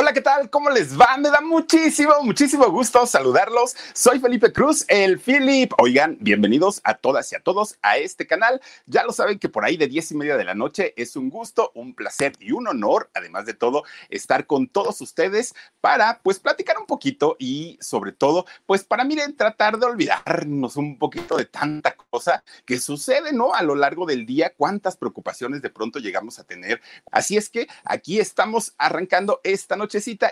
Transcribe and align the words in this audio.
Hola, 0.00 0.12
¿qué 0.12 0.20
tal? 0.20 0.48
¿Cómo 0.48 0.70
les 0.70 0.96
va? 0.96 1.16
Me 1.16 1.28
da 1.28 1.40
muchísimo, 1.40 2.12
muchísimo 2.22 2.70
gusto 2.70 3.04
saludarlos. 3.04 3.74
Soy 3.94 4.20
Felipe 4.20 4.52
Cruz, 4.52 4.84
el 4.86 5.18
Philip. 5.18 5.72
Oigan, 5.76 6.16
bienvenidos 6.20 6.80
a 6.84 6.94
todas 6.94 7.32
y 7.32 7.34
a 7.34 7.40
todos 7.40 7.76
a 7.82 7.98
este 7.98 8.24
canal. 8.24 8.60
Ya 8.86 9.02
lo 9.02 9.10
saben 9.10 9.40
que 9.40 9.48
por 9.48 9.64
ahí 9.64 9.76
de 9.76 9.88
diez 9.88 10.12
y 10.12 10.14
media 10.14 10.36
de 10.36 10.44
la 10.44 10.54
noche 10.54 10.94
es 10.96 11.16
un 11.16 11.30
gusto, 11.30 11.72
un 11.74 11.96
placer 11.96 12.34
y 12.38 12.52
un 12.52 12.68
honor, 12.68 13.10
además 13.12 13.44
de 13.44 13.54
todo, 13.54 13.82
estar 14.08 14.46
con 14.46 14.68
todos 14.68 15.00
ustedes 15.00 15.52
para, 15.80 16.20
pues, 16.22 16.38
platicar 16.38 16.78
un 16.78 16.86
poquito 16.86 17.34
y, 17.36 17.76
sobre 17.80 18.12
todo, 18.12 18.46
pues, 18.66 18.84
para, 18.84 19.02
miren, 19.02 19.36
tratar 19.36 19.80
de 19.80 19.86
olvidarnos 19.86 20.76
un 20.76 20.96
poquito 20.96 21.36
de 21.36 21.46
tanta 21.46 21.96
cosa 21.96 22.44
que 22.64 22.78
sucede, 22.78 23.32
¿no? 23.32 23.52
A 23.52 23.64
lo 23.64 23.74
largo 23.74 24.06
del 24.06 24.26
día, 24.26 24.54
cuántas 24.56 24.96
preocupaciones 24.96 25.60
de 25.60 25.70
pronto 25.70 25.98
llegamos 25.98 26.38
a 26.38 26.44
tener. 26.44 26.80
Así 27.10 27.36
es 27.36 27.50
que 27.50 27.66
aquí 27.82 28.20
estamos 28.20 28.74
arrancando 28.78 29.40
esta 29.42 29.74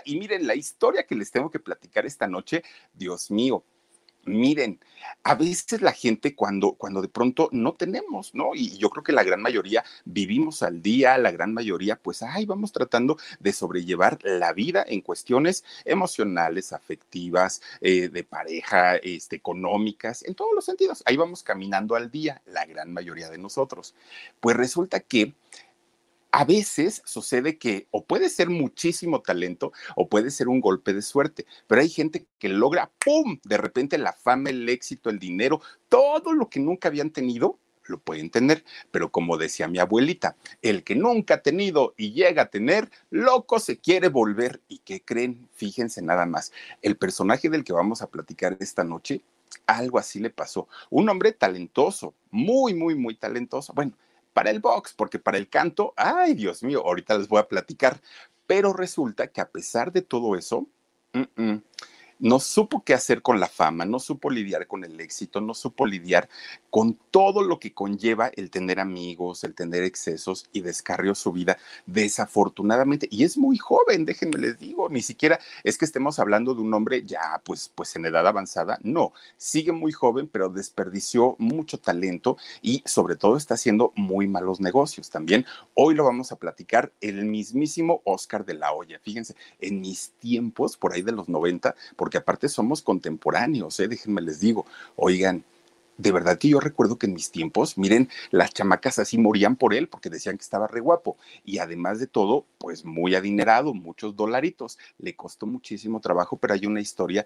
y 0.05 0.17
miren 0.17 0.47
la 0.47 0.55
historia 0.55 1.05
que 1.05 1.15
les 1.15 1.31
tengo 1.31 1.49
que 1.49 1.59
platicar 1.59 2.05
esta 2.05 2.27
noche. 2.27 2.63
Dios 2.93 3.31
mío, 3.31 3.63
miren, 4.27 4.79
a 5.23 5.35
veces 5.35 5.81
la 5.81 5.91
gente 5.91 6.35
cuando, 6.35 6.73
cuando 6.73 7.01
de 7.01 7.07
pronto 7.07 7.49
no 7.51 7.73
tenemos, 7.73 8.33
¿no? 8.35 8.53
Y 8.53 8.77
yo 8.77 8.89
creo 8.89 9.03
que 9.03 9.11
la 9.11 9.23
gran 9.23 9.41
mayoría 9.41 9.83
vivimos 10.05 10.63
al 10.63 10.81
día, 10.81 11.17
la 11.17 11.31
gran 11.31 11.53
mayoría, 11.53 11.95
pues, 11.97 12.21
ay, 12.23 12.45
vamos 12.45 12.71
tratando 12.71 13.17
de 13.39 13.53
sobrellevar 13.53 14.19
la 14.23 14.53
vida 14.53 14.83
en 14.87 15.01
cuestiones 15.01 15.63
emocionales, 15.85 16.73
afectivas, 16.73 17.61
eh, 17.81 18.09
de 18.09 18.23
pareja, 18.23 18.97
este, 18.97 19.35
económicas, 19.37 20.23
en 20.23 20.35
todos 20.35 20.51
los 20.53 20.65
sentidos. 20.65 21.03
Ahí 21.05 21.17
vamos 21.17 21.43
caminando 21.43 21.95
al 21.95 22.11
día, 22.11 22.41
la 22.45 22.65
gran 22.65 22.93
mayoría 22.93 23.29
de 23.29 23.37
nosotros. 23.37 23.95
Pues 24.39 24.55
resulta 24.55 24.99
que 24.99 25.33
a 26.31 26.45
veces 26.45 27.01
sucede 27.05 27.57
que 27.57 27.87
o 27.91 28.05
puede 28.05 28.29
ser 28.29 28.49
muchísimo 28.49 29.21
talento 29.21 29.71
o 29.95 30.07
puede 30.07 30.31
ser 30.31 30.47
un 30.47 30.61
golpe 30.61 30.93
de 30.93 31.01
suerte, 31.01 31.45
pero 31.67 31.81
hay 31.81 31.89
gente 31.89 32.25
que 32.39 32.49
logra, 32.49 32.91
¡pum!, 33.03 33.39
de 33.43 33.57
repente 33.57 33.97
la 33.97 34.13
fama, 34.13 34.49
el 34.49 34.67
éxito, 34.69 35.09
el 35.09 35.19
dinero, 35.19 35.61
todo 35.89 36.33
lo 36.33 36.49
que 36.49 36.59
nunca 36.59 36.89
habían 36.89 37.11
tenido, 37.11 37.57
lo 37.89 37.99
pueden 37.99 38.29
tener, 38.29 38.63
pero 38.91 39.11
como 39.11 39.37
decía 39.37 39.67
mi 39.67 39.79
abuelita, 39.79 40.35
el 40.61 40.83
que 40.83 40.95
nunca 40.95 41.35
ha 41.35 41.41
tenido 41.41 41.93
y 41.97 42.11
llega 42.11 42.43
a 42.43 42.49
tener, 42.49 42.89
loco 43.09 43.59
se 43.59 43.77
quiere 43.77 44.09
volver. 44.09 44.61
¿Y 44.67 44.79
qué 44.79 45.01
creen? 45.01 45.47
Fíjense 45.53 46.01
nada 46.01 46.25
más, 46.25 46.51
el 46.81 46.97
personaje 46.97 47.49
del 47.49 47.63
que 47.63 47.73
vamos 47.73 48.01
a 48.01 48.07
platicar 48.07 48.57
esta 48.59 48.83
noche, 48.83 49.21
algo 49.65 49.99
así 49.99 50.19
le 50.19 50.29
pasó. 50.29 50.67
Un 50.89 51.09
hombre 51.09 51.31
talentoso, 51.31 52.13
muy, 52.31 52.73
muy, 52.73 52.95
muy 52.95 53.15
talentoso. 53.15 53.73
Bueno, 53.73 53.93
para 54.37 54.51
el 54.51 54.59
box, 54.59 54.93
porque 54.95 55.17
para 55.17 55.39
el 55.39 55.49
canto, 55.49 55.95
ay 55.97 56.35
Dios 56.35 56.61
mío, 56.61 56.83
ahorita 56.85 57.17
les 57.17 57.27
voy 57.27 57.39
a 57.39 57.47
platicar, 57.47 57.99
pero 58.45 58.71
resulta 58.71 59.29
que 59.29 59.41
a 59.41 59.49
pesar 59.49 59.91
de 59.91 60.03
todo 60.03 60.35
eso, 60.35 60.67
mm 61.13 61.23
-mm, 61.35 61.63
no 62.19 62.39
supo 62.39 62.83
qué 62.83 62.93
hacer 62.93 63.21
con 63.21 63.39
la 63.39 63.47
fama, 63.47 63.85
no 63.85 63.99
supo 63.99 64.29
lidiar 64.29 64.67
con 64.67 64.83
el 64.83 64.99
éxito, 64.99 65.41
no 65.41 65.53
supo 65.53 65.85
lidiar 65.85 66.29
con 66.69 66.97
todo 67.11 67.43
lo 67.43 67.59
que 67.59 67.73
conlleva 67.73 68.31
el 68.35 68.49
tener 68.49 68.79
amigos, 68.79 69.43
el 69.43 69.53
tener 69.53 69.83
excesos 69.83 70.49
y 70.53 70.61
descarrió 70.61 71.15
su 71.15 71.31
vida 71.31 71.57
desafortunadamente. 71.85 73.07
Y 73.11 73.23
es 73.23 73.37
muy 73.37 73.57
joven, 73.57 74.05
déjenme 74.05 74.37
les 74.37 74.59
digo, 74.59 74.89
ni 74.89 75.01
siquiera 75.01 75.39
es 75.63 75.77
que 75.77 75.85
estemos 75.85 76.19
hablando 76.19 76.53
de 76.53 76.61
un 76.61 76.73
hombre 76.73 77.03
ya 77.05 77.41
pues, 77.43 77.71
pues 77.73 77.95
en 77.95 78.05
edad 78.05 78.27
avanzada, 78.27 78.79
no, 78.83 79.13
sigue 79.37 79.71
muy 79.71 79.91
joven, 79.91 80.27
pero 80.27 80.49
desperdició 80.49 81.35
mucho 81.39 81.79
talento 81.79 82.37
y 82.61 82.83
sobre 82.85 83.15
todo 83.15 83.37
está 83.37 83.55
haciendo 83.55 83.93
muy 83.95 84.27
malos 84.27 84.59
negocios 84.59 85.09
también. 85.09 85.45
Hoy 85.73 85.95
lo 85.95 86.03
vamos 86.03 86.31
a 86.31 86.37
platicar 86.37 86.91
el 87.01 87.25
mismísimo 87.25 88.01
Oscar 88.03 88.45
de 88.45 88.53
la 88.53 88.73
Hoya. 88.73 88.99
Fíjense, 89.01 89.35
en 89.59 89.81
mis 89.81 90.11
tiempos, 90.19 90.77
por 90.77 90.93
ahí 90.93 91.01
de 91.01 91.11
los 91.11 91.29
90, 91.29 91.75
porque 92.07 92.19
aparte 92.19 92.47
somos 92.47 92.81
contemporáneos, 92.81 93.81
¿eh? 93.81 93.89
déjenme 93.89 94.21
les 94.21 94.39
digo, 94.39 94.65
oigan, 94.95 95.43
de 95.97 96.13
verdad 96.13 96.37
que 96.37 96.47
yo 96.47 96.61
recuerdo 96.61 96.97
que 96.97 97.05
en 97.05 97.13
mis 97.13 97.31
tiempos, 97.31 97.77
miren, 97.77 98.07
las 98.31 98.53
chamacas 98.53 98.97
así 98.97 99.17
morían 99.17 99.57
por 99.57 99.73
él 99.73 99.89
porque 99.89 100.09
decían 100.09 100.37
que 100.37 100.43
estaba 100.43 100.67
re 100.67 100.79
guapo 100.79 101.17
y 101.43 101.57
además 101.57 101.99
de 101.99 102.07
todo, 102.07 102.45
pues 102.59 102.85
muy 102.85 103.13
adinerado, 103.13 103.73
muchos 103.73 104.15
dolaritos. 104.15 104.79
Le 104.99 105.17
costó 105.17 105.47
muchísimo 105.47 105.99
trabajo, 105.99 106.37
pero 106.37 106.53
hay 106.53 106.65
una 106.65 106.79
historia 106.79 107.25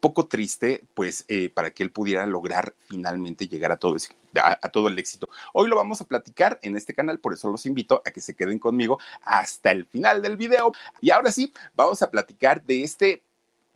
poco 0.00 0.26
triste, 0.26 0.82
pues, 0.94 1.24
eh, 1.28 1.48
para 1.48 1.70
que 1.70 1.84
él 1.84 1.92
pudiera 1.92 2.26
lograr 2.26 2.74
finalmente 2.88 3.46
llegar 3.46 3.70
a 3.70 3.76
todo, 3.76 3.94
ese, 3.94 4.12
a, 4.34 4.58
a 4.60 4.68
todo 4.70 4.88
el 4.88 4.98
éxito. 4.98 5.28
Hoy 5.52 5.68
lo 5.68 5.76
vamos 5.76 6.00
a 6.00 6.04
platicar 6.04 6.58
en 6.62 6.76
este 6.76 6.94
canal, 6.94 7.20
por 7.20 7.32
eso 7.32 7.48
los 7.48 7.64
invito 7.64 8.02
a 8.04 8.10
que 8.10 8.20
se 8.20 8.34
queden 8.34 8.58
conmigo 8.58 8.98
hasta 9.22 9.70
el 9.70 9.86
final 9.86 10.20
del 10.20 10.36
video. 10.36 10.72
Y 11.00 11.10
ahora 11.10 11.30
sí, 11.30 11.52
vamos 11.76 12.02
a 12.02 12.10
platicar 12.10 12.64
de 12.64 12.82
este 12.82 13.22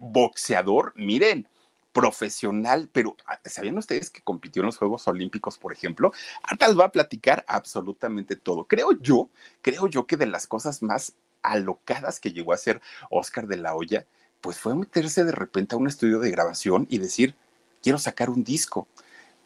boxeador, 0.01 0.93
miren, 0.97 1.47
profesional, 1.93 2.89
pero 2.93 3.17
ah, 3.27 3.41
¿sabían 3.45 3.79
ustedes 3.79 4.11
que 4.11 4.23
compitió 4.23 4.63
en 4.63 4.67
los 4.67 4.79
Juegos 4.79 5.07
Olímpicos, 5.09 5.59
por 5.59 5.73
ejemplo? 5.73 6.13
Ahorita 6.43 6.69
les 6.69 6.79
va 6.79 6.87
a 6.87 6.93
platicar 6.93 7.45
absolutamente 7.47 8.37
todo. 8.37 8.65
Creo 8.65 8.93
yo, 8.93 9.29
creo 9.63 9.87
yo 9.87 10.07
que 10.07 10.17
de 10.17 10.27
las 10.27 10.47
cosas 10.47 10.83
más 10.83 11.15
alocadas 11.43 12.21
que 12.21 12.33
llegó 12.33 12.53
a 12.53 12.57
hacer 12.57 12.81
Oscar 13.11 13.47
de 13.47 13.57
la 13.57 13.75
Hoya, 13.75 14.07
pues 14.41 14.59
fue 14.59 14.75
meterse 14.75 15.25
de 15.25 15.33
repente 15.33 15.75
a 15.75 15.79
un 15.79 15.87
estudio 15.87 16.19
de 16.19 16.31
grabación 16.31 16.87
y 16.91 16.99
decir, 16.99 17.35
quiero 17.83 17.99
sacar 17.99 18.31
un 18.31 18.45
disco. 18.45 18.89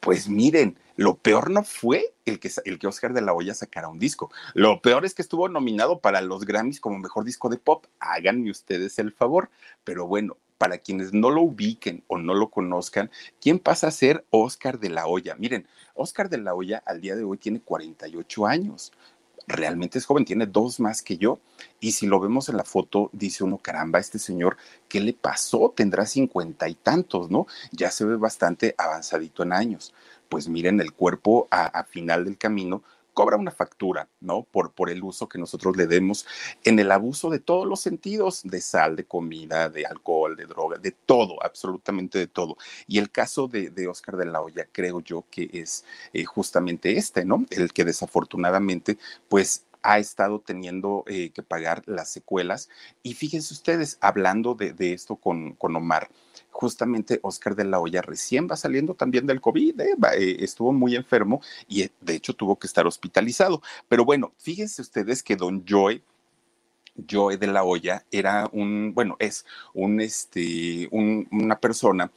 Pues 0.00 0.28
miren, 0.28 0.78
lo 0.96 1.16
peor 1.16 1.50
no 1.50 1.64
fue 1.64 2.14
el 2.26 2.38
que, 2.38 2.50
el 2.66 2.78
que 2.78 2.86
Oscar 2.86 3.14
de 3.14 3.22
la 3.22 3.32
Hoya 3.32 3.54
sacara 3.54 3.88
un 3.88 3.98
disco. 3.98 4.30
Lo 4.52 4.82
peor 4.82 5.04
es 5.04 5.14
que 5.14 5.22
estuvo 5.22 5.48
nominado 5.48 6.00
para 6.00 6.20
los 6.20 6.44
Grammys 6.44 6.78
como 6.78 6.98
mejor 6.98 7.24
disco 7.24 7.48
de 7.48 7.56
pop. 7.56 7.86
Háganme 7.98 8.50
ustedes 8.50 8.98
el 8.98 9.12
favor. 9.12 9.50
Pero 9.82 10.06
bueno, 10.06 10.36
para 10.64 10.78
quienes 10.78 11.12
no 11.12 11.28
lo 11.28 11.42
ubiquen 11.42 12.02
o 12.06 12.16
no 12.16 12.32
lo 12.32 12.48
conozcan, 12.48 13.10
¿quién 13.38 13.58
pasa 13.58 13.88
a 13.88 13.90
ser 13.90 14.24
Oscar 14.30 14.80
de 14.80 14.88
la 14.88 15.06
Hoya? 15.06 15.36
Miren, 15.38 15.68
Oscar 15.92 16.30
de 16.30 16.38
la 16.38 16.54
Hoya 16.54 16.82
al 16.86 17.02
día 17.02 17.14
de 17.16 17.22
hoy 17.22 17.36
tiene 17.36 17.60
48 17.60 18.46
años. 18.46 18.90
Realmente 19.46 19.98
es 19.98 20.06
joven, 20.06 20.24
tiene 20.24 20.46
dos 20.46 20.80
más 20.80 21.02
que 21.02 21.18
yo. 21.18 21.38
Y 21.80 21.92
si 21.92 22.06
lo 22.06 22.18
vemos 22.18 22.48
en 22.48 22.56
la 22.56 22.64
foto, 22.64 23.10
dice 23.12 23.44
uno, 23.44 23.58
caramba, 23.58 23.98
este 23.98 24.18
señor, 24.18 24.56
¿qué 24.88 25.00
le 25.00 25.12
pasó? 25.12 25.70
Tendrá 25.76 26.06
cincuenta 26.06 26.66
y 26.66 26.76
tantos, 26.76 27.30
¿no? 27.30 27.46
Ya 27.70 27.90
se 27.90 28.06
ve 28.06 28.16
bastante 28.16 28.74
avanzadito 28.78 29.42
en 29.42 29.52
años. 29.52 29.92
Pues 30.30 30.48
miren, 30.48 30.80
el 30.80 30.94
cuerpo 30.94 31.46
a, 31.50 31.66
a 31.66 31.84
final 31.84 32.24
del 32.24 32.38
camino 32.38 32.82
cobra 33.14 33.36
una 33.36 33.50
factura, 33.50 34.08
¿no? 34.20 34.42
Por, 34.42 34.72
por 34.72 34.90
el 34.90 35.02
uso 35.02 35.28
que 35.28 35.38
nosotros 35.38 35.76
le 35.76 35.86
demos 35.86 36.26
en 36.64 36.78
el 36.78 36.90
abuso 36.90 37.30
de 37.30 37.38
todos 37.38 37.66
los 37.66 37.80
sentidos, 37.80 38.42
de 38.44 38.60
sal, 38.60 38.96
de 38.96 39.04
comida, 39.06 39.70
de 39.70 39.86
alcohol, 39.86 40.36
de 40.36 40.46
droga, 40.46 40.78
de 40.78 40.90
todo, 40.90 41.42
absolutamente 41.42 42.18
de 42.18 42.26
todo. 42.26 42.56
Y 42.86 42.98
el 42.98 43.10
caso 43.10 43.48
de, 43.48 43.70
de 43.70 43.88
Oscar 43.88 44.16
de 44.16 44.26
la 44.26 44.42
Hoya, 44.42 44.68
creo 44.70 45.00
yo 45.00 45.24
que 45.30 45.48
es 45.52 45.84
eh, 46.12 46.24
justamente 46.24 46.96
este, 46.96 47.24
¿no? 47.24 47.46
El 47.50 47.72
que 47.72 47.84
desafortunadamente, 47.84 48.98
pues 49.28 49.64
ha 49.84 49.98
estado 49.98 50.40
teniendo 50.40 51.04
eh, 51.06 51.30
que 51.30 51.42
pagar 51.42 51.82
las 51.86 52.10
secuelas. 52.10 52.68
Y 53.02 53.14
fíjense 53.14 53.54
ustedes, 53.54 53.98
hablando 54.00 54.54
de, 54.54 54.92
esto 54.92 55.16
con, 55.16 55.52
con 55.52 55.76
Omar, 55.76 56.10
justamente 56.50 57.20
Oscar 57.22 57.54
de 57.54 57.64
la 57.64 57.78
Hoya 57.78 58.02
recién 58.02 58.48
va 58.50 58.56
saliendo 58.56 58.94
también 58.94 59.26
del 59.26 59.40
COVID, 59.40 59.80
¿eh? 59.80 59.94
Eh, 60.18 60.36
estuvo 60.40 60.72
muy 60.72 60.96
enfermo 60.96 61.40
y 61.68 61.88
de 62.00 62.14
hecho 62.14 62.34
tuvo 62.34 62.58
que 62.58 62.66
estar 62.66 62.86
hospitalizado. 62.86 63.62
Pero 63.88 64.04
bueno, 64.04 64.32
fíjense 64.38 64.82
ustedes 64.82 65.22
que 65.22 65.36
don 65.36 65.64
Joy 65.64 66.02
Joe 67.10 67.36
de 67.36 67.46
la 67.48 67.64
Hoya 67.64 68.04
era 68.10 68.48
un, 68.52 68.94
bueno, 68.94 69.16
es 69.18 69.44
un, 69.72 70.00
este, 70.00 70.88
un, 70.90 71.28
una 71.30 71.58
persona 71.58 72.10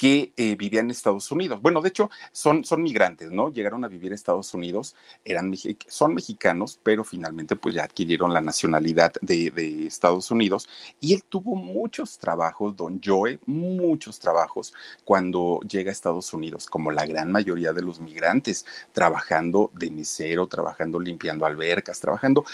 que 0.00 0.32
eh, 0.38 0.56
vivía 0.56 0.80
en 0.80 0.90
Estados 0.90 1.30
Unidos. 1.30 1.60
Bueno, 1.60 1.82
de 1.82 1.90
hecho, 1.90 2.08
son, 2.32 2.64
son 2.64 2.82
migrantes, 2.82 3.30
¿no? 3.30 3.52
Llegaron 3.52 3.84
a 3.84 3.88
vivir 3.88 4.06
en 4.06 4.14
Estados 4.14 4.54
Unidos, 4.54 4.96
eran, 5.26 5.52
son 5.88 6.14
mexicanos, 6.14 6.80
pero 6.82 7.04
finalmente 7.04 7.54
pues 7.54 7.74
ya 7.74 7.84
adquirieron 7.84 8.32
la 8.32 8.40
nacionalidad 8.40 9.12
de, 9.20 9.50
Estados 9.86 10.30
Unidos 10.30 10.70
y 11.00 11.12
él 11.12 11.22
tuvo 11.28 11.54
muchos 11.54 12.16
trabajos, 12.16 12.74
don 12.76 12.98
Joe, 13.04 13.40
muchos 13.44 14.18
trabajos 14.18 14.72
cuando 15.04 15.60
llega 15.68 15.90
a 15.90 15.92
Estados 15.92 16.32
Unidos, 16.32 16.66
como 16.66 16.90
la 16.90 17.04
gran 17.04 17.30
mayoría 17.30 17.74
de 17.74 17.82
los 17.82 18.00
migrantes, 18.00 18.64
trabajando 18.92 19.70
de 19.74 19.90
mesero, 19.90 20.46
trabajando 20.46 20.98
limpiando 20.98 21.44
albercas, 21.44 22.00
trabajando, 22.00 22.46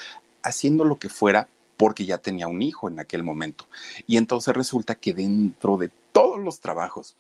haciendo 0.43 0.83
lo 0.83 0.99
que 0.99 1.09
fuera 1.09 1.49
porque 1.77 2.07
ya 2.07 2.19
tenía 2.19 2.49
un 2.49 2.61
hijo 2.61 2.89
en 2.89 2.99
aquel 2.99 3.23
momento. 3.23 3.69
Y 4.09 4.17
entonces 4.17 4.53
resulta 4.53 4.97
que 4.97 5.15
dentro 5.15 5.77
de 5.77 5.93
todos 6.11 6.41
los 6.41 6.59
trabajos 6.59 7.15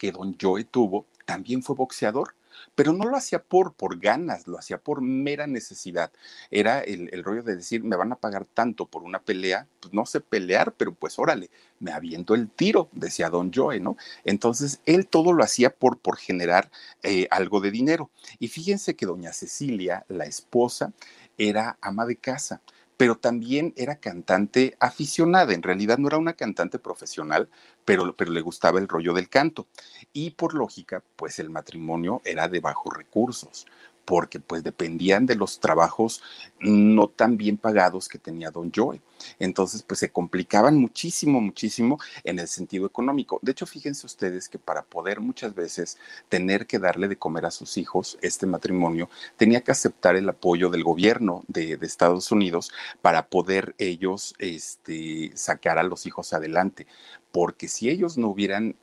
que 0.00 0.12
don 0.12 0.34
Joe 0.40 0.64
tuvo, 0.64 1.04
también 1.26 1.62
fue 1.62 1.76
boxeador 1.76 2.34
pero 2.74 2.92
no 2.92 3.04
lo 3.04 3.16
hacía 3.16 3.42
por, 3.42 3.74
por 3.74 3.98
ganas, 3.98 4.46
lo 4.46 4.58
hacía 4.58 4.78
por 4.78 5.00
mera 5.00 5.46
necesidad. 5.46 6.10
Era 6.50 6.80
el, 6.80 7.08
el, 7.12 7.24
rollo 7.24 7.42
de 7.42 7.56
decir, 7.56 7.82
me 7.84 7.96
van 7.96 8.12
a 8.12 8.16
pagar 8.16 8.46
tanto 8.46 8.86
por 8.86 9.02
una 9.02 9.20
pelea, 9.20 9.66
pues 9.80 9.92
no 9.92 10.06
sé 10.06 10.20
pelear, 10.20 10.72
pero 10.72 10.94
pues 10.94 11.18
órale, 11.18 11.50
me 11.78 11.92
aviento 11.92 12.34
el 12.34 12.48
tiro, 12.48 12.88
decía 12.92 13.30
don 13.30 13.52
Joe, 13.52 13.80
¿no? 13.80 13.96
Entonces, 14.24 14.80
él 14.86 15.06
todo 15.06 15.32
lo 15.32 15.44
hacía 15.44 15.70
por, 15.70 15.98
por 15.98 16.16
generar 16.16 16.70
eh, 17.02 17.26
algo 17.30 17.60
de 17.60 17.70
dinero. 17.70 18.10
Y 18.38 18.48
fíjense 18.48 18.96
que 18.96 19.06
doña 19.06 19.32
Cecilia, 19.32 20.04
la 20.08 20.24
esposa, 20.24 20.92
era 21.38 21.78
ama 21.80 22.04
de 22.04 22.16
casa 22.16 22.60
pero 23.00 23.16
también 23.16 23.72
era 23.78 23.96
cantante 23.96 24.76
aficionada. 24.78 25.54
En 25.54 25.62
realidad 25.62 25.96
no 25.96 26.08
era 26.08 26.18
una 26.18 26.34
cantante 26.34 26.78
profesional, 26.78 27.48
pero, 27.86 28.14
pero 28.14 28.30
le 28.30 28.42
gustaba 28.42 28.78
el 28.78 28.88
rollo 28.88 29.14
del 29.14 29.30
canto. 29.30 29.68
Y 30.12 30.32
por 30.32 30.52
lógica, 30.52 31.02
pues 31.16 31.38
el 31.38 31.48
matrimonio 31.48 32.20
era 32.26 32.46
de 32.46 32.60
bajos 32.60 32.94
recursos 32.94 33.66
porque 34.04 34.40
pues 34.40 34.62
dependían 34.64 35.26
de 35.26 35.36
los 35.36 35.60
trabajos 35.60 36.22
no 36.58 37.08
tan 37.08 37.36
bien 37.36 37.56
pagados 37.56 38.08
que 38.08 38.18
tenía 38.18 38.50
don 38.50 38.72
Joe. 38.74 39.00
Entonces 39.38 39.82
pues 39.82 40.00
se 40.00 40.10
complicaban 40.10 40.76
muchísimo, 40.76 41.40
muchísimo 41.40 41.98
en 42.24 42.38
el 42.38 42.48
sentido 42.48 42.86
económico. 42.86 43.38
De 43.42 43.52
hecho, 43.52 43.66
fíjense 43.66 44.06
ustedes 44.06 44.48
que 44.48 44.58
para 44.58 44.82
poder 44.82 45.20
muchas 45.20 45.54
veces 45.54 45.98
tener 46.28 46.66
que 46.66 46.78
darle 46.78 47.08
de 47.08 47.16
comer 47.16 47.46
a 47.46 47.50
sus 47.50 47.76
hijos, 47.76 48.18
este 48.22 48.46
matrimonio 48.46 49.08
tenía 49.36 49.60
que 49.60 49.72
aceptar 49.72 50.16
el 50.16 50.28
apoyo 50.28 50.70
del 50.70 50.84
gobierno 50.84 51.44
de, 51.48 51.76
de 51.76 51.86
Estados 51.86 52.32
Unidos 52.32 52.72
para 53.02 53.28
poder 53.28 53.74
ellos 53.78 54.34
este, 54.38 55.32
sacar 55.34 55.78
a 55.78 55.82
los 55.82 56.06
hijos 56.06 56.32
adelante. 56.32 56.86
Porque 57.32 57.68
si 57.68 57.90
ellos 57.90 58.18
no 58.18 58.28
hubieran 58.28 58.74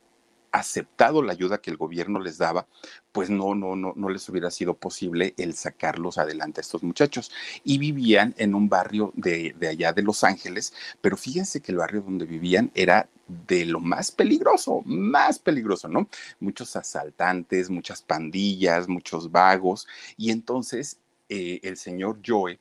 aceptado 0.52 1.22
la 1.22 1.32
ayuda 1.32 1.58
que 1.58 1.70
el 1.70 1.76
gobierno 1.76 2.20
les 2.20 2.38
daba, 2.38 2.66
pues 3.12 3.30
no, 3.30 3.54
no, 3.54 3.76
no, 3.76 3.92
no 3.96 4.08
les 4.08 4.28
hubiera 4.28 4.50
sido 4.50 4.74
posible 4.74 5.34
el 5.36 5.54
sacarlos 5.54 6.18
adelante 6.18 6.60
a 6.60 6.62
estos 6.62 6.82
muchachos. 6.82 7.30
Y 7.64 7.78
vivían 7.78 8.34
en 8.38 8.54
un 8.54 8.68
barrio 8.68 9.12
de, 9.14 9.54
de 9.58 9.68
allá 9.68 9.92
de 9.92 10.02
Los 10.02 10.24
Ángeles, 10.24 10.72
pero 11.00 11.16
fíjense 11.16 11.60
que 11.60 11.72
el 11.72 11.78
barrio 11.78 12.02
donde 12.02 12.26
vivían 12.26 12.70
era 12.74 13.08
de 13.28 13.66
lo 13.66 13.80
más 13.80 14.10
peligroso, 14.10 14.82
más 14.86 15.38
peligroso, 15.38 15.88
¿no? 15.88 16.08
Muchos 16.40 16.74
asaltantes, 16.76 17.68
muchas 17.68 18.02
pandillas, 18.02 18.88
muchos 18.88 19.30
vagos, 19.30 19.86
y 20.16 20.30
entonces 20.30 20.98
eh, 21.28 21.60
el 21.62 21.76
señor 21.76 22.20
Joe, 22.26 22.58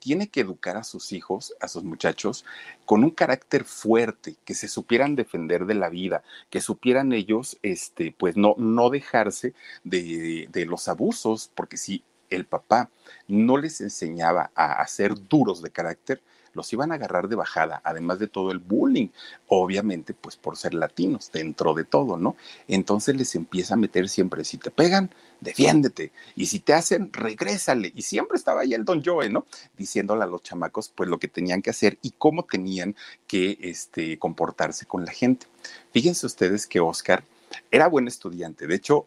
tiene 0.00 0.28
que 0.28 0.40
educar 0.40 0.76
a 0.76 0.82
sus 0.82 1.12
hijos, 1.12 1.54
a 1.60 1.68
sus 1.68 1.84
muchachos, 1.84 2.44
con 2.84 3.04
un 3.04 3.10
carácter 3.10 3.64
fuerte, 3.64 4.36
que 4.44 4.54
se 4.54 4.66
supieran 4.66 5.14
defender 5.14 5.66
de 5.66 5.74
la 5.74 5.90
vida, 5.90 6.24
que 6.48 6.60
supieran 6.60 7.12
ellos, 7.12 7.58
este, 7.62 8.12
pues 8.18 8.36
no, 8.36 8.54
no 8.58 8.90
dejarse 8.90 9.54
de, 9.84 10.48
de 10.50 10.66
los 10.66 10.88
abusos, 10.88 11.52
porque 11.54 11.76
si 11.76 12.02
el 12.30 12.46
papá 12.46 12.90
no 13.28 13.58
les 13.58 13.80
enseñaba 13.80 14.50
a, 14.54 14.80
a 14.80 14.86
ser 14.88 15.14
duros 15.28 15.62
de 15.62 15.70
carácter, 15.70 16.22
los 16.52 16.72
iban 16.72 16.92
a 16.92 16.96
agarrar 16.96 17.28
de 17.28 17.36
bajada, 17.36 17.80
además 17.84 18.18
de 18.18 18.28
todo 18.28 18.50
el 18.50 18.58
bullying, 18.58 19.08
obviamente, 19.48 20.14
pues 20.14 20.36
por 20.36 20.56
ser 20.56 20.74
latinos, 20.74 21.30
dentro 21.32 21.74
de 21.74 21.84
todo, 21.84 22.16
¿no? 22.16 22.36
Entonces 22.68 23.16
les 23.16 23.34
empieza 23.34 23.74
a 23.74 23.76
meter 23.76 24.08
siempre, 24.08 24.44
si 24.44 24.58
te 24.58 24.70
pegan, 24.70 25.10
defiéndete, 25.40 26.12
y 26.36 26.46
si 26.46 26.60
te 26.60 26.74
hacen, 26.74 27.12
regrésale. 27.12 27.92
Y 27.94 28.02
siempre 28.02 28.36
estaba 28.36 28.62
ahí 28.62 28.74
el 28.74 28.84
don 28.84 29.02
Joe, 29.04 29.28
¿no? 29.30 29.46
Diciéndole 29.76 30.24
a 30.24 30.26
los 30.26 30.42
chamacos, 30.42 30.92
pues 30.94 31.08
lo 31.08 31.18
que 31.18 31.28
tenían 31.28 31.62
que 31.62 31.70
hacer 31.70 31.98
y 32.02 32.12
cómo 32.12 32.44
tenían 32.44 32.96
que 33.26 33.58
este, 33.60 34.18
comportarse 34.18 34.86
con 34.86 35.04
la 35.04 35.12
gente. 35.12 35.46
Fíjense 35.92 36.26
ustedes 36.26 36.66
que 36.66 36.80
Oscar 36.80 37.24
era 37.70 37.88
buen 37.88 38.06
estudiante, 38.06 38.66
de 38.66 38.74
hecho, 38.74 39.06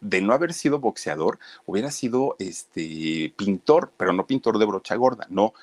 de 0.00 0.20
no 0.20 0.32
haber 0.32 0.52
sido 0.52 0.78
boxeador, 0.78 1.38
hubiera 1.66 1.90
sido 1.90 2.36
este 2.38 3.34
pintor, 3.36 3.92
pero 3.96 4.12
no 4.12 4.26
pintor 4.26 4.58
de 4.58 4.66
brocha 4.66 4.94
gorda, 4.94 5.26
no, 5.30 5.54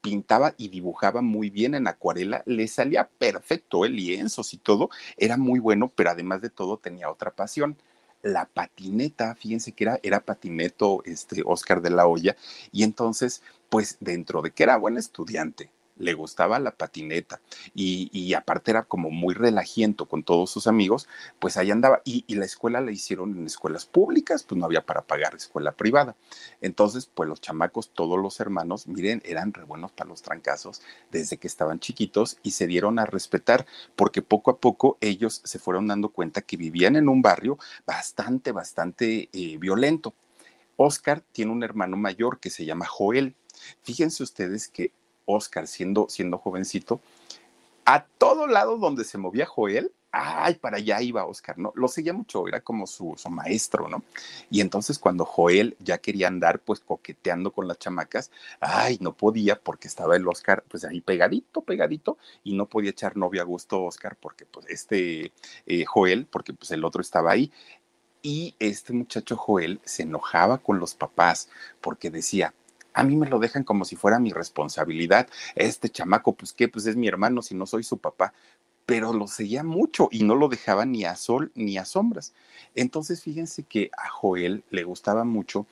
pintaba 0.00 0.54
y 0.56 0.68
dibujaba 0.68 1.22
muy 1.22 1.50
bien 1.50 1.74
en 1.74 1.86
acuarela, 1.86 2.42
le 2.46 2.68
salía 2.68 3.08
perfecto, 3.08 3.84
el 3.84 3.96
lienzos 3.96 4.54
y 4.54 4.58
todo, 4.58 4.90
era 5.16 5.36
muy 5.36 5.60
bueno, 5.60 5.92
pero 5.94 6.10
además 6.10 6.40
de 6.40 6.50
todo 6.50 6.78
tenía 6.78 7.10
otra 7.10 7.30
pasión. 7.32 7.76
La 8.22 8.46
patineta, 8.46 9.34
fíjense 9.34 9.72
que 9.72 9.84
era, 9.84 10.00
era 10.02 10.20
patineto 10.20 11.02
este 11.04 11.42
Oscar 11.44 11.80
de 11.80 11.90
la 11.90 12.06
Hoya, 12.06 12.36
y 12.72 12.82
entonces, 12.82 13.42
pues 13.68 13.96
dentro 14.00 14.42
de 14.42 14.50
que 14.50 14.62
era 14.62 14.76
buen 14.76 14.98
estudiante, 14.98 15.70
le 16.00 16.14
gustaba 16.14 16.58
la 16.58 16.72
patineta 16.72 17.40
y, 17.74 18.10
y, 18.12 18.34
aparte 18.34 18.70
era 18.70 18.84
como 18.84 19.10
muy 19.10 19.34
relajiento 19.34 20.06
con 20.06 20.22
todos 20.22 20.50
sus 20.50 20.66
amigos, 20.66 21.06
pues 21.38 21.56
ahí 21.56 21.70
andaba. 21.70 22.00
Y, 22.04 22.24
y, 22.26 22.34
la 22.34 22.46
escuela 22.46 22.80
la 22.80 22.90
hicieron 22.90 23.36
en 23.36 23.46
escuelas 23.46 23.86
públicas, 23.86 24.42
pues 24.42 24.58
no 24.58 24.64
había 24.64 24.84
para 24.84 25.02
pagar 25.02 25.34
escuela 25.34 25.72
privada. 25.72 26.16
Entonces, 26.60 27.08
pues 27.12 27.28
los 27.28 27.40
chamacos, 27.40 27.90
todos 27.90 28.18
los 28.18 28.40
hermanos, 28.40 28.88
miren, 28.88 29.22
eran 29.24 29.52
re 29.52 29.64
buenos 29.64 29.92
para 29.92 30.08
los 30.08 30.22
trancazos 30.22 30.82
desde 31.10 31.36
que 31.36 31.46
estaban 31.46 31.78
chiquitos 31.78 32.38
y 32.42 32.52
se 32.52 32.66
dieron 32.66 32.98
a 32.98 33.06
respetar, 33.06 33.66
porque 33.94 34.22
poco 34.22 34.50
a 34.50 34.58
poco 34.58 34.96
ellos 35.00 35.42
se 35.44 35.58
fueron 35.58 35.86
dando 35.86 36.08
cuenta 36.08 36.40
que 36.42 36.56
vivían 36.56 36.96
en 36.96 37.08
un 37.08 37.22
barrio 37.22 37.58
bastante, 37.86 38.52
bastante 38.52 39.28
eh, 39.32 39.58
violento. 39.58 40.14
Oscar 40.76 41.22
tiene 41.32 41.52
un 41.52 41.62
hermano 41.62 41.98
mayor 41.98 42.40
que 42.40 42.48
se 42.48 42.64
llama 42.64 42.86
Joel. 42.86 43.36
Fíjense 43.82 44.22
ustedes 44.22 44.68
que 44.68 44.92
Oscar 45.24 45.66
siendo, 45.66 46.08
siendo 46.08 46.38
jovencito, 46.38 47.00
a 47.84 48.04
todo 48.04 48.46
lado 48.46 48.78
donde 48.78 49.04
se 49.04 49.18
movía 49.18 49.46
Joel, 49.46 49.92
ay, 50.12 50.54
para 50.56 50.78
allá 50.78 51.00
iba 51.02 51.24
Oscar, 51.24 51.58
¿no? 51.58 51.72
Lo 51.76 51.88
seguía 51.88 52.12
mucho, 52.12 52.46
era 52.48 52.60
como 52.60 52.86
su, 52.86 53.14
su, 53.16 53.30
maestro, 53.30 53.88
¿no? 53.88 54.02
Y 54.50 54.60
entonces 54.60 54.98
cuando 54.98 55.24
Joel 55.24 55.76
ya 55.78 55.98
quería 55.98 56.28
andar 56.28 56.60
pues 56.60 56.80
coqueteando 56.80 57.52
con 57.52 57.68
las 57.68 57.78
chamacas, 57.78 58.30
ay, 58.60 58.98
no 59.00 59.12
podía 59.14 59.60
porque 59.60 59.88
estaba 59.88 60.16
el 60.16 60.26
Oscar 60.26 60.64
pues 60.68 60.84
ahí 60.84 61.00
pegadito, 61.00 61.62
pegadito, 61.62 62.18
y 62.44 62.54
no 62.54 62.66
podía 62.66 62.90
echar 62.90 63.16
novia 63.16 63.42
a 63.42 63.44
gusto 63.44 63.82
Oscar 63.82 64.16
porque 64.20 64.46
pues 64.46 64.66
este 64.68 65.32
eh, 65.66 65.84
Joel, 65.84 66.26
porque 66.26 66.52
pues 66.52 66.70
el 66.72 66.84
otro 66.84 67.00
estaba 67.00 67.32
ahí. 67.32 67.52
Y 68.22 68.54
este 68.58 68.92
muchacho 68.92 69.34
Joel 69.36 69.80
se 69.84 70.02
enojaba 70.02 70.58
con 70.58 70.78
los 70.78 70.94
papás 70.94 71.48
porque 71.80 72.10
decía, 72.10 72.52
a 72.94 73.02
mí 73.02 73.16
me 73.16 73.28
lo 73.28 73.38
dejan 73.38 73.64
como 73.64 73.84
si 73.84 73.96
fuera 73.96 74.18
mi 74.18 74.30
responsabilidad. 74.32 75.28
Este 75.54 75.88
chamaco, 75.88 76.34
pues 76.34 76.52
qué, 76.52 76.68
pues 76.68 76.86
es 76.86 76.96
mi 76.96 77.08
hermano 77.08 77.42
si 77.42 77.54
no 77.54 77.66
soy 77.66 77.82
su 77.82 77.98
papá. 77.98 78.32
Pero 78.86 79.12
lo 79.12 79.28
seguía 79.28 79.62
mucho 79.62 80.08
y 80.10 80.24
no 80.24 80.34
lo 80.34 80.48
dejaba 80.48 80.84
ni 80.84 81.04
a 81.04 81.14
sol 81.14 81.52
ni 81.54 81.78
a 81.78 81.84
sombras. 81.84 82.32
Entonces, 82.74 83.22
fíjense 83.22 83.62
que 83.62 83.90
a 83.96 84.08
Joel 84.08 84.64
le 84.70 84.82
gustaba 84.82 85.24
mucho 85.24 85.66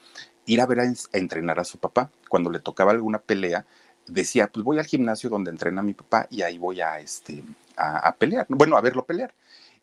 ir 0.46 0.60
a 0.60 0.66
ver 0.66 0.80
a, 0.80 0.82
a 0.84 1.18
entrenar 1.18 1.58
a 1.58 1.64
su 1.64 1.78
papá. 1.78 2.10
Cuando 2.28 2.50
le 2.50 2.60
tocaba 2.60 2.92
alguna 2.92 3.18
pelea, 3.18 3.66
decía, 4.06 4.48
pues 4.48 4.64
voy 4.64 4.78
al 4.78 4.86
gimnasio 4.86 5.30
donde 5.30 5.50
entrena 5.50 5.82
mi 5.82 5.94
papá 5.94 6.28
y 6.30 6.42
ahí 6.42 6.58
voy 6.58 6.80
a, 6.80 7.00
este, 7.00 7.42
a, 7.76 7.98
a 7.98 8.14
pelear. 8.14 8.46
Bueno, 8.48 8.76
a 8.76 8.80
verlo 8.80 9.04
pelear. 9.04 9.34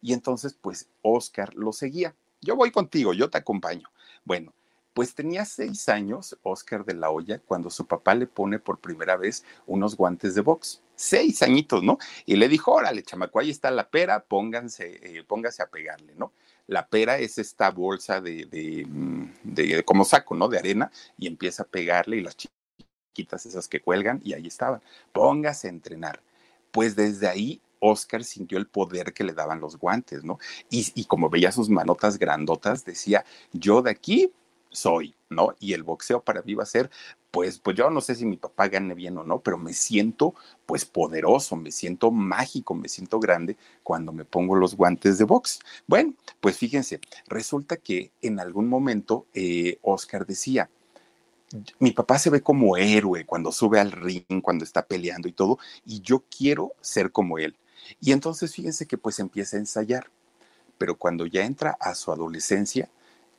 Y 0.02 0.14
entonces, 0.14 0.56
pues 0.60 0.88
Oscar 1.02 1.54
lo 1.56 1.74
seguía. 1.74 2.16
Yo 2.42 2.56
voy 2.56 2.72
contigo, 2.72 3.14
yo 3.14 3.30
te 3.30 3.38
acompaño. 3.38 3.90
Bueno, 4.24 4.54
pues 4.96 5.14
tenía 5.14 5.44
seis 5.44 5.90
años 5.90 6.38
Oscar 6.42 6.86
de 6.86 6.94
la 6.94 7.10
Hoya 7.10 7.42
cuando 7.46 7.70
su 7.70 7.86
papá 7.86 8.16
le 8.16 8.28
pone 8.28 8.60
por 8.60 8.80
primera 8.80 9.18
vez 9.18 9.44
unos 9.68 9.98
guantes 9.98 10.36
de 10.36 10.42
box. 10.42 10.82
Seis 10.96 11.42
añitos, 11.42 11.84
¿no? 11.84 11.98
Y 12.26 12.38
le 12.38 12.48
dijo, 12.48 12.72
órale, 12.72 13.04
chamaco, 13.04 13.40
ahí 13.40 13.50
está 13.50 13.70
la 13.72 13.90
pera, 13.90 14.24
pónganse, 14.24 15.02
eh, 15.04 15.26
póngase 15.26 15.62
a 15.62 15.68
pegarle, 15.68 16.16
¿no? 16.16 16.32
La 16.68 16.88
pera 16.88 17.18
es 17.18 17.38
esta 17.38 17.72
bolsa 17.72 18.22
de, 18.22 18.46
de, 18.46 18.88
de, 19.44 19.84
como 19.84 20.06
saco, 20.06 20.34
¿no? 20.34 20.48
De 20.48 20.60
arena 20.60 20.90
y 21.18 21.28
empieza 21.28 21.64
a 21.64 21.68
pegarle 21.68 22.16
y 22.16 22.22
las 22.22 22.38
chiquitas 22.38 23.46
esas 23.46 23.68
que 23.68 23.82
cuelgan 23.82 24.22
y 24.24 24.32
ahí 24.32 24.48
estaban. 24.48 24.82
Póngase 25.12 25.68
a 25.68 25.72
entrenar. 25.72 26.22
Pues 26.72 26.96
desde 26.96 27.28
ahí 27.28 27.62
Oscar 27.82 28.24
sintió 28.24 28.58
el 28.58 28.68
poder 28.68 29.12
que 29.12 29.26
le 29.26 29.34
daban 29.34 29.60
los 29.60 29.78
guantes, 29.78 30.24
¿no? 30.24 30.40
Y 30.70 31.04
como 31.04 31.30
veía 31.30 31.52
sus 31.52 31.68
manotas 31.68 32.18
grandotas, 32.18 32.86
decía, 32.86 33.26
yo 33.52 33.82
de 33.82 33.92
aquí 33.92 34.32
soy. 34.76 35.16
¿no? 35.30 35.56
Y 35.60 35.74
el 35.74 35.84
boxeo 35.84 36.22
para 36.24 36.42
mí 36.42 36.54
va 36.54 36.64
a 36.64 36.68
ser, 36.68 36.90
pues, 37.32 37.60
pues 37.60 37.76
yo 37.76 37.90
no 37.90 38.02
sé 38.02 38.16
si 38.16 38.26
mi 38.26 38.38
papá 38.38 38.68
gane 38.68 38.94
bien 38.94 39.18
o 39.18 39.24
no, 39.24 39.40
pero 39.40 39.58
me 39.58 39.74
siento 39.74 40.34
pues 40.66 40.86
poderoso, 40.86 41.56
me 41.56 41.72
siento 41.72 42.12
mágico, 42.12 42.74
me 42.74 42.90
siento 42.90 43.20
grande 43.20 43.58
cuando 43.84 44.12
me 44.12 44.26
pongo 44.26 44.56
los 44.56 44.76
guantes 44.76 45.18
de 45.18 45.26
box. 45.26 45.60
Bueno, 45.88 46.14
pues 46.40 46.58
fíjense, 46.58 47.00
resulta 47.28 47.78
que 47.78 48.12
en 48.22 48.40
algún 48.40 48.68
momento 48.68 49.28
eh, 49.34 49.80
Oscar 49.82 50.26
decía, 50.26 50.70
mi 51.80 51.92
papá 51.92 52.18
se 52.18 52.30
ve 52.30 52.42
como 52.42 52.76
héroe 52.76 53.26
cuando 53.26 53.52
sube 53.52 53.80
al 53.80 53.92
ring, 53.92 54.42
cuando 54.42 54.64
está 54.64 54.86
peleando 54.86 55.28
y 55.28 55.34
todo, 55.34 55.60
y 55.86 56.02
yo 56.02 56.24
quiero 56.36 56.74
ser 56.82 57.12
como 57.12 57.38
él. 57.38 57.56
Y 58.00 58.14
entonces 58.14 58.54
fíjense 58.54 58.88
que 58.88 58.98
pues 58.98 59.20
empieza 59.20 59.58
a 59.58 59.60
ensayar, 59.60 60.10
pero 60.78 60.98
cuando 60.98 61.26
ya 61.26 61.46
entra 61.46 61.78
a 61.80 61.94
su 61.96 62.12
adolescencia, 62.12 62.90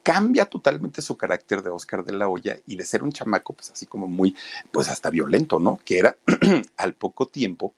cambia 0.06 0.44
totalmente 0.46 1.02
su 1.02 1.16
carácter 1.16 1.64
de 1.64 1.70
Oscar 1.70 2.04
de 2.04 2.12
la 2.12 2.28
Hoya 2.28 2.60
y 2.64 2.76
de 2.76 2.84
ser 2.84 3.02
un 3.02 3.10
chamaco, 3.10 3.54
pues 3.54 3.72
así 3.72 3.86
como 3.86 4.06
muy, 4.06 4.36
pues 4.70 4.88
hasta 4.88 5.10
violento, 5.10 5.58
¿no? 5.58 5.80
Que 5.84 5.98
era 5.98 6.16
al 6.76 6.94
poco 6.94 7.26
tiempo, 7.26 7.75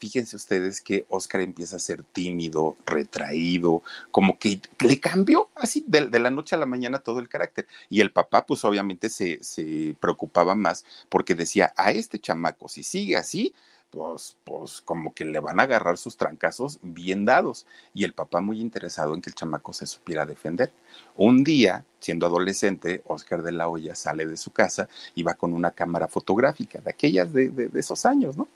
fíjense 0.00 0.34
ustedes 0.34 0.80
que 0.80 1.06
Oscar 1.08 1.40
empieza 1.40 1.76
a 1.76 1.78
ser 1.78 2.02
tímido, 2.02 2.76
retraído, 2.84 3.84
como 4.10 4.40
que 4.40 4.60
le 4.80 4.98
cambió 4.98 5.50
así 5.54 5.84
de, 5.86 6.08
de, 6.08 6.18
la 6.18 6.32
noche 6.32 6.56
a 6.56 6.58
la 6.58 6.66
mañana 6.66 6.98
todo 6.98 7.20
el 7.20 7.28
carácter. 7.28 7.68
Y 7.88 8.00
el 8.00 8.10
papá, 8.10 8.44
pues 8.44 8.64
obviamente 8.64 9.08
se, 9.08 9.38
se 9.40 9.94
preocupaba 10.00 10.56
más 10.56 10.84
porque 11.08 11.36
decía, 11.36 11.72
a 11.76 11.92
este 11.92 12.18
chamaco, 12.18 12.68
si 12.68 12.82
sigue 12.82 13.16
así, 13.16 13.54
pues, 13.90 14.36
pues 14.44 14.80
como 14.80 15.14
que 15.14 15.24
le 15.24 15.40
van 15.40 15.60
a 15.60 15.64
agarrar 15.64 15.98
sus 15.98 16.16
trancazos 16.16 16.78
bien 16.82 17.24
dados. 17.24 17.66
Y 17.94 18.04
el 18.04 18.12
papá 18.12 18.40
muy 18.40 18.60
interesado 18.60 19.14
en 19.14 19.22
que 19.22 19.30
el 19.30 19.34
chamaco 19.34 19.72
se 19.72 19.86
supiera 19.86 20.26
defender. 20.26 20.72
Un 21.16 21.44
día, 21.44 21.84
siendo 22.00 22.26
adolescente, 22.26 23.02
Oscar 23.06 23.42
de 23.42 23.52
la 23.52 23.68
Hoya 23.68 23.94
sale 23.94 24.26
de 24.26 24.36
su 24.36 24.50
casa 24.50 24.88
y 25.14 25.22
va 25.22 25.34
con 25.34 25.52
una 25.52 25.70
cámara 25.70 26.08
fotográfica, 26.08 26.80
de 26.80 26.90
aquellas 26.90 27.32
de, 27.32 27.48
de, 27.50 27.68
de 27.68 27.80
esos 27.80 28.06
años, 28.06 28.36
¿no? 28.36 28.48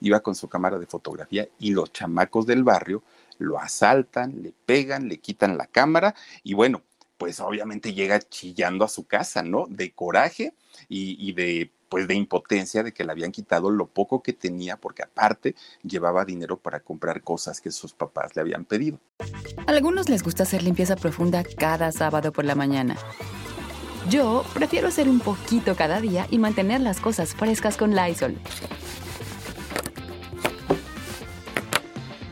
Iba 0.00 0.20
con 0.20 0.34
su 0.34 0.48
cámara 0.48 0.78
de 0.78 0.86
fotografía 0.86 1.48
y 1.58 1.70
los 1.72 1.92
chamacos 1.92 2.46
del 2.46 2.64
barrio 2.64 3.02
lo 3.38 3.58
asaltan, 3.58 4.42
le 4.42 4.52
pegan, 4.66 5.08
le 5.08 5.18
quitan 5.18 5.56
la 5.56 5.66
cámara 5.66 6.14
y 6.42 6.54
bueno, 6.54 6.82
pues 7.18 7.40
obviamente 7.40 7.92
llega 7.92 8.20
chillando 8.20 8.84
a 8.84 8.88
su 8.88 9.06
casa, 9.06 9.42
¿no? 9.42 9.66
De 9.68 9.92
coraje 9.92 10.54
y, 10.88 11.16
y 11.28 11.32
de 11.32 11.70
pues 11.88 12.08
de 12.08 12.14
impotencia 12.14 12.82
de 12.82 12.92
que 12.92 13.04
le 13.04 13.12
habían 13.12 13.32
quitado 13.32 13.70
lo 13.70 13.86
poco 13.86 14.22
que 14.22 14.32
tenía 14.32 14.76
porque 14.76 15.02
aparte 15.02 15.54
llevaba 15.82 16.24
dinero 16.24 16.56
para 16.58 16.80
comprar 16.80 17.22
cosas 17.22 17.60
que 17.60 17.70
sus 17.70 17.92
papás 17.92 18.36
le 18.36 18.42
habían 18.42 18.64
pedido. 18.64 18.98
A 19.66 19.70
algunos 19.70 20.08
les 20.08 20.22
gusta 20.22 20.42
hacer 20.42 20.62
limpieza 20.62 20.96
profunda 20.96 21.44
cada 21.44 21.92
sábado 21.92 22.32
por 22.32 22.44
la 22.44 22.54
mañana. 22.54 22.96
Yo 24.08 24.44
prefiero 24.54 24.88
hacer 24.88 25.08
un 25.08 25.20
poquito 25.20 25.76
cada 25.76 26.00
día 26.00 26.26
y 26.30 26.38
mantener 26.38 26.80
las 26.80 27.00
cosas 27.00 27.34
frescas 27.34 27.76
con 27.76 27.94
Lysol. 27.94 28.36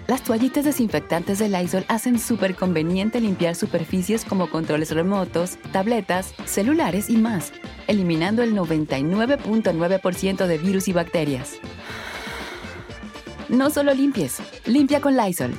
Las 0.08 0.22
toallitas 0.22 0.64
desinfectantes 0.64 1.40
de 1.40 1.48
Lysol 1.48 1.84
hacen 1.88 2.20
súper 2.20 2.54
conveniente 2.54 3.20
limpiar 3.20 3.56
superficies 3.56 4.25
como 4.25 4.48
controles 4.48 4.92
remotos, 4.92 5.58
tabletas, 5.72 6.32
celulares 6.44 7.10
y 7.10 7.16
más, 7.16 7.52
eliminando 7.88 8.44
el 8.44 8.54
99.9% 8.54 10.46
de 10.46 10.58
virus 10.58 10.86
y 10.86 10.92
bacterias. 10.92 11.54
No 13.48 13.68
solo 13.70 13.92
limpies, 13.94 14.38
limpia 14.64 15.00
con 15.00 15.16
Lysol. 15.16 15.52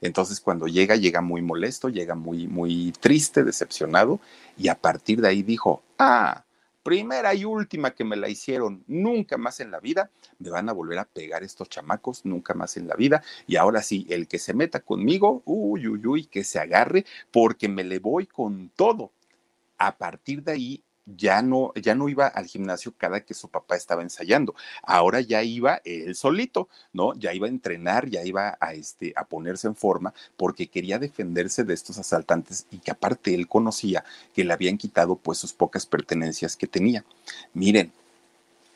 Entonces 0.00 0.40
cuando 0.40 0.68
llega, 0.68 0.94
llega 0.94 1.20
muy 1.20 1.42
molesto, 1.42 1.88
llega 1.88 2.14
muy, 2.14 2.46
muy 2.46 2.92
triste, 3.00 3.42
decepcionado, 3.42 4.20
y 4.56 4.68
a 4.68 4.76
partir 4.76 5.20
de 5.20 5.28
ahí 5.28 5.42
dijo, 5.42 5.82
ah, 5.98 6.44
primera 6.82 7.34
y 7.34 7.44
última 7.44 7.94
que 7.94 8.04
me 8.04 8.16
la 8.16 8.28
hicieron, 8.28 8.84
nunca 8.86 9.36
más 9.36 9.60
en 9.60 9.70
la 9.70 9.80
vida, 9.80 10.10
me 10.38 10.50
van 10.50 10.68
a 10.68 10.72
volver 10.72 10.98
a 10.98 11.04
pegar 11.04 11.42
estos 11.42 11.68
chamacos, 11.68 12.24
nunca 12.24 12.54
más 12.54 12.76
en 12.76 12.88
la 12.88 12.94
vida, 12.94 13.22
y 13.46 13.56
ahora 13.56 13.82
sí, 13.82 14.06
el 14.10 14.28
que 14.28 14.38
se 14.38 14.54
meta 14.54 14.80
conmigo, 14.80 15.42
uy, 15.44 15.86
uy, 15.86 16.06
uy, 16.06 16.26
que 16.26 16.44
se 16.44 16.58
agarre, 16.58 17.04
porque 17.30 17.68
me 17.68 17.84
le 17.84 17.98
voy 17.98 18.26
con 18.26 18.70
todo. 18.70 19.12
A 19.78 19.96
partir 19.96 20.42
de 20.42 20.52
ahí, 20.52 20.84
ya 21.06 21.42
no, 21.42 21.72
ya 21.74 21.94
no 21.94 22.08
iba 22.08 22.26
al 22.26 22.46
gimnasio 22.46 22.94
cada 22.96 23.20
que 23.20 23.34
su 23.34 23.48
papá 23.48 23.76
estaba 23.76 24.02
ensayando. 24.02 24.54
Ahora 24.82 25.20
ya 25.20 25.42
iba 25.42 25.80
él 25.84 26.14
solito, 26.14 26.68
¿no? 26.92 27.14
Ya 27.14 27.34
iba 27.34 27.46
a 27.46 27.50
entrenar, 27.50 28.08
ya 28.08 28.24
iba 28.24 28.56
a, 28.60 28.74
este, 28.74 29.12
a 29.16 29.24
ponerse 29.24 29.66
en 29.66 29.76
forma 29.76 30.14
porque 30.36 30.68
quería 30.68 30.98
defenderse 30.98 31.64
de 31.64 31.74
estos 31.74 31.98
asaltantes 31.98 32.66
y 32.70 32.78
que 32.78 32.90
aparte 32.90 33.34
él 33.34 33.48
conocía 33.48 34.04
que 34.34 34.44
le 34.44 34.52
habían 34.52 34.78
quitado 34.78 35.16
pues 35.16 35.38
sus 35.38 35.52
pocas 35.52 35.86
pertenencias 35.86 36.56
que 36.56 36.66
tenía. 36.66 37.04
Miren, 37.54 37.92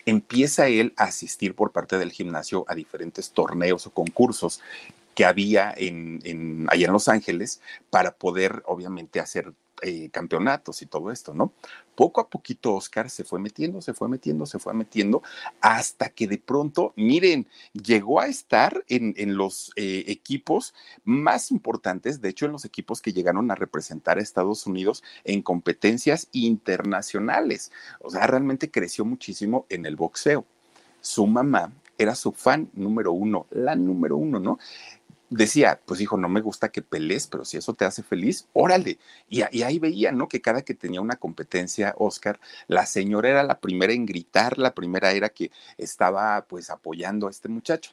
empieza 0.06 0.68
él 0.68 0.92
a 0.96 1.04
asistir 1.04 1.54
por 1.54 1.72
parte 1.72 1.98
del 1.98 2.12
gimnasio 2.12 2.64
a 2.68 2.74
diferentes 2.74 3.30
torneos 3.30 3.86
o 3.86 3.90
concursos 3.90 4.60
que 5.14 5.24
había 5.24 5.72
en, 5.76 6.20
en, 6.24 6.66
allá 6.70 6.86
en 6.86 6.92
Los 6.92 7.08
Ángeles 7.08 7.60
para 7.90 8.16
poder 8.16 8.62
obviamente 8.66 9.20
hacer 9.20 9.52
eh, 9.86 10.08
campeonatos 10.10 10.80
y 10.80 10.86
todo 10.86 11.10
esto, 11.10 11.34
¿no? 11.34 11.52
Poco 11.94 12.22
a 12.22 12.30
poquito 12.30 12.74
Oscar 12.74 13.10
se 13.10 13.22
fue 13.22 13.38
metiendo, 13.38 13.82
se 13.82 13.92
fue 13.92 14.08
metiendo, 14.08 14.46
se 14.46 14.58
fue 14.58 14.72
metiendo, 14.72 15.22
hasta 15.60 16.08
que 16.08 16.26
de 16.26 16.38
pronto, 16.38 16.94
miren, 16.96 17.46
llegó 17.74 18.18
a 18.18 18.26
estar 18.26 18.82
en, 18.88 19.36
los 19.36 19.72
eh, 19.76 20.04
equipos 20.06 20.72
más 21.04 21.50
importantes, 21.50 22.22
de 22.22 22.30
hecho 22.30 22.46
en 22.46 22.52
los 22.52 22.64
equipos 22.64 23.02
que 23.02 23.12
llegaron 23.12 23.50
a 23.50 23.56
representar 23.56 24.16
a 24.16 24.22
Estados 24.22 24.66
Unidos 24.66 25.04
en 25.22 25.42
competencias 25.42 26.28
internacionales. 26.32 27.70
O 28.00 28.08
sea, 28.08 28.26
realmente 28.26 28.70
creció 28.70 29.04
muchísimo 29.04 29.66
en 29.68 29.84
el 29.84 29.96
boxeo. 29.96 30.46
Su 31.02 31.26
mamá 31.26 31.74
era 31.98 32.14
su 32.14 32.32
fan 32.32 32.70
número 32.72 33.12
uno, 33.12 33.46
la 33.50 33.76
número 33.76 34.16
uno, 34.16 34.40
¿no? 34.40 34.58
Decía, 35.36 35.80
pues 35.84 36.00
hijo, 36.00 36.16
no 36.16 36.28
me 36.28 36.40
gusta 36.40 36.70
que 36.70 36.82
pelees, 36.82 37.26
pero 37.26 37.44
si 37.44 37.56
eso 37.56 37.74
te 37.74 37.84
hace 37.84 38.02
feliz, 38.02 38.46
órale. 38.52 38.98
Y, 39.28 39.42
y, 39.50 39.62
ahí 39.62 39.78
veía, 39.78 40.12
¿no? 40.12 40.28
Que 40.28 40.40
cada 40.40 40.62
que 40.62 40.74
tenía 40.74 41.00
una 41.00 41.16
competencia, 41.16 41.94
Oscar, 41.98 42.40
la 42.68 42.86
señora 42.86 43.28
era 43.30 43.42
la 43.42 43.60
primera 43.60 43.92
en 43.92 44.06
gritar, 44.06 44.58
la 44.58 44.74
primera 44.74 45.12
era 45.12 45.28
que 45.28 45.50
estaba 45.76 46.44
pues 46.46 46.70
apoyando 46.70 47.26
a 47.26 47.30
este 47.30 47.48
muchacho. 47.48 47.92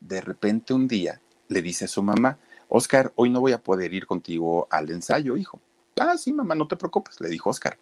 De 0.00 0.20
repente 0.20 0.74
un 0.74 0.88
día 0.88 1.20
le 1.48 1.62
dice 1.62 1.86
a 1.86 1.88
su 1.88 2.02
mamá, 2.02 2.38
Oscar, 2.68 3.12
hoy 3.14 3.30
no 3.30 3.40
voy 3.40 3.52
a 3.52 3.62
poder 3.62 3.94
ir 3.94 4.06
contigo 4.06 4.66
al 4.70 4.90
ensayo, 4.90 5.36
hijo. 5.36 5.60
Ah, 5.98 6.18
sí, 6.18 6.32
mamá, 6.32 6.54
no 6.54 6.66
te 6.66 6.76
preocupes, 6.76 7.20
le 7.20 7.28
dijo 7.28 7.50
Oscar. 7.50 7.78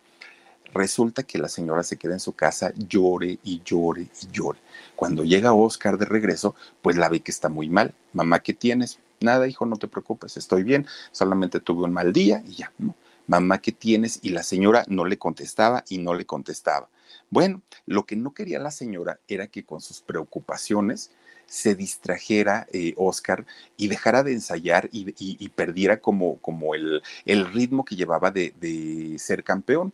Resulta 0.74 1.22
que 1.22 1.38
la 1.38 1.48
señora 1.48 1.84
se 1.84 1.96
queda 1.96 2.14
en 2.14 2.20
su 2.20 2.32
casa, 2.32 2.72
llore 2.76 3.38
y 3.44 3.62
llore 3.64 4.02
y 4.02 4.32
llore. 4.32 4.58
Cuando 4.96 5.22
llega 5.22 5.54
Oscar 5.54 5.98
de 5.98 6.04
regreso, 6.04 6.56
pues 6.82 6.96
la 6.96 7.08
ve 7.08 7.20
que 7.20 7.30
está 7.30 7.48
muy 7.48 7.68
mal. 7.68 7.94
Mamá, 8.12 8.40
¿qué 8.40 8.54
tienes? 8.54 8.98
Nada, 9.20 9.46
hijo, 9.46 9.66
no 9.66 9.76
te 9.76 9.86
preocupes, 9.86 10.36
estoy 10.36 10.64
bien, 10.64 10.86
solamente 11.12 11.60
tuve 11.60 11.84
un 11.84 11.92
mal 11.92 12.12
día 12.12 12.42
y 12.44 12.56
ya, 12.56 12.72
¿no? 12.78 12.96
Mamá, 13.28 13.58
¿qué 13.58 13.72
tienes? 13.72 14.18
Y 14.22 14.30
la 14.30 14.42
señora 14.42 14.84
no 14.88 15.04
le 15.04 15.16
contestaba 15.16 15.84
y 15.88 15.98
no 15.98 16.12
le 16.12 16.26
contestaba. 16.26 16.90
Bueno, 17.30 17.62
lo 17.86 18.04
que 18.04 18.16
no 18.16 18.34
quería 18.34 18.58
la 18.58 18.70
señora 18.70 19.18
era 19.28 19.46
que 19.46 19.64
con 19.64 19.80
sus 19.80 20.02
preocupaciones 20.02 21.10
se 21.46 21.74
distrajera 21.74 22.66
eh, 22.72 22.94
Oscar 22.96 23.46
y 23.76 23.88
dejara 23.88 24.22
de 24.22 24.32
ensayar 24.32 24.88
y, 24.92 25.10
y, 25.10 25.36
y 25.38 25.48
perdiera 25.50 26.00
como, 26.00 26.38
como 26.38 26.74
el, 26.74 27.02
el, 27.24 27.52
ritmo 27.52 27.84
que 27.84 27.96
llevaba 27.96 28.30
de, 28.30 28.54
de 28.60 29.18
ser 29.18 29.44
campeón. 29.44 29.92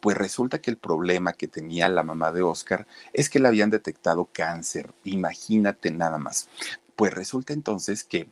Pues 0.00 0.16
resulta 0.16 0.60
que 0.60 0.70
el 0.70 0.76
problema 0.78 1.32
que 1.32 1.48
tenía 1.48 1.88
la 1.88 2.02
mamá 2.02 2.32
de 2.32 2.42
Oscar 2.42 2.86
es 3.12 3.28
que 3.28 3.40
le 3.40 3.48
habían 3.48 3.70
detectado 3.70 4.28
cáncer. 4.32 4.92
Imagínate 5.04 5.90
nada 5.90 6.18
más. 6.18 6.48
Pues 6.96 7.12
resulta 7.14 7.52
entonces 7.52 8.04
que 8.04 8.28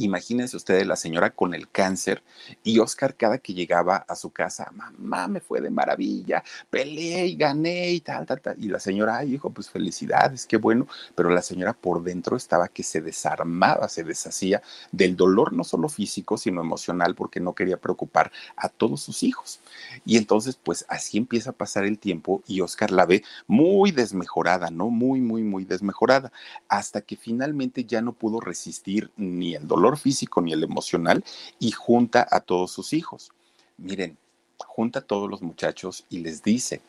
Imagínense 0.00 0.56
ustedes 0.56 0.86
la 0.86 0.96
señora 0.96 1.30
con 1.30 1.52
el 1.52 1.68
cáncer 1.70 2.22
y 2.64 2.78
Oscar 2.78 3.14
cada 3.16 3.36
que 3.36 3.52
llegaba 3.52 3.96
a 4.08 4.16
su 4.16 4.30
casa, 4.30 4.70
mamá, 4.72 5.28
me 5.28 5.40
fue 5.40 5.60
de 5.60 5.68
maravilla, 5.68 6.42
peleé 6.70 7.26
y 7.26 7.36
gané 7.36 7.90
y 7.90 8.00
tal, 8.00 8.24
tal, 8.24 8.40
tal. 8.40 8.64
Y 8.64 8.68
la 8.68 8.80
señora, 8.80 9.18
ay, 9.18 9.34
hijo, 9.34 9.50
pues 9.50 9.68
felicidades, 9.68 10.46
qué 10.46 10.56
bueno. 10.56 10.86
Pero 11.14 11.28
la 11.28 11.42
señora 11.42 11.74
por 11.74 12.02
dentro 12.02 12.38
estaba 12.38 12.68
que 12.68 12.82
se 12.82 13.02
desarmaba, 13.02 13.90
se 13.90 14.02
deshacía 14.02 14.62
del 14.90 15.16
dolor 15.16 15.52
no 15.52 15.64
solo 15.64 15.90
físico, 15.90 16.38
sino 16.38 16.62
emocional, 16.62 17.14
porque 17.14 17.38
no 17.40 17.54
quería 17.54 17.76
preocupar 17.76 18.32
a 18.56 18.70
todos 18.70 19.02
sus 19.02 19.22
hijos. 19.22 19.60
Y 20.06 20.16
entonces, 20.16 20.56
pues 20.56 20.86
así 20.88 21.18
empieza 21.18 21.50
a 21.50 21.54
pasar 21.54 21.84
el 21.84 21.98
tiempo 21.98 22.42
y 22.46 22.62
Oscar 22.62 22.90
la 22.90 23.04
ve 23.04 23.22
muy 23.46 23.90
desmejorada, 23.90 24.70
¿no? 24.70 24.88
Muy, 24.88 25.20
muy, 25.20 25.42
muy 25.42 25.66
desmejorada, 25.66 26.32
hasta 26.68 27.02
que 27.02 27.16
finalmente 27.16 27.84
ya 27.84 28.00
no 28.00 28.14
pudo 28.14 28.40
resistir 28.40 29.10
ni 29.18 29.54
el 29.54 29.66
dolor 29.66 29.89
físico 29.96 30.40
ni 30.40 30.52
el 30.52 30.62
emocional 30.62 31.24
y 31.58 31.72
junta 31.72 32.26
a 32.30 32.40
todos 32.40 32.70
sus 32.70 32.92
hijos. 32.92 33.30
Miren, 33.76 34.16
junta 34.58 35.00
a 35.00 35.02
todos 35.02 35.28
los 35.28 35.42
muchachos 35.42 36.04
y 36.08 36.18
les 36.18 36.42
dice, 36.42 36.80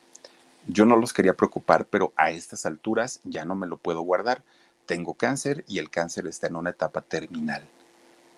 yo 0.68 0.86
no 0.86 0.96
los 0.96 1.14
quería 1.14 1.34
preocupar, 1.34 1.86
pero 1.86 2.14
a 2.16 2.32
estas 2.32 2.66
alturas 2.66 3.20
ya 3.24 3.46
no 3.46 3.56
me 3.56 3.68
lo 3.68 3.78
puedo 3.78 4.02
guardar. 4.02 4.44
Tengo 4.86 5.14
cáncer 5.14 5.64
y 5.68 5.80
el 5.80 5.90
cáncer 5.90 6.28
está 6.28 6.48
en 6.48 6.56
una 6.56 6.72
etapa 6.72 7.02
terminal. 7.02 7.64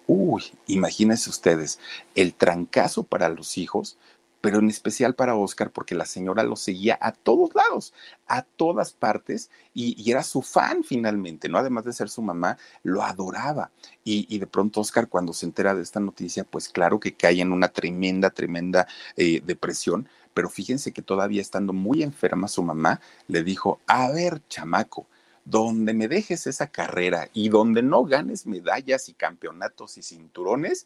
Uy, 0.08 0.44
imagínense 0.68 1.30
ustedes, 1.30 1.80
el 2.16 2.34
trancazo 2.34 3.04
para 3.04 3.30
los 3.30 3.58
hijos, 3.58 3.98
pero 4.44 4.60
en 4.60 4.68
especial 4.68 5.16
para 5.16 5.36
Oscar, 5.36 5.72
porque 5.72 5.96
la 5.96 6.06
señora 6.06 6.44
lo 6.44 6.58
seguía 6.58 7.00
a 7.00 7.14
todos 7.14 7.56
lados, 7.56 7.94
a 8.28 8.42
todas 8.42 8.92
partes, 8.92 9.50
y, 9.74 10.12
era 10.12 10.22
su 10.22 10.42
fan 10.42 10.84
finalmente, 10.84 11.48
¿no? 11.48 11.58
Además 11.58 11.86
de 11.86 11.94
ser 11.94 12.10
su 12.10 12.22
mamá, 12.22 12.58
lo 12.84 13.04
adoraba. 13.04 13.72
Y, 14.04 14.28
y, 14.28 14.40
de 14.40 14.48
pronto 14.48 14.82
Oscar, 14.82 15.08
cuando 15.08 15.32
se 15.32 15.46
entera 15.46 15.74
de 15.74 15.82
esta 15.82 16.02
noticia, 16.02 16.44
pues 16.44 16.68
claro 16.68 17.00
que 17.00 17.14
cae 17.14 17.40
en 17.40 17.54
una 17.54 17.70
tremenda, 17.70 18.32
tremenda 18.32 18.86
eh, 19.16 19.42
depresión, 19.46 20.10
pero 20.34 20.50
fíjense 20.50 20.92
que 20.92 21.02
todavía 21.02 21.40
estando 21.40 21.72
muy 21.72 22.04
enferma 22.04 22.50
su 22.50 22.64
mamá, 22.64 23.00
le 23.30 23.44
dijo, 23.46 23.80
a 23.88 24.12
ver, 24.12 24.42
chamaco, 24.50 25.08
donde 25.46 25.94
me 25.94 26.08
dejes 26.08 26.48
esa 26.48 26.68
carrera 26.68 27.30
y 27.34 27.50
donde 27.50 27.82
no 27.82 28.04
ganes 28.04 28.46
medallas 28.46 29.10
y 29.10 29.14
campeonatos 29.14 29.98
y 29.98 30.04
cinturones, 30.04 30.86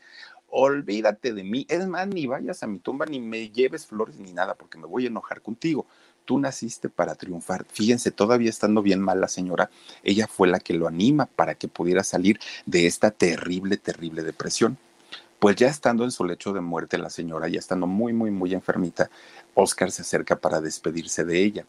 olvídate 0.50 1.34
de 1.34 1.44
mí. 1.44 1.66
Es 1.70 1.88
más, 1.88 2.08
ni 2.08 2.26
vayas 2.28 2.64
a 2.64 2.68
mi 2.68 2.80
tumba, 2.80 3.06
ni 3.06 3.20
me 3.20 3.50
lleves 3.50 3.86
flores 3.86 4.18
ni 4.18 4.34
nada, 4.34 4.56
porque 4.56 4.78
me 4.78 4.88
voy 4.88 5.06
a 5.06 5.08
enojar 5.08 5.42
contigo. 5.42 5.86
Tú 6.26 6.40
naciste 6.40 6.90
para 6.90 7.16
triunfar. 7.16 7.66
Fíjense, 7.70 8.12
todavía 8.12 8.50
estando 8.50 8.82
bien 8.82 9.00
mal 9.00 9.22
la 9.22 9.28
señora, 9.28 9.70
ella 10.04 10.28
fue 10.28 10.48
la 10.48 10.60
que 10.60 10.74
lo 10.74 10.88
anima 10.88 11.26
para 11.26 11.56
que 11.56 11.68
pudiera 11.68 12.04
salir 12.04 12.40
de 12.66 12.86
esta 12.86 13.12
terrible, 13.12 13.78
terrible 13.78 14.24
depresión. 14.24 14.78
Pues 15.40 15.56
ya 15.56 15.68
estando 15.68 16.04
en 16.04 16.12
su 16.12 16.26
lecho 16.26 16.52
de 16.52 16.62
muerte 16.62 16.98
la 16.98 17.12
señora, 17.12 17.48
ya 17.48 17.60
estando 17.60 17.86
muy, 17.86 18.12
muy, 18.12 18.32
muy 18.32 18.54
enfermita, 18.54 19.12
Oscar 19.54 19.92
se 19.92 20.02
acerca 20.02 20.36
para 20.36 20.62
despedirse 20.62 21.24
de 21.26 21.44
ella 21.44 21.66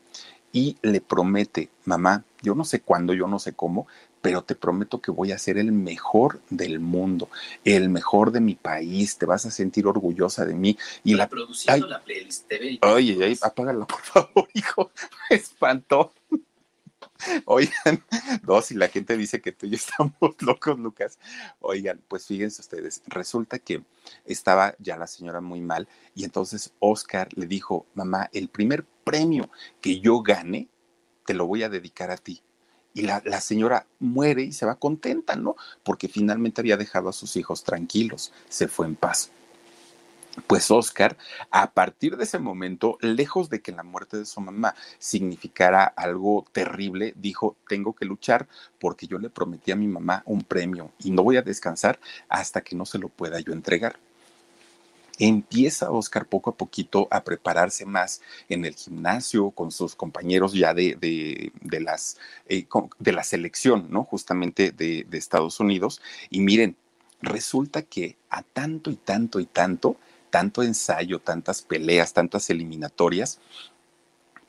y 0.52 0.76
le 0.82 1.00
promete, 1.00 1.68
mamá, 1.84 2.24
yo 2.42 2.54
no 2.54 2.64
sé 2.64 2.80
cuándo, 2.80 3.12
yo 3.12 3.26
no 3.26 3.38
sé 3.38 3.52
cómo, 3.52 3.86
pero 4.20 4.42
te 4.42 4.54
prometo 4.54 5.00
que 5.00 5.10
voy 5.10 5.32
a 5.32 5.38
ser 5.38 5.58
el 5.58 5.72
mejor 5.72 6.40
del 6.50 6.80
mundo, 6.80 7.28
el 7.64 7.88
mejor 7.88 8.32
de 8.32 8.40
mi 8.40 8.54
país, 8.54 9.16
te 9.18 9.26
vas 9.26 9.46
a 9.46 9.50
sentir 9.50 9.86
orgullosa 9.86 10.44
de 10.44 10.54
mí. 10.54 10.76
Y 11.04 11.14
la, 11.14 11.28
produciendo 11.28 11.86
ay, 11.86 11.90
la 11.90 12.02
playlist 12.02 12.48
TV. 12.48 12.78
Oye, 12.82 13.24
ay, 13.24 13.38
apágala, 13.42 13.86
por 13.86 14.02
favor, 14.02 14.48
hijo, 14.54 14.90
me 15.30 15.36
espantó. 15.36 16.12
Oigan, 17.46 18.04
no, 18.46 18.62
si 18.62 18.74
la 18.74 18.88
gente 18.88 19.16
dice 19.16 19.40
que 19.40 19.52
tú 19.52 19.66
y 19.66 19.70
yo 19.70 19.76
estamos 19.76 20.12
locos, 20.40 20.78
Lucas. 20.78 21.18
Oigan, 21.60 22.00
pues 22.08 22.26
fíjense 22.26 22.60
ustedes, 22.60 23.02
resulta 23.06 23.58
que 23.58 23.82
estaba 24.24 24.74
ya 24.78 24.96
la 24.96 25.06
señora 25.06 25.40
muy 25.40 25.60
mal 25.60 25.88
y 26.14 26.24
entonces 26.24 26.72
Oscar 26.78 27.28
le 27.34 27.46
dijo, 27.46 27.86
mamá, 27.94 28.30
el 28.32 28.48
primer 28.48 28.84
premio 29.04 29.50
que 29.80 30.00
yo 30.00 30.22
gane, 30.22 30.68
te 31.26 31.34
lo 31.34 31.46
voy 31.46 31.62
a 31.62 31.68
dedicar 31.68 32.10
a 32.10 32.16
ti. 32.16 32.42
Y 32.98 33.02
la, 33.02 33.40
señora 33.40 33.86
muere 34.00 34.42
y 34.42 34.52
se 34.52 34.66
va 34.66 34.74
contenta, 34.74 35.36
¿no? 35.36 35.54
Porque 35.84 36.08
finalmente 36.08 36.60
había 36.60 36.76
dejado 36.76 37.08
a 37.08 37.12
sus 37.12 37.36
hijos 37.36 37.62
tranquilos, 37.62 38.32
se 38.48 38.66
fue 38.66 38.86
en 38.86 38.96
paz. 38.96 39.30
Pues 40.48 40.68
Oscar, 40.72 41.16
a 41.52 41.70
partir 41.70 42.16
de 42.16 42.24
ese 42.24 42.40
momento, 42.40 42.98
lejos 43.00 43.50
de 43.50 43.60
que 43.60 43.70
la 43.70 43.84
muerte 43.84 44.16
de 44.16 44.24
su 44.24 44.40
mamá 44.40 44.74
significara 44.98 45.84
algo 45.84 46.44
terrible, 46.50 47.14
dijo, 47.16 47.54
tengo 47.68 47.92
que 47.92 48.04
luchar 48.04 48.48
porque 48.80 49.06
yo 49.06 49.20
le 49.20 49.30
prometí 49.30 49.70
a 49.70 49.76
mi 49.76 49.86
mamá 49.86 50.24
un 50.26 50.42
premio 50.42 50.90
y 50.98 51.12
no 51.12 51.22
voy 51.22 51.36
a 51.36 51.42
descansar 51.42 52.00
hasta 52.28 52.62
que 52.62 52.74
no 52.74 52.84
se 52.84 52.98
lo 52.98 53.08
pueda 53.10 53.38
yo 53.38 53.52
entregar 53.52 54.00
empieza 55.18 55.90
Oscar 55.90 56.26
poco 56.26 56.50
a 56.50 56.56
poquito 56.56 57.08
a 57.10 57.24
prepararse 57.24 57.84
más 57.84 58.22
en 58.48 58.64
el 58.64 58.74
gimnasio 58.74 59.50
con 59.50 59.70
sus 59.70 59.94
compañeros 59.94 60.52
ya 60.52 60.74
de, 60.74 60.96
de, 61.00 61.52
de 61.60 61.80
las, 61.80 62.18
eh, 62.48 62.66
de 62.98 63.12
la 63.12 63.24
selección, 63.24 63.88
¿no? 63.90 64.04
Justamente 64.04 64.70
de, 64.70 65.04
de 65.08 65.18
Estados 65.18 65.60
Unidos. 65.60 66.00
Y 66.30 66.40
miren, 66.40 66.76
resulta 67.20 67.82
que 67.82 68.16
a 68.30 68.42
tanto 68.42 68.90
y 68.90 68.96
tanto 68.96 69.40
y 69.40 69.46
tanto, 69.46 69.96
tanto 70.30 70.62
ensayo, 70.62 71.18
tantas 71.18 71.62
peleas, 71.62 72.12
tantas 72.12 72.50
eliminatorias, 72.50 73.40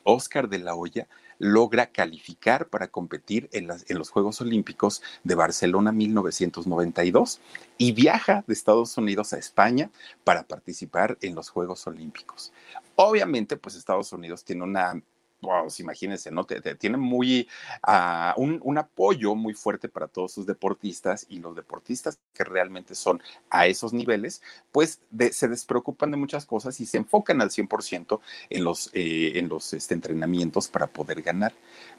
Oscar 0.04 0.48
de 0.48 0.58
la 0.58 0.74
Hoya 0.74 1.06
logra 1.40 1.86
calificar 1.86 2.68
para 2.68 2.88
competir 2.88 3.48
en, 3.52 3.66
los 3.66 4.10
Juegos 4.10 4.40
Olímpicos 4.42 5.02
de 5.24 5.34
Barcelona 5.34 5.90
1992 5.90 7.40
y 7.78 7.92
viaja 7.92 8.44
de 8.46 8.52
Estados 8.52 8.96
Unidos 8.98 9.32
a 9.32 9.38
España 9.38 9.90
para 10.22 10.42
participar 10.44 11.16
en 11.22 11.34
los 11.34 11.48
Juegos 11.48 11.86
Olímpicos. 11.86 12.52
Obviamente, 12.94 13.56
pues 13.56 13.74
Estados 13.74 14.12
Unidos 14.12 14.44
tiene 14.44 14.64
una 14.64 15.02
wow, 15.40 15.66
imagínense, 15.78 16.30
¿no? 16.30 16.44
Te, 16.44 16.60
te 16.60 16.74
tiene 16.74 16.96
muy, 16.96 17.48
uh, 17.86 18.40
un, 18.40 18.60
un, 18.62 18.78
apoyo 18.78 19.34
muy 19.34 19.54
fuerte 19.54 19.88
para 19.88 20.08
todos 20.08 20.32
sus 20.32 20.46
deportistas 20.46 21.26
y 21.28 21.38
los 21.38 21.56
deportistas 21.56 22.18
que 22.34 22.44
realmente 22.44 22.94
son 22.94 23.22
a 23.48 23.66
esos 23.66 23.92
niveles, 23.92 24.42
pues 24.72 25.00
se 25.32 25.48
despreocupan 25.48 26.10
de 26.10 26.16
muchas 26.16 26.46
cosas 26.46 26.80
y 26.80 26.86
se 26.86 26.98
enfocan 26.98 27.40
al 27.40 27.50
100% 27.50 28.20
en 28.50 28.64
los, 28.64 28.90
eh, 28.92 29.32
en 29.36 29.48
los 29.48 29.72
este, 29.72 29.94
entrenamientos 29.94 30.68
para 30.68 30.86
poder 30.86 31.22
ganar. 31.22 31.54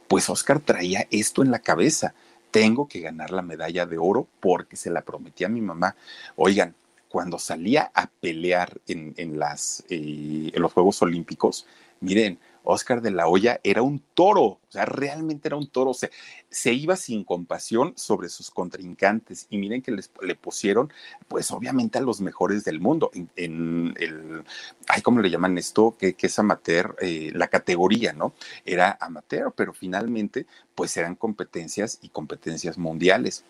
Pues 0.08 0.30
Oscar 0.30 0.60
traía 0.60 1.08
esto 1.12 1.42
en 1.42 1.52
la 1.52 1.60
cabeza. 1.60 2.14
Tengo 2.52 2.88
que 2.88 3.00
ganar 3.00 3.32
la 3.32 3.42
medalla 3.42 3.86
de 3.86 3.98
oro 3.98 4.28
porque 4.40 4.76
se 4.76 4.90
la 4.90 5.02
prometí 5.02 5.46
a 5.46 5.50
mi 5.50 5.62
mamá. 5.62 5.96
Oigan, 6.36 6.76
cuando 7.12 7.38
salía 7.38 7.92
a 7.94 8.08
pelear 8.08 8.80
en, 8.88 9.14
en 9.18 9.38
las, 9.38 9.84
eh, 9.90 10.50
en 10.54 10.62
los 10.62 10.72
Juegos 10.72 11.02
Olímpicos, 11.02 11.68
miren, 12.00 12.40
Oscar 12.64 13.02
de 13.02 13.12
la 13.12 13.28
Hoya 13.28 13.60
era 13.64 13.82
un 13.82 14.02
toro, 14.14 14.44
o 14.44 14.60
sea, 14.70 14.86
realmente 14.86 15.48
era 15.50 15.58
un 15.58 15.68
toro, 15.68 15.92
o 15.92 15.94
sea, 15.94 16.10
se 16.50 16.74
iba 16.74 16.96
sin 16.96 17.24
compasión 17.24 17.94
sobre 17.98 18.30
sus 18.30 18.50
contrincantes 18.50 19.48
y 19.50 19.58
miren 19.58 19.82
que 19.82 19.92
les, 19.92 20.10
le 20.22 20.36
pusieron, 20.36 20.94
pues 21.28 21.52
obviamente 21.52 21.98
a 21.98 22.02
los 22.02 22.22
mejores 22.22 22.64
del 22.64 22.80
mundo, 22.80 23.12
en, 23.36 23.94
el, 23.98 24.44
ay, 24.88 25.02
¿cómo 25.02 25.20
le 25.20 25.30
llaman 25.30 25.58
esto? 25.58 25.98
Que, 25.98 26.14
que 26.14 26.28
es 26.28 26.40
amateur, 26.40 26.96
eh, 27.02 27.32
la 27.34 27.48
categoría, 27.48 28.14
¿no? 28.14 28.34
Era 28.64 28.98
amateur, 29.02 29.52
pero 29.56 29.74
finalmente, 29.74 30.46
pues 30.76 30.96
eran 30.96 31.16
competencias 31.16 32.00
y 32.02 32.10
competencias 32.10 32.78
mundiales. 32.78 33.44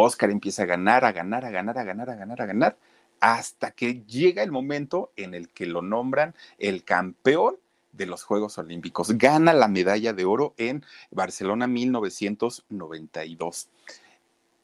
Oscar 0.00 0.30
empieza 0.30 0.62
a 0.62 0.66
ganar, 0.66 1.04
a 1.04 1.12
ganar, 1.12 1.44
a 1.44 1.50
ganar, 1.50 1.78
a 1.78 1.84
ganar, 1.84 2.10
a 2.10 2.14
ganar, 2.14 2.42
a 2.42 2.46
ganar, 2.46 2.76
hasta 3.20 3.70
que 3.70 4.02
llega 4.04 4.42
el 4.42 4.50
momento 4.50 5.12
en 5.16 5.34
el 5.34 5.48
que 5.48 5.66
lo 5.66 5.82
nombran 5.82 6.34
el 6.58 6.84
campeón 6.84 7.56
de 7.92 8.06
los 8.06 8.22
Juegos 8.22 8.58
Olímpicos. 8.58 9.16
Gana 9.18 9.52
la 9.52 9.68
medalla 9.68 10.12
de 10.12 10.24
oro 10.24 10.54
en 10.56 10.84
Barcelona 11.10 11.66
1992. 11.66 13.68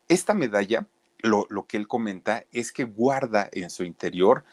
Esta 0.08 0.34
medalla, 0.34 0.86
lo, 1.18 1.46
lo, 1.50 1.66
que 1.66 1.76
él 1.76 1.88
comenta 1.88 2.44
es 2.52 2.72
que 2.72 2.84
guarda 2.84 3.48
en 3.52 3.70
su 3.70 3.84
interior 3.84 4.44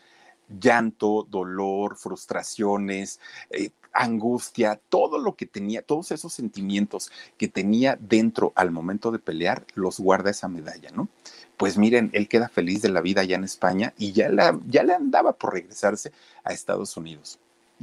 llanto, 0.48 1.28
dolor, 1.30 1.98
frustraciones, 1.98 3.20
eh, 3.50 3.72
angustia, 3.94 4.80
todo 4.90 5.20
lo 5.20 5.36
que 5.36 5.46
tenía, 5.46 5.82
todos 5.82 6.12
esos 6.12 6.34
sentimientos 6.34 7.12
que 7.38 7.48
tenía 7.48 7.98
dentro 8.00 8.52
al 8.56 8.72
momento 8.72 9.12
de 9.12 9.20
pelear, 9.20 9.66
los 9.76 10.00
guarda 10.00 10.32
esa 10.32 10.48
medalla, 10.48 10.90
¿no? 10.92 11.10
Pues 11.58 11.78
miren, 11.78 12.10
él 12.14 12.28
queda 12.28 12.50
feliz 12.50 12.82
de 12.82 12.90
la 12.90 13.02
vida 13.02 13.22
allá 13.22 13.36
en 13.36 13.44
España 13.44 13.94
y 13.98 14.12
ya, 14.12 14.30
la, 14.30 14.60
ya 14.68 14.84
le 14.84 14.94
andaba 14.94 15.34
por 15.34 15.54
regresarse 15.54 16.12
a 16.44 16.54
Estados 16.54 16.98
Unidos 16.98 17.40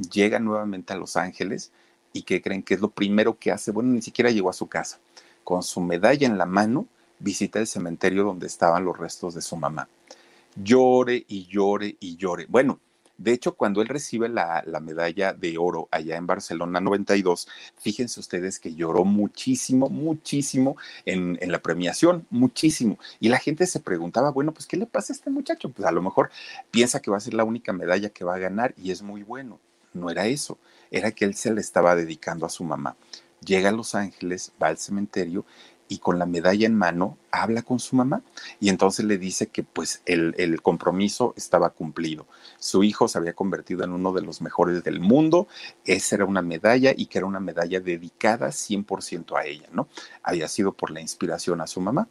llega 0.09 0.39
nuevamente 0.39 0.93
a 0.93 0.97
Los 0.97 1.15
Ángeles 1.15 1.71
y 2.13 2.23
que 2.23 2.41
creen 2.41 2.63
que 2.63 2.73
es 2.73 2.81
lo 2.81 2.89
primero 2.89 3.37
que 3.37 3.51
hace, 3.51 3.71
bueno, 3.71 3.91
ni 3.91 4.01
siquiera 4.01 4.31
llegó 4.31 4.49
a 4.49 4.53
su 4.53 4.67
casa, 4.67 4.99
con 5.43 5.63
su 5.63 5.81
medalla 5.81 6.27
en 6.27 6.37
la 6.37 6.45
mano, 6.45 6.87
visita 7.19 7.59
el 7.59 7.67
cementerio 7.67 8.23
donde 8.23 8.47
estaban 8.47 8.83
los 8.83 8.97
restos 8.97 9.33
de 9.35 9.41
su 9.41 9.55
mamá. 9.55 9.87
Llore 10.55 11.25
y 11.27 11.47
llore 11.47 11.97
y 11.99 12.17
llore. 12.17 12.45
Bueno, 12.49 12.79
de 13.17 13.33
hecho, 13.33 13.53
cuando 13.55 13.81
él 13.81 13.87
recibe 13.87 14.29
la, 14.29 14.63
la, 14.65 14.79
medalla 14.79 15.33
de 15.33 15.57
oro 15.57 15.87
allá 15.91 16.17
en 16.17 16.25
Barcelona 16.25 16.81
92, 16.81 17.47
fíjense 17.77 18.19
ustedes 18.19 18.59
que 18.59 18.73
lloró 18.73 19.05
muchísimo, 19.05 19.89
muchísimo 19.89 20.75
en, 21.05 21.37
en, 21.39 21.51
la 21.51 21.61
premiación, 21.61 22.25
muchísimo. 22.31 22.97
Y 23.19 23.29
la 23.29 23.37
gente 23.37 23.67
se 23.67 23.79
preguntaba, 23.79 24.31
bueno, 24.31 24.53
pues, 24.53 24.65
¿qué 24.65 24.75
le 24.75 24.87
pasa 24.87 25.13
a 25.13 25.15
este 25.15 25.29
muchacho? 25.29 25.69
Pues 25.69 25.87
a 25.87 25.91
lo 25.91 26.01
mejor 26.01 26.31
piensa 26.71 26.99
que 26.99 27.11
va 27.11 27.17
a 27.17 27.21
ser 27.21 27.35
la 27.35 27.43
única 27.43 27.73
medalla 27.73 28.09
que 28.09 28.25
va 28.25 28.35
a 28.35 28.39
ganar 28.39 28.73
y 28.75 28.89
es 28.89 29.03
muy 29.03 29.21
bueno 29.21 29.59
no 29.93 30.09
era 30.09 30.27
eso, 30.27 30.57
era 30.89 31.11
que 31.11 31.25
él 31.25 31.35
se 31.35 31.53
le 31.53 31.61
estaba 31.61 31.95
dedicando 31.95 32.45
a 32.45 32.49
su 32.49 32.63
mamá. 32.63 32.95
Llega 33.43 33.69
a 33.69 33.73
Los 33.73 33.95
Ángeles, 33.95 34.51
va 34.61 34.67
al 34.67 34.77
cementerio 34.77 35.45
y 35.91 35.97
con 35.97 36.19
la 36.19 36.25
medalla 36.25 36.65
en 36.65 36.73
mano 36.73 37.17
habla 37.31 37.63
con 37.63 37.77
su 37.81 37.97
mamá 37.97 38.21
y 38.61 38.69
entonces 38.69 39.03
le 39.03 39.17
dice 39.17 39.47
que 39.47 39.61
pues 39.61 40.01
el, 40.05 40.33
el, 40.37 40.61
compromiso 40.61 41.33
estaba 41.35 41.71
cumplido. 41.71 42.25
Su 42.59 42.85
hijo 42.85 43.09
se 43.09 43.17
había 43.17 43.33
convertido 43.33 43.83
en 43.83 43.91
uno 43.91 44.13
de 44.13 44.21
los 44.21 44.41
mejores 44.41 44.85
del 44.85 45.01
mundo, 45.01 45.49
esa 45.83 46.15
era 46.15 46.23
una 46.23 46.41
medalla 46.41 46.93
y 46.95 47.07
que 47.07 47.17
era 47.17 47.27
una 47.27 47.41
medalla 47.41 47.81
dedicada 47.81 48.47
100% 48.51 49.37
a 49.37 49.45
ella, 49.45 49.67
¿no? 49.73 49.89
Había 50.23 50.47
sido 50.47 50.71
por 50.71 50.91
la 50.91 51.01
inspiración 51.01 51.59
a 51.59 51.67
su 51.67 51.81
mamá. 51.81 52.07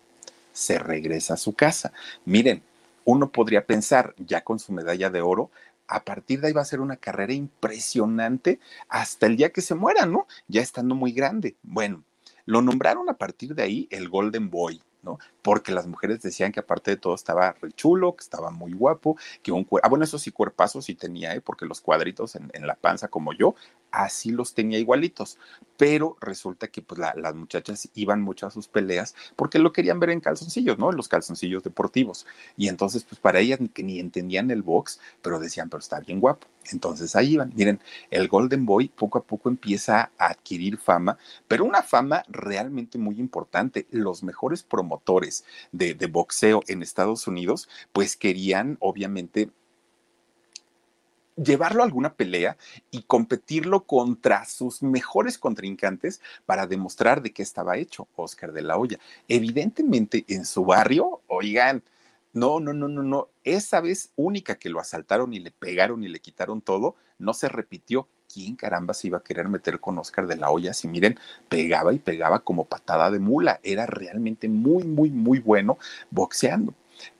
Se 0.52 0.78
regresa 0.78 1.34
a 1.34 1.38
su 1.38 1.54
casa. 1.54 1.94
Miren, 2.26 2.62
uno 3.06 3.30
podría 3.30 3.64
pensar, 3.64 4.14
ya 4.18 4.44
con 4.44 4.58
su 4.58 4.74
medalla 4.74 5.08
de 5.08 5.22
oro, 5.22 5.50
a 5.88 6.04
partir 6.04 6.42
de 6.42 6.48
ahí 6.48 6.52
va 6.52 6.60
a 6.60 6.66
ser 6.66 6.80
una 6.80 6.96
carrera 6.96 7.32
impresionante 7.32 8.60
hasta 8.90 9.24
el 9.24 9.38
día 9.38 9.50
que 9.50 9.62
se 9.62 9.74
muera, 9.74 10.04
¿no? 10.04 10.26
Ya 10.48 10.60
estando 10.60 10.94
muy 10.94 11.12
grande. 11.12 11.56
Bueno, 11.62 12.04
lo 12.50 12.62
nombraron 12.62 13.08
a 13.08 13.14
partir 13.14 13.54
de 13.54 13.62
ahí 13.62 13.88
el 13.90 14.08
Golden 14.08 14.50
Boy. 14.50 14.82
¿no? 15.02 15.18
Porque 15.40 15.72
las 15.72 15.86
mujeres 15.86 16.20
decían 16.20 16.52
que 16.52 16.60
aparte 16.60 16.90
de 16.90 16.96
todo 16.98 17.14
estaba 17.14 17.52
re 17.52 17.72
chulo, 17.72 18.16
que 18.16 18.22
estaba 18.22 18.50
muy 18.50 18.72
guapo, 18.72 19.16
que 19.42 19.50
un 19.50 19.64
cuerpo, 19.64 19.86
ah, 19.86 19.88
bueno, 19.88 20.04
eso 20.04 20.18
sí, 20.18 20.30
cuerpazos 20.30 20.84
sí 20.84 20.94
tenía, 20.94 21.34
¿eh? 21.34 21.40
porque 21.40 21.64
los 21.64 21.80
cuadritos 21.80 22.36
en, 22.36 22.66
la 22.66 22.74
panza 22.74 23.08
como 23.08 23.32
yo, 23.32 23.54
así 23.92 24.30
los 24.30 24.52
tenía 24.52 24.78
igualitos. 24.78 25.38
Pero 25.78 26.16
resulta 26.20 26.66
que 26.66 26.82
pues 26.82 26.98
la, 26.98 27.14
las 27.16 27.34
muchachas 27.34 27.88
iban 27.94 28.20
mucho 28.20 28.46
a 28.46 28.50
sus 28.50 28.68
peleas 28.68 29.14
porque 29.36 29.58
lo 29.58 29.72
querían 29.72 30.00
ver 30.00 30.10
en 30.10 30.20
calzoncillos, 30.20 30.76
¿no? 30.78 30.90
En 30.90 30.96
los 30.96 31.08
calzoncillos 31.08 31.62
deportivos. 31.62 32.26
Y 32.58 32.68
entonces, 32.68 33.04
pues 33.04 33.20
para 33.20 33.38
ellas 33.38 33.60
que 33.72 33.82
ni 33.82 34.00
entendían 34.00 34.50
el 34.50 34.62
box, 34.62 35.00
pero 35.22 35.38
decían, 35.38 35.70
pero 35.70 35.80
está 35.80 36.00
bien 36.00 36.20
guapo. 36.20 36.46
Entonces 36.73 37.16
ahí 37.16 37.35
iban. 37.35 37.53
Miren, 37.55 37.81
el 38.11 38.29
Golden 38.29 38.66
Boy 38.66 38.88
poco 38.88 39.18
a 39.18 39.25
poco 39.25 39.49
empieza 39.49 40.11
a 40.18 40.27
adquirir 40.27 40.79
fama, 40.79 41.18
pero 41.49 41.64
una 41.64 41.83
fama 41.83 42.23
realmente 42.29 42.99
muy 42.99 43.18
importante. 43.18 43.87
Los 43.90 44.23
mejores 44.23 44.62
promotores 44.62 45.44
de, 45.73 45.94
de 45.94 46.07
boxeo 46.07 46.62
en 46.68 46.83
Estados 46.83 47.27
Unidos, 47.27 47.68
pues 47.92 48.16
querían 48.16 48.77
obviamente 48.81 49.51
llevarlo 51.37 51.83
a 51.83 51.87
alguna 51.87 52.14
pelea 52.14 52.57
y 52.90 53.03
competirlo 53.03 53.85
contra 53.85 54.44
sus 54.44 54.83
mejores 54.83 55.38
contrincantes 55.38 56.20
para 56.44 56.66
demostrar 56.66 57.23
de 57.23 57.33
qué 57.33 57.42
estaba 57.42 57.79
hecho 57.79 58.09
Oscar 58.16 58.53
de 58.53 58.62
la 58.62 58.77
Hoya. 58.77 58.99
Evidentemente 59.29 60.25
en 60.29 60.44
su 60.44 60.64
barrio, 60.64 61.23
oigan, 61.29 61.83
no, 62.32 62.60
no, 62.60 62.72
no, 62.72 62.88
no, 62.88 63.02
no, 63.02 63.28
esa 63.42 63.80
vez 63.80 64.12
única 64.16 64.56
que 64.56 64.68
lo 64.68 64.80
asaltaron 64.80 65.32
y 65.32 65.40
le 65.40 65.50
pegaron 65.50 66.04
y 66.04 66.08
le 66.08 66.20
quitaron 66.20 66.60
todo, 66.60 66.96
no 67.18 67.34
se 67.34 67.48
repitió. 67.48 68.08
¿Quién 68.32 68.54
caramba 68.54 68.94
se 68.94 69.08
iba 69.08 69.18
a 69.18 69.24
querer 69.24 69.48
meter 69.48 69.80
con 69.80 69.98
Oscar 69.98 70.28
de 70.28 70.36
la 70.36 70.50
Hoya? 70.50 70.72
Si 70.72 70.86
miren, 70.86 71.18
pegaba 71.48 71.92
y 71.92 71.98
pegaba 71.98 72.38
como 72.40 72.66
patada 72.66 73.10
de 73.10 73.18
mula. 73.18 73.58
Era 73.64 73.86
realmente 73.86 74.48
muy, 74.48 74.84
muy, 74.84 75.10
muy 75.10 75.40
bueno 75.40 75.78
boxeando. 76.12 76.72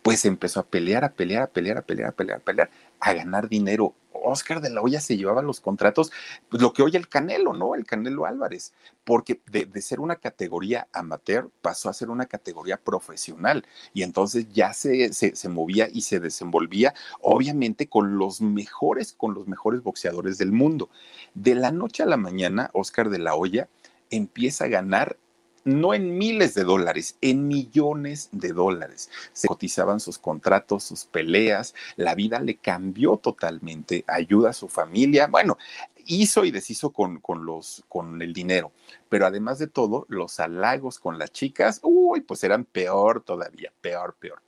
Pues 0.03 0.25
empezó 0.25 0.61
a 0.61 0.67
pelear, 0.67 1.05
a 1.05 1.13
pelear, 1.13 1.43
a 1.43 1.47
pelear, 1.49 1.79
a 1.79 1.83
pelear, 1.83 2.11
a 2.11 2.13
pelear, 2.13 2.39
a 2.39 2.45
pelear, 2.45 2.71
a 3.01 3.13
ganar 3.13 3.49
dinero 3.49 3.95
Oscar 4.23 4.61
de 4.61 4.71
la 4.71 4.83
Hoya 4.83 5.01
se 5.01 5.17
llevaba 5.17 5.43
los 5.43 5.61
contratos, 5.61 6.13
pues 6.49 6.63
lo 6.63 6.73
que 6.73 6.83
hoy 6.83 6.97
el 6.97 7.09
Canelo, 7.09 7.55
¿no? 7.55 7.75
El 7.75 7.85
Canelo 7.85 8.27
Álvarez, 8.27 8.73
porque 9.05 9.41
de, 9.47 9.67
de, 9.67 9.83
ser 9.83 10.01
una 10.01 10.17
categoría 10.17 10.89
amateur 10.93 11.51
pasó 11.63 11.89
a 11.89 11.95
ser 11.95 12.11
una 12.11 12.27
categoría 12.27 12.77
profesional 12.77 13.65
y 13.93 14.03
entonces 14.03 14.47
ya 14.53 14.73
se, 14.73 15.13
se, 15.13 15.35
se, 15.35 15.49
movía 15.49 15.89
y 15.91 16.03
se 16.03 16.21
desenvolvía, 16.21 16.95
obviamente, 17.21 17.89
con 17.89 18.19
los 18.19 18.41
mejores, 18.41 19.13
con 19.13 19.35
los 19.35 19.47
mejores 19.47 19.83
boxeadores 19.83 20.39
del 20.39 20.53
mundo. 20.53 20.91
De 21.35 21.55
la 21.55 21.73
noche 21.73 22.03
a 22.03 22.07
la 22.07 22.17
mañana, 22.17 22.71
Oscar 22.73 23.11
de 23.11 23.19
la 23.19 23.35
Hoya 23.35 23.69
empieza 24.11 24.65
a 24.65 24.69
ganar 24.69 25.17
no 25.65 25.95
en 25.95 26.17
miles 26.17 26.55
de 26.55 26.65
dólares, 26.65 27.17
en 27.21 27.47
millones 27.49 28.29
de 28.33 28.53
dólares. 28.53 29.11
Se 29.33 29.49
cotizaban 29.49 30.01
sus 30.01 30.19
contratos, 30.19 30.85
sus 30.85 31.05
peleas, 31.05 31.75
la 31.97 32.15
vida 32.15 32.41
le 32.41 32.57
cambió 32.57 33.17
totalmente, 33.17 34.05
ayuda 34.07 34.51
a 34.51 34.55
su 34.55 34.69
familia, 34.69 35.27
bueno, 35.27 35.59
hizo 36.07 36.45
y 36.45 36.51
deshizo 36.51 36.91
con, 36.91 37.21
con, 37.21 37.45
los, 37.45 37.85
con 37.89 38.21
el 38.23 38.33
dinero, 38.33 38.73
pero 39.09 39.27
además 39.27 39.59
de 39.59 39.67
todo, 39.67 40.07
los 40.09 40.41
halagos 40.41 40.99
con 40.99 41.19
las 41.19 41.33
chicas, 41.33 41.81
uy, 41.83 42.21
pues 42.21 42.43
eran 42.45 42.65
peor 42.65 43.23
todavía, 43.23 43.73
peor, 43.81 44.17
peor. 44.19 44.43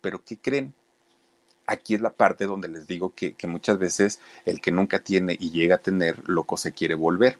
Pero 0.00 0.22
¿qué 0.22 0.38
creen? 0.38 0.74
Aquí 1.66 1.94
es 1.94 2.00
la 2.00 2.10
parte 2.10 2.46
donde 2.46 2.68
les 2.68 2.86
digo 2.86 3.14
que, 3.14 3.34
que 3.34 3.46
muchas 3.46 3.78
veces 3.78 4.20
el 4.46 4.60
que 4.60 4.70
nunca 4.70 5.00
tiene 5.00 5.36
y 5.38 5.50
llega 5.50 5.76
a 5.76 5.82
tener, 5.82 6.26
loco 6.26 6.56
se 6.56 6.72
quiere 6.72 6.94
volver 6.94 7.38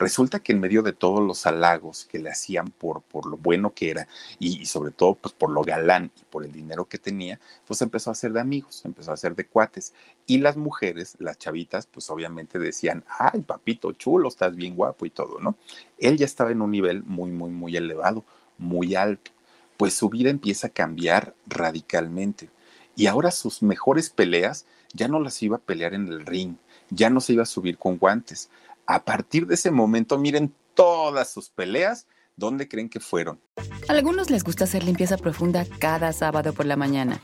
Resulta 0.00 0.40
que 0.40 0.52
en 0.52 0.60
medio 0.60 0.82
de 0.82 0.94
todos 0.94 1.20
los 1.20 1.44
halagos 1.44 2.06
que 2.06 2.18
le 2.18 2.30
hacían 2.30 2.68
por, 2.68 3.02
por 3.02 3.26
lo 3.26 3.36
bueno 3.36 3.74
que 3.74 3.90
era 3.90 4.08
y, 4.38 4.64
sobre 4.64 4.92
todo 4.92 5.14
pues 5.14 5.34
por 5.34 5.50
lo 5.50 5.62
galán 5.62 6.10
y 6.18 6.24
por 6.24 6.42
el 6.42 6.52
dinero 6.52 6.86
que 6.86 6.96
tenía, 6.96 7.38
pues 7.66 7.82
empezó 7.82 8.08
a 8.08 8.12
hacer 8.12 8.32
de 8.32 8.40
amigos, 8.40 8.82
empezó 8.86 9.10
a 9.10 9.14
hacer 9.14 9.36
de 9.36 9.44
cuates. 9.44 9.92
Y 10.26 10.38
las 10.38 10.56
mujeres, 10.56 11.16
las 11.18 11.36
chavitas, 11.36 11.86
pues 11.86 12.08
obviamente 12.08 12.58
decían, 12.58 13.04
ay, 13.18 13.42
papito 13.42 13.92
chulo, 13.92 14.28
estás 14.28 14.56
bien 14.56 14.74
guapo 14.74 15.04
y 15.04 15.10
todo, 15.10 15.38
¿no? 15.38 15.56
Él 15.98 16.16
ya 16.16 16.24
estaba 16.24 16.50
en 16.50 16.62
un 16.62 16.70
nivel 16.70 17.02
muy, 17.02 17.30
muy, 17.30 17.50
muy 17.50 17.76
elevado, 17.76 18.24
muy 18.56 18.94
alto. 18.94 19.32
Pues 19.76 19.92
su 19.92 20.08
vida 20.08 20.30
empieza 20.30 20.68
a 20.68 20.70
cambiar 20.70 21.34
radicalmente. 21.46 22.48
Y 22.96 23.06
ahora 23.06 23.30
sus 23.30 23.62
mejores 23.62 24.08
peleas 24.08 24.64
ya 24.94 25.08
no 25.08 25.20
las 25.20 25.42
iba 25.42 25.56
a 25.56 25.60
pelear 25.60 25.92
en 25.92 26.08
el 26.08 26.24
ring, 26.24 26.54
ya 26.88 27.10
no 27.10 27.20
se 27.20 27.34
iba 27.34 27.42
a 27.42 27.46
subir 27.46 27.78
con 27.78 27.98
guantes, 27.98 28.50
a 28.90 29.04
partir 29.04 29.46
de 29.46 29.54
ese 29.54 29.70
momento, 29.70 30.18
miren 30.18 30.52
todas 30.74 31.30
sus 31.30 31.48
peleas, 31.48 32.08
¿dónde 32.34 32.66
creen 32.68 32.88
que 32.88 32.98
fueron? 32.98 33.40
A 33.88 33.92
algunos 33.92 34.30
les 34.30 34.42
gusta 34.42 34.64
hacer 34.64 34.82
limpieza 34.82 35.16
profunda 35.16 35.64
cada 35.78 36.12
sábado 36.12 36.52
por 36.52 36.66
la 36.66 36.74
mañana. 36.74 37.20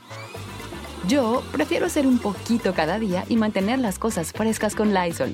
Yo 1.09 1.43
prefiero 1.51 1.85
hacer 1.85 2.07
un 2.07 2.19
poquito 2.19 2.73
cada 2.73 2.99
día 2.99 3.25
y 3.27 3.35
mantener 3.35 3.79
las 3.79 3.99
cosas 3.99 4.31
frescas 4.31 4.75
con 4.75 4.93
Lysol. 4.93 5.33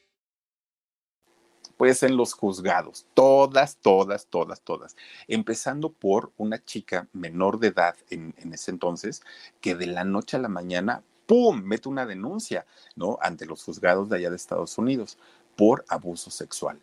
pues 1.81 2.03
en 2.03 2.15
los 2.15 2.33
juzgados, 2.33 3.07
todas, 3.15 3.75
todas, 3.77 4.27
todas, 4.27 4.61
todas, 4.61 4.95
empezando 5.27 5.91
por 5.91 6.31
una 6.37 6.63
chica 6.63 7.07
menor 7.11 7.57
de 7.57 7.69
edad 7.69 7.95
en, 8.11 8.35
ese 8.53 8.69
entonces, 8.69 9.23
que 9.61 9.73
de 9.73 9.87
la 9.87 10.03
noche 10.03 10.37
a 10.37 10.41
la 10.41 10.47
mañana, 10.47 11.01
¡pum!, 11.25 11.59
mete 11.63 11.89
una 11.89 12.05
denuncia, 12.05 12.67
¿no?, 12.95 13.17
ante 13.19 13.47
los 13.47 13.63
juzgados 13.63 14.09
de 14.09 14.17
allá 14.17 14.29
de 14.29 14.35
Estados 14.35 14.77
Unidos 14.77 15.17
por 15.55 15.83
abuso 15.87 16.29
sexual. 16.29 16.79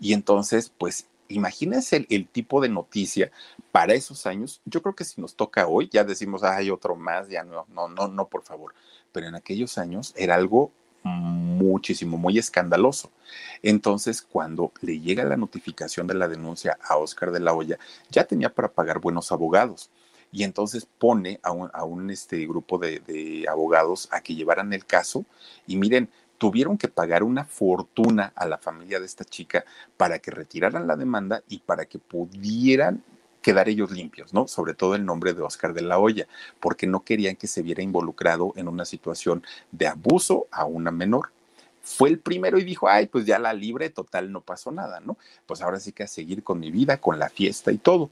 Y 0.00 0.14
entonces, 0.14 0.72
pues 0.78 1.08
imagínense 1.28 1.96
el, 1.96 2.06
el, 2.08 2.26
tipo 2.26 2.62
de 2.62 2.70
noticia 2.70 3.30
para 3.70 3.92
esos 3.92 4.24
años. 4.24 4.62
Yo 4.64 4.80
creo 4.80 4.94
que 4.94 5.04
si 5.04 5.20
nos 5.20 5.34
toca 5.34 5.68
hoy, 5.68 5.90
ya 5.92 6.04
decimos, 6.04 6.42
hay 6.42 6.70
otro 6.70 6.96
más, 6.96 7.28
ya 7.28 7.44
no, 7.44 7.66
no, 7.68 7.88
no, 7.88 8.08
no, 8.08 8.28
por 8.28 8.44
favor. 8.44 8.74
Pero 9.12 9.26
en 9.26 9.34
aquellos 9.34 9.76
años 9.76 10.14
era 10.16 10.36
algo 10.36 10.72
muchísimo, 11.02 12.16
muy 12.16 12.38
escandaloso. 12.38 13.10
Entonces, 13.62 14.22
cuando 14.22 14.72
le 14.80 15.00
llega 15.00 15.24
la 15.24 15.36
notificación 15.36 16.06
de 16.06 16.14
la 16.14 16.28
denuncia 16.28 16.78
a 16.82 16.96
Oscar 16.96 17.30
de 17.30 17.40
la 17.40 17.52
Hoya, 17.52 17.78
ya 18.10 18.24
tenía 18.24 18.52
para 18.52 18.68
pagar 18.68 19.00
buenos 19.00 19.32
abogados. 19.32 19.90
Y 20.30 20.44
entonces 20.44 20.86
pone 20.98 21.40
a 21.42 21.52
un, 21.52 21.70
a 21.72 21.84
un 21.84 22.10
este, 22.10 22.46
grupo 22.46 22.78
de, 22.78 23.00
de 23.00 23.46
abogados 23.48 24.08
a 24.10 24.20
que 24.20 24.34
llevaran 24.34 24.72
el 24.72 24.84
caso. 24.84 25.24
Y 25.66 25.76
miren, 25.76 26.10
tuvieron 26.36 26.78
que 26.78 26.88
pagar 26.88 27.22
una 27.22 27.44
fortuna 27.44 28.32
a 28.36 28.46
la 28.46 28.58
familia 28.58 29.00
de 29.00 29.06
esta 29.06 29.24
chica 29.24 29.64
para 29.96 30.18
que 30.18 30.30
retiraran 30.30 30.86
la 30.86 30.96
demanda 30.96 31.42
y 31.48 31.58
para 31.58 31.86
que 31.86 31.98
pudieran 31.98 33.02
quedar 33.42 33.68
ellos 33.68 33.90
limpios, 33.90 34.34
¿no? 34.34 34.48
Sobre 34.48 34.74
todo 34.74 34.94
el 34.94 35.04
nombre 35.04 35.34
de 35.34 35.42
Oscar 35.42 35.72
de 35.72 35.82
la 35.82 35.98
Hoya, 35.98 36.26
porque 36.60 36.86
no 36.86 37.04
querían 37.04 37.36
que 37.36 37.46
se 37.46 37.62
viera 37.62 37.82
involucrado 37.82 38.52
en 38.56 38.68
una 38.68 38.84
situación 38.84 39.44
de 39.72 39.86
abuso 39.86 40.46
a 40.50 40.64
una 40.64 40.90
menor. 40.90 41.30
Fue 41.82 42.10
el 42.10 42.18
primero 42.18 42.58
y 42.58 42.64
dijo, 42.64 42.88
ay, 42.88 43.06
pues 43.06 43.24
ya 43.24 43.38
la 43.38 43.54
libre, 43.54 43.88
total, 43.88 44.30
no 44.30 44.42
pasó 44.42 44.70
nada, 44.70 45.00
¿no? 45.00 45.16
Pues 45.46 45.62
ahora 45.62 45.80
sí 45.80 45.92
que 45.92 46.02
a 46.02 46.06
seguir 46.06 46.42
con 46.42 46.60
mi 46.60 46.70
vida, 46.70 47.00
con 47.00 47.18
la 47.18 47.30
fiesta 47.30 47.72
y 47.72 47.78
todo. 47.78 48.10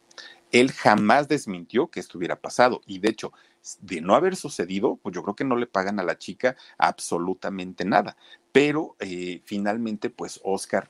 Él 0.52 0.72
jamás 0.72 1.28
desmintió 1.28 1.88
que 1.88 2.00
esto 2.00 2.16
hubiera 2.16 2.36
pasado 2.36 2.80
y 2.86 3.00
de 3.00 3.10
hecho, 3.10 3.32
de 3.80 4.00
no 4.00 4.14
haber 4.14 4.36
sucedido, 4.36 4.98
pues 5.02 5.14
yo 5.14 5.22
creo 5.22 5.34
que 5.34 5.44
no 5.44 5.56
le 5.56 5.66
pagan 5.66 5.98
a 5.98 6.04
la 6.04 6.16
chica 6.16 6.56
absolutamente 6.78 7.84
nada. 7.84 8.16
Pero 8.52 8.96
eh, 9.00 9.42
finalmente, 9.44 10.08
pues 10.08 10.40
Oscar 10.44 10.88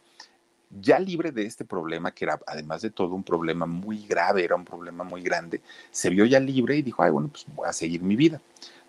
ya 0.70 0.98
libre 0.98 1.32
de 1.32 1.44
este 1.44 1.64
problema, 1.64 2.12
que 2.12 2.24
era 2.24 2.40
además 2.46 2.82
de 2.82 2.90
todo 2.90 3.14
un 3.14 3.22
problema 3.22 3.66
muy 3.66 4.06
grave, 4.06 4.44
era 4.44 4.56
un 4.56 4.64
problema 4.64 5.04
muy 5.04 5.22
grande, 5.22 5.60
se 5.90 6.10
vio 6.10 6.24
ya 6.24 6.40
libre 6.40 6.76
y 6.76 6.82
dijo, 6.82 7.02
ay, 7.02 7.10
bueno, 7.10 7.28
pues 7.28 7.46
voy 7.54 7.68
a 7.68 7.72
seguir 7.72 8.02
mi 8.02 8.16
vida. 8.16 8.40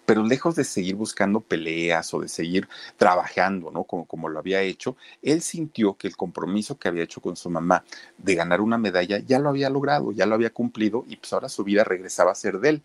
Pero 0.05 0.23
lejos 0.23 0.55
de 0.55 0.63
seguir 0.63 0.95
buscando 0.95 1.41
peleas 1.41 2.13
o 2.13 2.21
de 2.21 2.29
seguir 2.29 2.69
trabajando, 2.95 3.71
¿no? 3.71 3.83
Como, 3.83 4.05
como 4.05 4.29
lo 4.29 4.39
había 4.39 4.61
hecho, 4.61 4.95
él 5.21 5.41
sintió 5.41 5.97
que 5.97 6.07
el 6.07 6.15
compromiso 6.15 6.79
que 6.79 6.87
había 6.87 7.03
hecho 7.03 7.19
con 7.19 7.35
su 7.35 7.49
mamá 7.49 7.83
de 8.17 8.35
ganar 8.35 8.61
una 8.61 8.77
medalla 8.77 9.19
ya 9.19 9.37
lo 9.39 9.49
había 9.49 9.69
logrado, 9.69 10.13
ya 10.13 10.25
lo 10.25 10.35
había 10.35 10.49
cumplido 10.51 11.03
y 11.09 11.17
pues 11.17 11.33
ahora 11.33 11.49
su 11.49 11.65
vida 11.65 11.83
regresaba 11.83 12.31
a 12.31 12.35
ser 12.35 12.59
de 12.59 12.69
él 12.69 12.83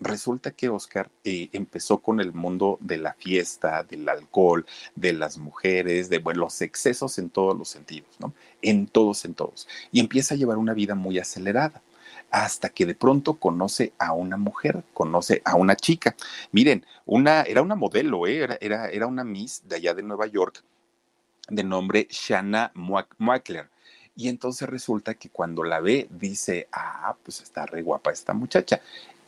resulta 0.00 0.52
que 0.52 0.68
Oscar 0.68 1.10
eh, 1.24 1.48
empezó 1.52 1.98
con 1.98 2.20
el 2.20 2.32
mundo 2.32 2.78
de 2.80 2.98
la 2.98 3.14
fiesta, 3.14 3.82
del 3.82 4.08
alcohol, 4.08 4.66
de 4.94 5.12
las 5.12 5.38
mujeres, 5.38 6.08
de 6.08 6.18
bueno, 6.18 6.40
los 6.40 6.60
excesos 6.62 7.18
en 7.18 7.30
todos 7.30 7.56
los 7.56 7.68
sentidos, 7.68 8.08
¿no? 8.18 8.32
En 8.62 8.86
todos, 8.86 9.24
en 9.24 9.34
todos. 9.34 9.68
Y 9.92 10.00
empieza 10.00 10.34
a 10.34 10.38
llevar 10.38 10.58
una 10.58 10.74
vida 10.74 10.94
muy 10.94 11.18
acelerada 11.18 11.82
hasta 12.30 12.68
que 12.68 12.84
de 12.84 12.94
pronto 12.94 13.34
conoce 13.34 13.92
a 13.98 14.12
una 14.12 14.36
mujer, 14.36 14.84
conoce 14.92 15.40
a 15.44 15.54
una 15.56 15.76
chica. 15.76 16.14
Miren, 16.52 16.84
una, 17.06 17.42
era 17.42 17.62
una 17.62 17.74
modelo, 17.74 18.26
¿eh? 18.26 18.38
era, 18.38 18.58
era, 18.60 18.88
era 18.90 19.06
una 19.06 19.24
Miss 19.24 19.62
de 19.66 19.76
allá 19.76 19.94
de 19.94 20.02
Nueva 20.02 20.26
York 20.26 20.62
de 21.48 21.64
nombre 21.64 22.06
Shanna 22.10 22.72
Muackler. 22.74 23.68
Y 24.16 24.28
entonces 24.28 24.68
resulta 24.68 25.14
que 25.14 25.30
cuando 25.30 25.62
la 25.62 25.80
ve, 25.80 26.08
dice, 26.10 26.68
ah, 26.72 27.16
pues 27.22 27.40
está 27.40 27.66
re 27.66 27.82
guapa 27.82 28.10
esta 28.10 28.34
muchacha. 28.34 28.80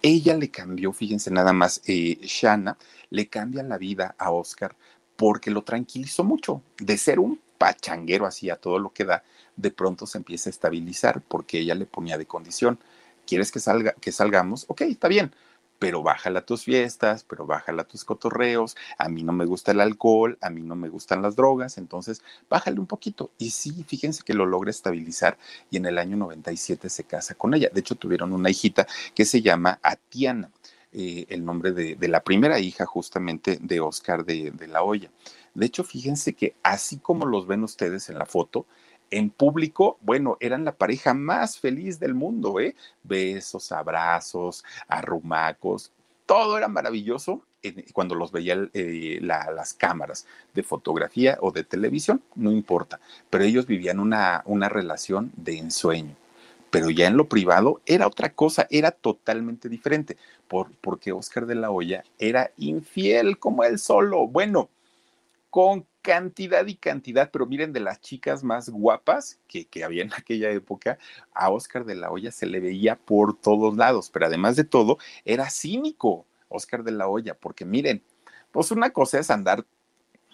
Ella 0.02 0.34
le 0.36 0.50
cambió, 0.50 0.92
fíjense 0.92 1.30
nada 1.30 1.52
más, 1.52 1.82
eh, 1.86 2.18
Shanna 2.22 2.78
le 3.10 3.28
cambia 3.28 3.62
la 3.62 3.78
vida 3.78 4.14
a 4.18 4.30
Oscar 4.30 4.76
porque 5.16 5.50
lo 5.50 5.62
tranquilizó 5.62 6.24
mucho. 6.24 6.62
De 6.78 6.96
ser 6.96 7.18
un 7.20 7.40
pachanguero 7.58 8.26
así 8.26 8.48
a 8.50 8.56
todo 8.56 8.78
lo 8.78 8.92
que 8.92 9.04
da, 9.04 9.22
de 9.56 9.70
pronto 9.70 10.06
se 10.06 10.18
empieza 10.18 10.48
a 10.48 10.52
estabilizar 10.52 11.20
porque 11.22 11.58
ella 11.58 11.74
le 11.74 11.86
ponía 11.86 12.16
de 12.16 12.26
condición. 12.26 12.78
¿Quieres 13.26 13.52
que 13.52 13.60
salga, 13.60 13.92
que 14.00 14.12
salgamos? 14.12 14.64
Ok, 14.68 14.82
está 14.82 15.08
bien 15.08 15.32
pero 15.80 16.02
bájala 16.02 16.42
tus 16.42 16.64
fiestas, 16.64 17.24
pero 17.24 17.46
bájala 17.46 17.84
tus 17.84 18.04
cotorreos, 18.04 18.76
a 18.98 19.08
mí 19.08 19.22
no 19.22 19.32
me 19.32 19.46
gusta 19.46 19.72
el 19.72 19.80
alcohol, 19.80 20.36
a 20.42 20.50
mí 20.50 20.60
no 20.60 20.76
me 20.76 20.90
gustan 20.90 21.22
las 21.22 21.36
drogas, 21.36 21.78
entonces 21.78 22.22
bájale 22.50 22.78
un 22.78 22.86
poquito. 22.86 23.30
Y 23.38 23.50
sí, 23.50 23.82
fíjense 23.88 24.22
que 24.22 24.34
lo 24.34 24.44
logra 24.44 24.70
estabilizar 24.70 25.38
y 25.70 25.78
en 25.78 25.86
el 25.86 25.96
año 25.96 26.18
97 26.18 26.90
se 26.90 27.04
casa 27.04 27.34
con 27.34 27.54
ella. 27.54 27.70
De 27.72 27.80
hecho, 27.80 27.94
tuvieron 27.94 28.34
una 28.34 28.50
hijita 28.50 28.86
que 29.14 29.24
se 29.24 29.40
llama 29.40 29.80
Atiana. 29.82 30.50
Eh, 30.92 31.24
el 31.28 31.44
nombre 31.44 31.72
de, 31.72 31.96
la 32.08 32.20
primera 32.20 32.58
hija 32.58 32.84
justamente 32.84 33.58
de 33.62 33.80
Oscar 33.80 34.24
de, 34.24 34.50
de 34.50 34.66
la 34.66 34.82
Hoya. 34.82 35.10
De 35.54 35.64
hecho, 35.64 35.82
fíjense 35.82 36.34
que 36.34 36.56
así 36.62 36.98
como 36.98 37.24
los 37.24 37.46
ven 37.46 37.64
ustedes 37.64 38.10
en 38.10 38.18
la 38.18 38.26
foto, 38.26 38.66
en 39.11 39.31
público, 39.31 39.99
bueno, 40.01 40.37
eran 40.40 40.64
la 40.64 40.73
pareja 40.73 41.14
más 41.14 41.59
feliz 41.59 41.99
del 41.99 42.14
mundo, 42.14 42.61
¿eh? 42.61 42.75
Besos, 43.03 43.73
abrazos, 43.73 44.64
arrumacos, 44.88 45.92
todo 46.27 46.57
era 46.57 46.68
maravilloso 46.68 47.42
cuando 47.92 48.14
los 48.14 48.33
veía 48.33 48.68
eh, 48.73 49.18
las 49.20 49.75
cámaras 49.75 50.27
de 50.55 50.62
fotografía 50.62 51.37
o 51.40 51.51
de 51.51 51.64
televisión, 51.64 52.23
no 52.37 52.53
importa, 52.53 53.01
pero 53.29 53.44
ellos 53.44 53.66
vivían 53.66 53.99
una, 53.99 54.42
una 54.46 54.68
relación 54.68 55.33
de 55.37 55.59
ensueño. 55.59 56.14
Pero 56.70 56.88
ya 56.88 57.09
en 57.09 57.16
lo 57.16 57.29
privado 57.29 57.81
era 57.85 58.07
otra 58.07 58.33
cosa, 58.33 58.68
era 58.70 58.92
totalmente 58.92 59.68
diferente, 59.68 60.16
por, 60.46 60.70
porque 60.81 61.11
Oscar 61.11 61.46
de 61.46 61.57
la 61.57 61.73
Hoya 61.73 62.05
era 62.18 62.53
infiel 62.59 63.38
como 63.38 63.64
él 63.64 63.81
solo. 63.81 64.29
Bueno, 64.29 64.70
con 65.51 65.85
cantidad 66.02 66.66
y 66.66 66.76
cantidad, 66.76 67.30
pero 67.30 67.46
miren, 67.46 67.72
de 67.72 67.80
las 67.80 68.00
chicas 68.00 68.42
más 68.44 68.68
guapas 68.70 69.40
que, 69.46 69.66
que, 69.66 69.84
había 69.84 70.02
en 70.02 70.12
aquella 70.16 70.50
época, 70.50 70.98
a 71.34 71.50
Oscar 71.50 71.84
de 71.84 71.94
la 71.94 72.10
Hoya 72.10 72.32
se 72.32 72.46
le 72.46 72.60
veía 72.60 72.96
por 72.96 73.38
todos 73.38 73.76
lados, 73.76 74.10
pero 74.10 74.26
además 74.26 74.56
de 74.56 74.64
todo, 74.64 74.98
era 75.24 75.50
cínico 75.50 76.26
Oscar 76.48 76.82
de 76.82 76.92
la 76.92 77.08
Hoya, 77.08 77.34
porque 77.34 77.64
miren, 77.64 78.02
pues 78.50 78.70
una 78.70 78.90
cosa 78.90 79.18
es 79.18 79.30
andar, 79.30 79.64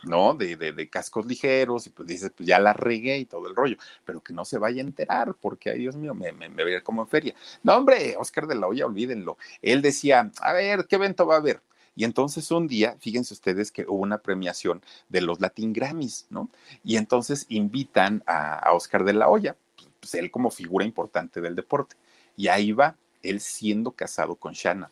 ¿no? 0.05 0.35
De, 0.35 0.57
de, 0.57 0.91
cascos 0.91 1.27
ligeros 1.27 1.87
y 1.87 1.91
pues 1.91 2.09
dices, 2.09 2.33
pues 2.35 2.47
ya 2.47 2.59
la 2.59 2.73
regué 2.73 3.19
y 3.19 3.27
todo 3.27 3.49
el 3.49 3.55
rollo, 3.55 3.77
pero 4.05 4.23
que 4.23 4.33
no 4.33 4.45
se 4.45 4.59
vaya 4.59 4.83
a 4.83 4.87
enterar, 4.87 5.35
porque, 5.41 5.71
ay 5.71 5.79
Dios 5.81 5.97
mío, 5.97 6.15
me, 6.15 6.33
me, 6.33 6.83
como 6.83 7.03
en 7.03 7.09
feria. 7.09 7.35
No, 7.63 7.77
hombre, 7.77 8.17
Oscar 8.19 8.47
de 8.47 8.55
la 8.55 8.67
Hoya, 8.67 8.87
olvídenlo. 8.87 9.37
Él 9.63 9.83
decía, 9.83 10.31
a 10.41 10.53
ver, 10.53 10.87
¿qué 10.89 10.97
evento 10.97 11.27
va 11.27 11.35
a 11.35 11.39
haber? 11.39 11.61
Y 11.97 12.05
entonces 12.05 12.51
un 12.51 12.69
día, 12.69 12.97
fíjense 13.01 13.33
ustedes 13.33 13.73
que 13.73 13.87
hubo 13.89 14.03
una 14.03 14.19
premiación 14.19 14.83
de 15.09 15.23
los 15.23 15.41
Latin 15.41 15.73
Grammys, 15.73 16.27
¿no? 16.29 16.51
Y 16.85 16.97
entonces 16.97 17.47
invitan 17.49 18.23
a, 18.27 18.71
Oscar 18.73 19.05
de 19.05 19.15
la 19.15 19.29
Hoya, 19.29 19.57
pues 19.99 20.15
él 20.15 20.31
como 20.31 20.51
figura 20.51 20.85
importante 20.85 21.41
del 21.41 21.57
deporte. 21.57 21.97
Y 22.37 22.49
ahí 22.49 22.73
va, 22.73 22.97
él 23.23 23.41
siendo 23.41 23.93
casado 23.93 24.37
con 24.37 24.53
Shanna 24.53 24.91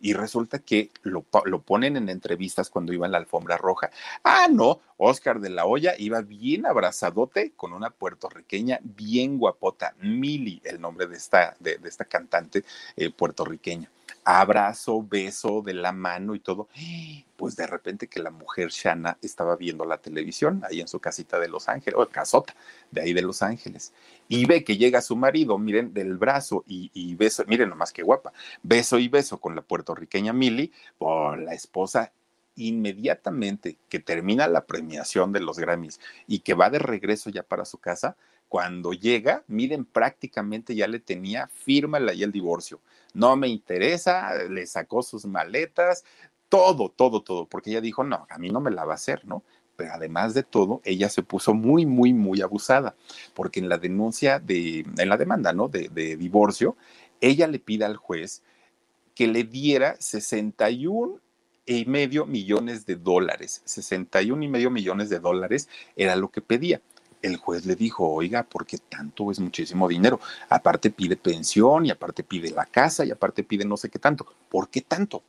y 0.00 0.12
resulta 0.12 0.58
que 0.58 0.90
lo, 1.02 1.24
lo, 1.46 1.62
ponen 1.62 1.96
en 1.96 2.08
entrevistas 2.08 2.68
cuando 2.68 2.92
iba 2.92 3.06
en 3.06 3.12
la 3.12 3.18
alfombra 3.18 3.56
roja. 3.56 3.90
Ah, 4.22 4.48
no, 4.50 4.80
Oscar 4.98 5.40
de 5.40 5.48
la 5.48 5.64
Hoya 5.64 5.94
iba 5.98 6.20
bien 6.20 6.66
abrazadote 6.66 7.52
con 7.56 7.72
una 7.72 7.90
puertorriqueña 7.90 8.80
bien 8.82 9.38
guapota, 9.38 9.94
Mili, 10.00 10.60
el 10.64 10.80
nombre 10.80 11.06
de 11.06 11.16
esta, 11.16 11.56
de, 11.58 11.80
esta 11.84 12.04
cantante 12.04 12.64
eh, 12.96 13.10
puertorriqueña 13.10 13.90
abrazo, 14.24 15.02
beso 15.02 15.62
de 15.62 15.74
la 15.74 15.92
mano 15.92 16.34
y 16.34 16.40
todo. 16.40 16.68
Pues 17.36 17.56
de 17.56 17.66
repente 17.66 18.08
que 18.08 18.22
la 18.22 18.30
mujer 18.30 18.70
Shanna 18.70 19.18
estaba 19.20 19.56
viendo 19.56 19.84
la 19.84 19.98
televisión 19.98 20.62
ahí 20.68 20.80
en 20.80 20.88
su 20.88 20.98
casita 20.98 21.38
de 21.38 21.48
Los 21.48 21.68
Ángeles, 21.68 21.98
o 21.98 22.06
casota 22.08 22.54
de 22.90 23.02
ahí 23.02 23.12
de 23.12 23.22
Los 23.22 23.42
Ángeles, 23.42 23.92
y 24.28 24.46
ve 24.46 24.64
que 24.64 24.76
llega 24.76 25.00
su 25.02 25.16
marido, 25.16 25.58
miren, 25.58 25.92
del 25.92 26.16
brazo 26.16 26.64
y, 26.66 27.14
beso, 27.16 27.44
miren 27.46 27.68
nomás 27.68 27.92
que 27.92 28.02
guapa, 28.02 28.32
beso 28.62 28.98
y 28.98 29.08
beso 29.08 29.38
con 29.38 29.54
la 29.54 29.62
puertorriqueña 29.62 30.32
Milly, 30.32 30.72
por 30.96 31.38
la 31.38 31.54
esposa 31.54 32.12
inmediatamente 32.56 33.78
que 33.88 33.98
termina 33.98 34.46
la 34.46 34.64
premiación 34.64 35.32
de 35.32 35.40
los 35.40 35.58
Grammys 35.58 35.98
y 36.26 36.38
que 36.38 36.54
va 36.54 36.70
de 36.70 36.78
regreso 36.78 37.30
ya 37.30 37.42
para 37.42 37.64
su 37.64 37.78
casa, 37.78 38.16
cuando 38.54 38.92
llega, 38.92 39.42
miren, 39.48 39.84
prácticamente 39.84 40.76
ya 40.76 40.86
le 40.86 41.00
tenía 41.00 41.48
firma 41.48 41.98
y 42.14 42.22
el 42.22 42.30
divorcio 42.30 42.78
no 43.12 43.34
me 43.34 43.48
interesa, 43.48 44.44
le 44.48 44.64
sacó 44.68 45.02
sus 45.02 45.26
maletas, 45.26 46.04
todo, 46.48 46.88
todo, 46.88 47.20
todo, 47.20 47.46
porque 47.46 47.70
ella 47.70 47.80
dijo, 47.80 48.04
no, 48.04 48.28
a 48.30 48.38
mí 48.38 48.50
no 48.50 48.60
me 48.60 48.70
la 48.70 48.84
va 48.84 48.92
a 48.92 48.94
hacer, 48.94 49.24
¿no? 49.24 49.42
Pero 49.74 49.94
además 49.94 50.34
de 50.34 50.44
todo, 50.44 50.80
ella 50.84 51.08
se 51.08 51.24
puso 51.24 51.52
muy, 51.52 51.84
muy, 51.84 52.12
muy 52.12 52.42
abusada, 52.42 52.94
porque 53.34 53.58
en 53.58 53.68
la 53.68 53.76
denuncia 53.76 54.38
de, 54.38 54.86
en 54.98 55.08
la 55.08 55.16
demanda, 55.16 55.52
¿no? 55.52 55.66
De, 55.66 55.88
de 55.88 56.16
divorcio, 56.16 56.76
ella 57.20 57.48
le 57.48 57.58
pide 57.58 57.84
al 57.84 57.96
juez 57.96 58.44
que 59.16 59.26
le 59.26 59.42
diera 59.42 59.96
61 59.98 61.18
y 61.66 61.86
medio 61.86 62.24
millones 62.24 62.86
de 62.86 62.94
dólares. 62.94 63.62
61 63.64 64.44
y 64.44 64.48
medio 64.48 64.70
millones 64.70 65.10
de 65.10 65.18
dólares 65.18 65.68
era 65.96 66.14
lo 66.14 66.30
que 66.30 66.40
pedía 66.40 66.80
el 67.24 67.36
juez 67.36 67.66
le 67.66 67.76
dijo, 67.76 68.08
oiga, 68.08 68.42
¿por 68.42 68.66
qué 68.66 68.78
tanto 68.78 69.30
es 69.30 69.40
muchísimo 69.40 69.88
dinero? 69.88 70.20
Aparte 70.48 70.90
pide 70.90 71.16
pensión 71.16 71.86
y 71.86 71.90
aparte 71.90 72.22
pide 72.22 72.50
la 72.50 72.66
casa 72.66 73.04
y 73.04 73.10
aparte 73.10 73.42
pide 73.44 73.64
no 73.64 73.76
sé 73.76 73.88
qué 73.88 73.98
tanto. 73.98 74.26
¿Por 74.48 74.68
qué 74.68 74.82
tanto? 74.82 75.22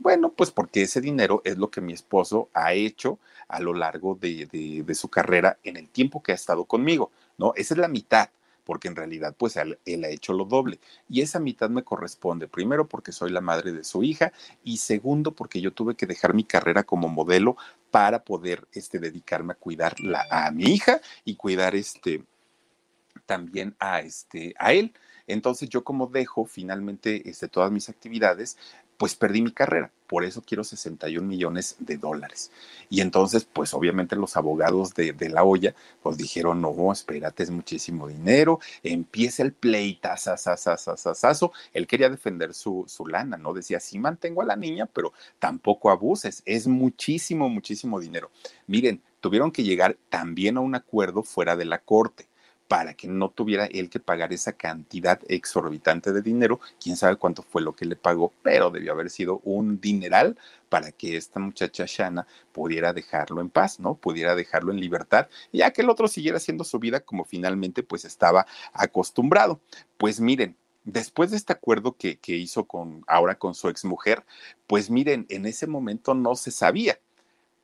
Bueno, 0.00 0.30
pues 0.30 0.50
porque 0.50 0.82
ese 0.82 1.00
dinero 1.00 1.42
es 1.44 1.56
lo 1.58 1.70
que 1.70 1.80
mi 1.80 1.92
esposo 1.92 2.48
ha 2.54 2.72
hecho 2.74 3.18
a 3.48 3.60
lo 3.60 3.74
largo 3.74 4.14
de, 4.14 4.46
de 4.84 4.94
su 4.94 5.08
carrera 5.08 5.58
en 5.64 5.76
el 5.76 5.88
tiempo 5.88 6.22
que 6.22 6.32
ha 6.32 6.34
estado 6.34 6.64
conmigo, 6.64 7.10
¿no? 7.36 7.52
Esa 7.56 7.74
es 7.74 7.78
la 7.78 7.88
mitad 7.88 8.28
porque 8.68 8.88
en 8.88 8.96
realidad 8.96 9.34
pues 9.38 9.56
él, 9.56 9.78
ha 10.04 10.08
hecho 10.08 10.34
lo 10.34 10.44
doble. 10.44 10.78
Y 11.08 11.22
esa 11.22 11.40
mitad 11.40 11.70
me 11.70 11.84
corresponde, 11.84 12.48
primero 12.48 12.86
porque 12.86 13.12
soy 13.12 13.30
la 13.30 13.40
madre 13.40 13.72
de 13.72 13.82
su 13.82 14.02
hija 14.02 14.30
y 14.62 14.76
segundo 14.76 15.32
porque 15.32 15.62
yo 15.62 15.72
tuve 15.72 15.94
que 15.94 16.04
dejar 16.04 16.34
mi 16.34 16.44
carrera 16.44 16.82
como 16.82 17.08
modelo 17.08 17.56
para 17.90 18.22
poder 18.24 18.66
este, 18.72 18.98
dedicarme 18.98 19.52
a 19.52 19.56
cuidar 19.56 19.94
a 20.30 20.50
mi 20.50 20.64
hija 20.64 21.00
y 21.24 21.36
cuidar 21.36 21.74
este, 21.74 22.24
también 23.26 23.76
a, 23.78 24.00
este, 24.00 24.54
a 24.58 24.72
él. 24.72 24.92
Entonces 25.26 25.68
yo 25.68 25.84
como 25.84 26.06
dejo 26.06 26.46
finalmente 26.46 27.28
este, 27.28 27.48
todas 27.48 27.70
mis 27.70 27.88
actividades, 27.88 28.56
pues 28.98 29.14
perdí 29.14 29.40
mi 29.40 29.52
carrera. 29.52 29.90
Por 30.08 30.24
eso 30.24 30.42
quiero 30.42 30.64
61 30.64 31.26
millones 31.26 31.76
de 31.78 31.98
dólares. 31.98 32.50
Y 32.90 33.00
entonces, 33.00 33.44
pues 33.44 33.72
obviamente 33.74 34.16
los 34.16 34.36
abogados 34.36 34.94
de, 34.94 35.14
la 35.30 35.44
olla, 35.44 35.74
pues 36.02 36.16
dijeron, 36.16 36.60
no, 36.60 36.92
espérate, 36.92 37.44
es 37.44 37.50
muchísimo 37.50 38.08
dinero, 38.08 38.58
empieza 38.82 39.42
el 39.42 39.52
pleitazazazazazazo. 39.52 41.52
Él 41.72 41.86
quería 41.86 42.10
defender 42.10 42.54
su, 42.54 42.84
su 42.88 43.06
lana, 43.06 43.36
¿no? 43.36 43.54
Decía, 43.54 43.80
sí 43.80 43.98
mantengo 43.98 44.42
a 44.42 44.46
la 44.46 44.56
niña, 44.56 44.86
pero 44.86 45.12
tampoco 45.38 45.90
abuses, 45.90 46.42
es 46.44 46.66
muchísimo, 46.66 47.48
muchísimo 47.48 48.00
dinero. 48.00 48.30
Miren, 48.66 49.02
tuvieron 49.20 49.52
que 49.52 49.62
llegar 49.62 49.96
también 50.08 50.56
a 50.56 50.60
un 50.60 50.74
acuerdo 50.74 51.22
fuera 51.22 51.54
de 51.54 51.66
la 51.66 51.78
corte 51.78 52.28
para 52.68 52.92
que 52.92 53.08
no 53.08 53.30
tuviera 53.30 53.64
él 53.64 53.88
que 53.88 53.98
pagar 53.98 54.32
esa 54.32 54.52
cantidad 54.52 55.18
exorbitante 55.26 56.12
de 56.12 56.20
dinero. 56.20 56.60
Quién 56.78 56.96
sabe 56.96 57.16
cuánto 57.16 57.42
fue 57.42 57.62
lo 57.62 57.74
que 57.74 57.86
le 57.86 57.96
pagó, 57.96 58.32
pero 58.42 58.70
debió 58.70 58.92
haber 58.92 59.08
sido 59.08 59.40
un 59.42 59.80
dineral 59.80 60.38
para 60.68 60.92
que 60.92 61.16
esta 61.16 61.40
muchacha 61.40 61.84
Shana 61.86 62.26
pudiera 62.52 62.92
dejarlo 62.92 63.40
en 63.40 63.48
paz, 63.48 63.80
¿no? 63.80 63.94
Pudiera 63.94 64.34
dejarlo 64.34 64.70
en 64.70 64.80
libertad, 64.80 65.28
ya 65.50 65.70
que 65.72 65.80
el 65.80 65.88
otro 65.88 66.08
siguiera 66.08 66.36
haciendo 66.36 66.62
su 66.62 66.78
vida 66.78 67.00
como 67.00 67.24
finalmente 67.24 67.82
pues 67.82 68.04
estaba 68.04 68.46
acostumbrado. 68.74 69.60
Pues 69.96 70.20
miren, 70.20 70.54
después 70.84 71.30
de 71.30 71.38
este 71.38 71.54
acuerdo 71.54 71.96
que, 71.96 72.18
hizo 72.26 72.64
con 72.64 73.02
ahora 73.06 73.38
con 73.38 73.54
su 73.54 73.68
exmujer, 73.68 74.24
pues 74.66 74.90
miren, 74.90 75.24
en 75.30 75.46
ese 75.46 75.66
momento 75.66 76.14
no 76.14 76.34
se 76.34 76.50
sabía, 76.50 76.98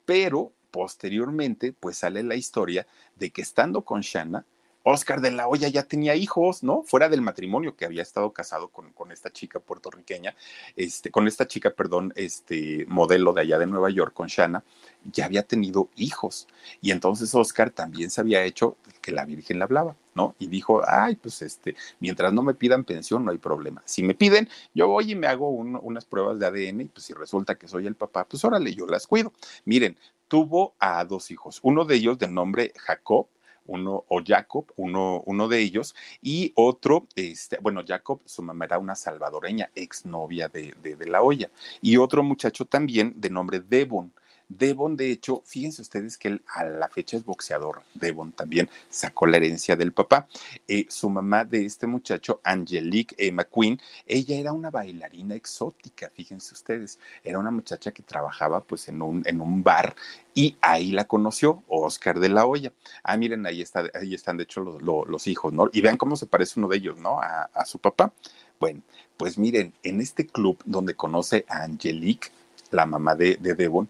pero 0.07 0.53
posteriormente 0.71 1.73
pues 1.73 1.99
sale 1.99 2.23
la 2.23 2.37
historia 2.37 2.87
de 3.17 3.31
que 3.31 3.43
estando 3.43 3.83
con 3.85 4.01
Shana, 4.01 4.47
Oscar 4.85 5.23
de 5.23 5.31
la 5.31 5.49
Hoya 5.49 5.69
ya 5.69 5.83
tenía 5.85 6.15
hijos, 6.15 6.63
¿no? 6.63 6.83
Fuera 6.83 7.09
del 7.09 7.23
matrimonio 7.23 7.75
que 7.75 7.87
había 7.87 8.03
estado 8.03 8.33
casado 8.33 8.69
con, 8.69 8.85
esta 9.11 9.31
chica 9.31 9.59
puertorriqueña, 9.59 10.35
este, 10.77 11.11
con 11.11 11.27
esta 11.27 11.47
chica, 11.47 11.71
perdón, 11.71 12.13
este 12.17 12.85
modelo 12.87 13.33
de 13.33 13.41
allá 13.41 13.59
de 13.59 13.67
Nueva 13.67 13.89
York, 13.91 14.13
con 14.13 14.29
Shanna, 14.29 14.63
ya 15.11 15.25
había 15.25 15.43
tenido 15.43 15.89
hijos. 15.97 16.47
Y 16.83 16.91
entonces 16.91 17.35
Oscar 17.35 17.71
también 17.71 18.11
se 18.11 18.21
había 18.21 18.45
hecho 18.45 18.77
que 19.01 19.13
la 19.13 19.25
Virgen 19.25 19.59
le 19.59 19.65
hablaba, 19.65 19.97
¿no? 20.15 20.35
Y 20.39 20.49
dijo, 20.49 20.83
ay, 20.87 21.17
pues 21.17 21.41
este, 21.41 21.77
mientras 22.01 22.35
no 22.35 22.43
me 22.43 22.53
pidan 22.53 22.85
pensión, 22.85 23.25
no 23.25 23.31
hay 23.31 23.39
problema. 23.39 23.83
Si 23.87 24.03
me 24.03 24.15
piden, 24.15 24.51
yo 24.75 24.89
voy 24.89 25.13
y 25.13 25.15
me 25.15 25.29
hago 25.29 25.49
unas 25.49 26.05
pruebas 26.05 26.39
de 26.39 26.47
ADN 26.47 26.83
y 26.83 26.85
pues 26.87 27.07
si 27.07 27.15
resulta 27.15 27.55
que 27.55 27.69
soy 27.69 27.87
el 27.87 27.95
papá, 27.95 28.27
pues 28.27 28.45
órale, 28.45 28.75
yo 28.75 28.87
las 28.87 29.07
cuido. 29.07 29.33
Miren, 29.65 29.97
tuvo 30.29 30.75
a 30.79 31.05
dos 31.05 31.31
hijos, 31.31 31.61
uno 31.63 31.85
de 31.85 31.97
ellos 31.97 32.19
de 32.19 32.29
nombre 32.29 32.73
Jacob, 32.77 33.27
uno, 33.67 34.05
o 34.09 34.23
Jacob, 34.25 34.67
uno, 34.77 35.23
uno 35.27 35.49
de 35.49 35.61
ellos, 35.61 35.95
y 36.23 36.53
otro, 36.55 37.07
este, 37.15 37.59
bueno, 37.61 37.83
Jacob, 37.87 38.21
su 38.25 38.43
mamá 38.43 38.65
era 38.65 38.79
una 38.79 38.95
salvadoreña, 38.95 39.71
exnovia 39.75 40.49
de, 40.49 40.75
de, 40.83 40.97
de 40.97 41.07
la 41.07 41.23
olla, 41.23 41.51
y 41.81 41.97
otro 41.97 42.23
muchacho 42.23 42.65
también 42.65 43.15
de 43.17 43.31
nombre 43.31 43.61
Devon. 43.61 44.13
Devon, 44.59 44.97
de 44.97 45.11
hecho, 45.11 45.43
fíjense 45.45 45.83
ustedes 45.83 46.17
que 46.17 46.29
él 46.29 46.43
a 46.55 46.65
la 46.65 46.89
fecha 46.89 47.17
es 47.17 47.25
boxeador. 47.25 47.83
Devon 47.95 48.33
también 48.33 48.69
sacó 48.89 49.27
la 49.27 49.37
herencia 49.37 49.77
del 49.77 49.93
papá. 49.93 50.29
Eh, 50.69 50.87
su 50.89 51.09
mamá 51.11 51.45
de 51.45 51.65
este 51.65 51.87
muchacho, 51.87 52.41
Angelique 52.45 53.15
eh, 53.19 53.33
McQueen, 53.33 53.81
ella 54.07 54.37
era 54.37 54.53
una 54.53 54.71
bailarina 54.71 55.35
exótica, 55.35 56.11
fíjense 56.15 56.55
ustedes. 56.55 56.99
Era 57.23 57.39
una 57.39 57.51
muchacha 57.51 57.93
que 57.93 58.03
trabajaba 58.03 58.63
pues 58.63 58.89
en 58.89 59.03
un, 59.03 59.23
en 59.27 59.41
un 59.41 59.63
bar 59.63 59.95
y 60.35 60.57
ahí 60.61 60.93
la 60.93 61.05
conoció 61.05 61.63
Oscar 61.69 62.19
de 62.19 62.29
la 62.29 62.47
Hoya. 62.47 62.73
Ah, 63.03 63.17
miren, 63.17 63.47
ahí, 63.47 63.63
está, 63.63 63.85
ahí 63.95 64.15
están 64.15 64.37
de 64.37 64.45
hecho 64.45 64.61
los, 64.61 64.83
los, 64.83 65.27
hijos, 65.27 65.53
¿no? 65.53 65.71
Y 65.73 65.81
vean 65.81 65.97
cómo 65.97 66.17
se 66.17 66.27
parece 66.27 66.61
uno 66.61 66.69
de 66.69 66.77
ellos, 66.77 66.99
¿no? 66.99 67.21
A, 67.21 67.51
a 67.55 67.65
su 67.65 67.79
papá. 67.79 68.13
Bueno, 68.61 68.83
pues 69.17 69.39
miren, 69.39 69.73
en 69.83 70.01
este 70.01 70.27
club 70.27 70.59
donde 70.65 70.95
conoce 70.95 71.45
a 71.49 71.63
Angelique, 71.63 72.29
la 72.71 72.87
mamá 72.87 73.15
de 73.15 73.37
Devon, 73.37 73.89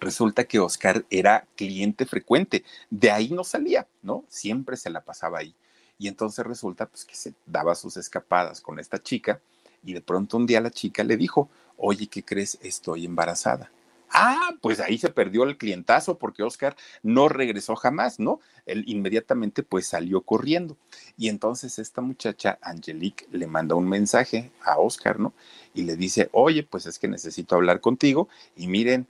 resulta 0.00 0.44
que 0.44 0.58
Oscar 0.58 1.04
era 1.10 1.46
cliente 1.56 2.06
frecuente, 2.06 2.64
de 2.90 3.10
ahí 3.10 3.30
no 3.30 3.44
salía, 3.44 3.86
¿no? 4.02 4.24
Siempre 4.28 4.76
se 4.76 4.90
la 4.90 5.00
pasaba 5.02 5.38
ahí. 5.38 5.54
Y 5.98 6.08
entonces 6.08 6.46
resulta 6.46 6.86
pues 6.86 7.04
que 7.04 7.16
se 7.16 7.34
daba 7.46 7.74
sus 7.74 7.96
escapadas 7.96 8.60
con 8.60 8.78
esta 8.78 9.02
chica 9.02 9.40
y 9.84 9.92
de 9.92 10.00
pronto 10.00 10.36
un 10.36 10.46
día 10.46 10.60
la 10.60 10.70
chica 10.70 11.02
le 11.02 11.16
dijo, 11.16 11.48
oye, 11.76 12.06
¿qué 12.06 12.24
crees? 12.24 12.58
Estoy 12.62 13.04
embarazada. 13.04 13.70
Ah, 14.10 14.54
pues 14.62 14.80
ahí 14.80 14.96
se 14.96 15.10
perdió 15.10 15.44
el 15.44 15.58
clientazo 15.58 16.16
porque 16.16 16.42
Oscar 16.42 16.76
no 17.02 17.28
regresó 17.28 17.76
jamás, 17.76 18.18
¿no? 18.18 18.40
Él 18.64 18.84
inmediatamente 18.86 19.62
pues 19.62 19.86
salió 19.86 20.22
corriendo. 20.22 20.78
Y 21.18 21.28
entonces 21.28 21.78
esta 21.78 22.00
muchacha, 22.00 22.58
Angelique, 22.62 23.26
le 23.32 23.46
manda 23.46 23.74
un 23.74 23.86
mensaje 23.86 24.50
a 24.64 24.78
Oscar, 24.78 25.20
¿no? 25.20 25.34
Y 25.74 25.82
le 25.82 25.96
dice, 25.96 26.30
oye, 26.32 26.62
pues 26.62 26.86
es 26.86 26.98
que 26.98 27.06
necesito 27.06 27.54
hablar 27.54 27.80
contigo. 27.80 28.28
Y 28.56 28.66
miren, 28.66 29.06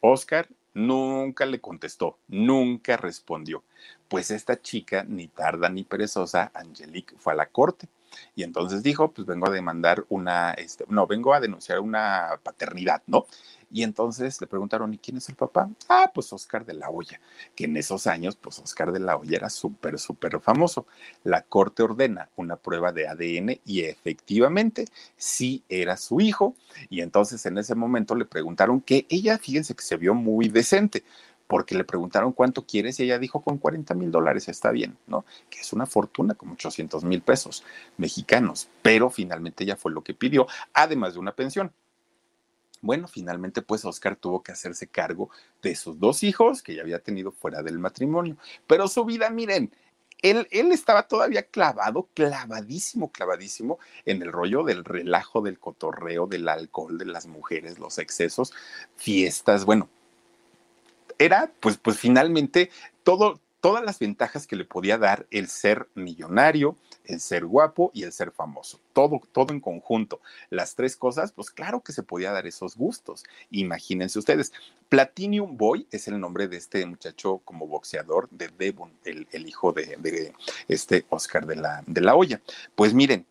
Oscar 0.00 0.48
nunca 0.74 1.46
le 1.46 1.60
contestó, 1.60 2.18
nunca 2.28 2.96
respondió. 2.96 3.62
Pues 4.08 4.30
esta 4.30 4.60
chica, 4.60 5.04
ni 5.06 5.28
tarda 5.28 5.68
ni 5.68 5.84
perezosa, 5.84 6.50
Angelique, 6.54 7.16
fue 7.18 7.32
a 7.32 7.36
la 7.36 7.46
corte. 7.46 7.88
Y 8.34 8.42
entonces 8.42 8.82
dijo, 8.82 9.12
pues 9.12 9.26
vengo 9.26 9.46
a 9.46 9.50
demandar 9.50 10.04
una, 10.08 10.52
este, 10.52 10.84
no, 10.88 11.06
vengo 11.06 11.34
a 11.34 11.40
denunciar 11.40 11.80
una 11.80 12.40
paternidad, 12.42 13.02
¿no? 13.06 13.26
Y 13.72 13.84
entonces 13.84 14.40
le 14.40 14.48
preguntaron, 14.48 14.92
¿y 14.92 14.98
quién 14.98 15.18
es 15.18 15.28
el 15.28 15.36
papá? 15.36 15.70
Ah, 15.88 16.10
pues 16.12 16.32
Oscar 16.32 16.64
de 16.66 16.74
la 16.74 16.90
Hoya, 16.90 17.20
que 17.54 17.64
en 17.64 17.76
esos 17.76 18.08
años, 18.08 18.34
pues 18.34 18.58
Oscar 18.58 18.90
de 18.90 18.98
la 18.98 19.16
Hoya 19.16 19.36
era 19.36 19.48
súper, 19.48 19.98
súper 20.00 20.40
famoso. 20.40 20.86
La 21.22 21.42
corte 21.42 21.84
ordena 21.84 22.28
una 22.34 22.56
prueba 22.56 22.90
de 22.90 23.06
ADN 23.06 23.60
y 23.64 23.82
efectivamente 23.82 24.86
sí 25.16 25.62
era 25.68 25.96
su 25.96 26.20
hijo. 26.20 26.56
Y 26.88 27.00
entonces 27.00 27.46
en 27.46 27.58
ese 27.58 27.76
momento 27.76 28.16
le 28.16 28.24
preguntaron 28.24 28.80
que 28.80 29.06
ella, 29.08 29.38
fíjense 29.38 29.74
que 29.74 29.82
se 29.82 29.96
vio 29.96 30.14
muy 30.14 30.48
decente 30.48 31.04
porque 31.50 31.74
le 31.74 31.82
preguntaron 31.82 32.32
cuánto 32.32 32.64
quieres 32.64 33.00
y 33.00 33.02
ella 33.02 33.18
dijo 33.18 33.42
con 33.42 33.58
40 33.58 33.92
mil 33.94 34.12
dólares 34.12 34.48
está 34.48 34.70
bien, 34.70 34.96
¿no? 35.08 35.24
Que 35.50 35.58
es 35.58 35.72
una 35.72 35.84
fortuna, 35.84 36.34
como 36.34 36.52
800 36.52 37.02
mil 37.02 37.22
pesos 37.22 37.64
mexicanos, 37.96 38.68
pero 38.82 39.10
finalmente 39.10 39.64
ella 39.64 39.74
fue 39.74 39.90
lo 39.90 40.04
que 40.04 40.14
pidió, 40.14 40.46
además 40.72 41.14
de 41.14 41.18
una 41.18 41.34
pensión. 41.34 41.72
Bueno, 42.82 43.08
finalmente 43.08 43.62
pues 43.62 43.84
Oscar 43.84 44.14
tuvo 44.14 44.44
que 44.44 44.52
hacerse 44.52 44.86
cargo 44.86 45.28
de 45.60 45.74
sus 45.74 45.98
dos 45.98 46.22
hijos 46.22 46.62
que 46.62 46.76
ya 46.76 46.82
había 46.82 47.00
tenido 47.00 47.32
fuera 47.32 47.64
del 47.64 47.80
matrimonio, 47.80 48.36
pero 48.68 48.86
su 48.86 49.04
vida, 49.04 49.28
miren, 49.28 49.74
él, 50.22 50.46
él, 50.52 50.70
estaba 50.70 51.08
todavía 51.08 51.42
clavado, 51.42 52.08
clavadísimo, 52.14 53.10
clavadísimo 53.10 53.80
en 54.04 54.22
el 54.22 54.30
rollo 54.30 54.62
del 54.62 54.84
relajo, 54.84 55.42
del 55.42 55.58
cotorreo, 55.58 56.28
del 56.28 56.48
alcohol, 56.48 56.96
de 56.96 57.06
las 57.06 57.26
mujeres, 57.26 57.80
los 57.80 57.98
excesos, 57.98 58.52
fiestas, 58.94 59.64
bueno, 59.64 59.88
era 61.20 61.52
pues, 61.60 61.76
pues 61.76 61.98
finalmente 61.98 62.70
todo, 63.04 63.40
todas 63.60 63.84
las 63.84 63.98
ventajas 63.98 64.46
que 64.46 64.56
le 64.56 64.64
podía 64.64 64.96
dar 64.96 65.26
el 65.30 65.48
ser 65.48 65.86
millonario, 65.94 66.76
el 67.04 67.20
ser 67.20 67.44
guapo 67.44 67.90
y 67.92 68.04
el 68.04 68.12
ser 68.12 68.32
famoso. 68.32 68.80
Todo, 68.94 69.20
todo 69.30 69.52
en 69.52 69.60
conjunto. 69.60 70.20
Las 70.48 70.74
tres 70.74 70.96
cosas, 70.96 71.32
pues 71.32 71.50
claro 71.50 71.82
que 71.82 71.92
se 71.92 72.02
podía 72.02 72.32
dar 72.32 72.46
esos 72.46 72.74
gustos. 72.74 73.24
Imagínense 73.50 74.18
ustedes. 74.18 74.52
Platinum 74.88 75.58
Boy 75.58 75.86
es 75.90 76.08
el 76.08 76.18
nombre 76.18 76.48
de 76.48 76.56
este 76.56 76.84
muchacho 76.86 77.42
como 77.44 77.66
boxeador 77.66 78.28
de 78.30 78.48
Devon, 78.48 78.92
el, 79.04 79.28
el 79.30 79.46
hijo 79.46 79.72
de, 79.72 80.32
este 80.68 81.04
Oscar 81.10 81.46
de 81.46 81.56
la, 81.56 81.84
de 81.86 82.00
la 82.00 82.14
Hoya. 82.14 82.40
Pues 82.74 82.94
miren, 82.94 83.26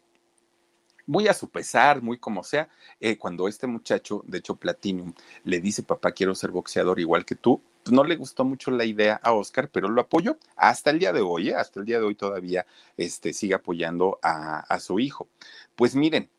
muy 1.10 1.28
a 1.28 1.34
su 1.34 1.50
pesar, 1.50 2.04
muy 2.04 2.20
como 2.20 2.44
sea, 2.44 2.70
eh, 3.00 3.18
cuando 3.18 3.48
este 3.48 3.66
muchacho, 3.66 4.24
de 4.28 4.38
hecho 4.38 4.58
Platinum, 4.58 5.12
le 5.44 5.60
dice, 5.60 5.82
papá, 5.82 6.12
quiero 6.12 6.36
ser 6.36 6.52
boxeador 6.52 7.00
igual 7.00 7.26
que 7.26 7.34
tú, 7.34 7.60
no 7.92 8.04
le 8.04 8.16
gustó 8.16 8.46
mucho 8.46 8.72
la 8.72 8.86
idea 8.86 9.20
a 9.24 9.34
Oscar, 9.34 9.70
pero 9.70 9.90
lo 9.90 10.02
apoyó 10.02 10.38
hasta 10.56 10.90
el 10.92 11.00
día 11.00 11.14
de 11.14 11.22
hoy, 11.22 11.50
¿eh? 11.50 11.56
hasta 11.56 11.80
el 11.80 11.86
día 11.86 12.00
de 12.00 12.06
hoy 12.06 12.16
todavía 12.16 12.66
este, 12.98 13.34
sigue 13.34 13.56
apoyando 13.56 14.20
a, 14.22 14.60
a 14.60 14.80
su 14.80 15.00
hijo. 15.00 15.28
Pues 15.76 15.96
miren, 15.96 16.30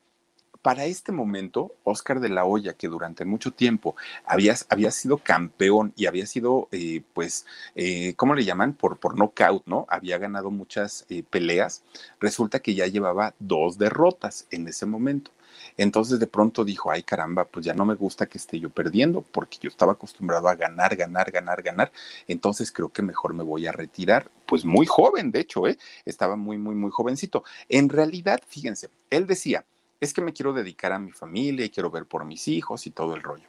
para 0.62 0.84
este 0.84 1.12
momento, 1.12 1.74
Oscar 1.84 2.20
de 2.20 2.28
la 2.28 2.44
Hoya, 2.44 2.74
que 2.74 2.88
durante 2.88 3.24
mucho 3.24 3.50
tiempo 3.52 3.96
había, 4.26 4.54
había 4.68 4.90
sido 4.90 5.18
campeón 5.18 5.92
y 5.96 6.06
había 6.06 6.26
sido, 6.26 6.68
eh, 6.70 7.02
pues, 7.14 7.46
eh, 7.74 8.14
¿cómo 8.16 8.34
le 8.34 8.44
llaman? 8.44 8.74
Por, 8.74 8.98
por 8.98 9.16
knockout, 9.16 9.66
¿no? 9.66 9.86
Había 9.88 10.18
ganado 10.18 10.50
muchas 10.50 11.06
peleas. 11.30 11.82
Resulta 12.20 12.60
que 12.60 12.74
ya 12.74 12.86
llevaba 12.86 13.34
dos 13.38 13.78
derrotas 13.78 14.46
en 14.50 14.68
ese 14.68 14.84
momento. 14.84 15.30
Entonces 15.76 16.18
de 16.18 16.26
pronto 16.26 16.64
dijo, 16.64 16.90
ay 16.90 17.02
caramba, 17.02 17.44
pues 17.44 17.64
ya 17.64 17.74
no 17.74 17.84
me 17.84 17.94
gusta 17.94 18.26
que 18.26 18.38
esté 18.38 18.58
yo 18.58 18.70
perdiendo, 18.70 19.22
porque 19.22 19.58
yo 19.60 19.68
estaba 19.68 19.92
acostumbrado 19.92 20.48
a 20.48 20.54
ganar, 20.54 20.96
ganar, 20.96 21.30
ganar, 21.30 21.62
ganar. 21.62 21.92
Entonces 22.26 22.72
creo 22.72 22.90
que 22.90 23.02
mejor 23.02 23.34
me 23.34 23.42
voy 23.42 23.66
a 23.66 23.72
retirar. 23.72 24.30
Pues 24.46 24.64
muy 24.64 24.86
joven, 24.86 25.30
de 25.30 25.40
hecho, 25.40 25.66
¿eh? 25.66 25.78
Estaba 26.04 26.36
muy, 26.36 26.58
muy, 26.58 26.74
muy 26.74 26.90
jovencito. 26.90 27.44
En 27.68 27.88
realidad, 27.88 28.40
fíjense, 28.46 28.90
él 29.10 29.26
decía, 29.26 29.64
es 30.00 30.14
que 30.14 30.22
me 30.22 30.32
quiero 30.32 30.52
dedicar 30.52 30.92
a 30.92 30.98
mi 30.98 31.12
familia 31.12 31.64
y 31.64 31.70
quiero 31.70 31.90
ver 31.90 32.06
por 32.06 32.24
mis 32.24 32.48
hijos 32.48 32.86
y 32.86 32.90
todo 32.90 33.14
el 33.14 33.22
rollo. 33.22 33.48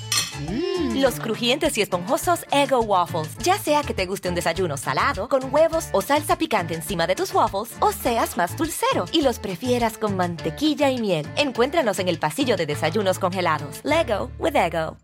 Mm. 0.39 1.01
Los 1.01 1.19
crujientes 1.19 1.77
y 1.77 1.81
esponjosos 1.81 2.45
Ego 2.51 2.81
Waffles. 2.81 3.37
Ya 3.39 3.57
sea 3.57 3.83
que 3.83 3.93
te 3.93 4.05
guste 4.05 4.29
un 4.29 4.35
desayuno 4.35 4.77
salado, 4.77 5.27
con 5.27 5.53
huevos 5.53 5.89
o 5.93 6.01
salsa 6.01 6.37
picante 6.37 6.73
encima 6.73 7.07
de 7.07 7.15
tus 7.15 7.33
waffles, 7.33 7.75
o 7.79 7.91
seas 7.91 8.37
más 8.37 8.55
dulcero 8.57 9.05
y 9.11 9.21
los 9.21 9.39
prefieras 9.39 9.97
con 9.97 10.15
mantequilla 10.15 10.89
y 10.89 10.99
miel. 10.99 11.27
Encuéntranos 11.37 11.99
en 11.99 12.07
el 12.07 12.19
pasillo 12.19 12.55
de 12.57 12.65
desayunos 12.65 13.19
congelados. 13.19 13.81
Lego 13.83 14.31
with 14.39 14.55
Ego. 14.55 14.97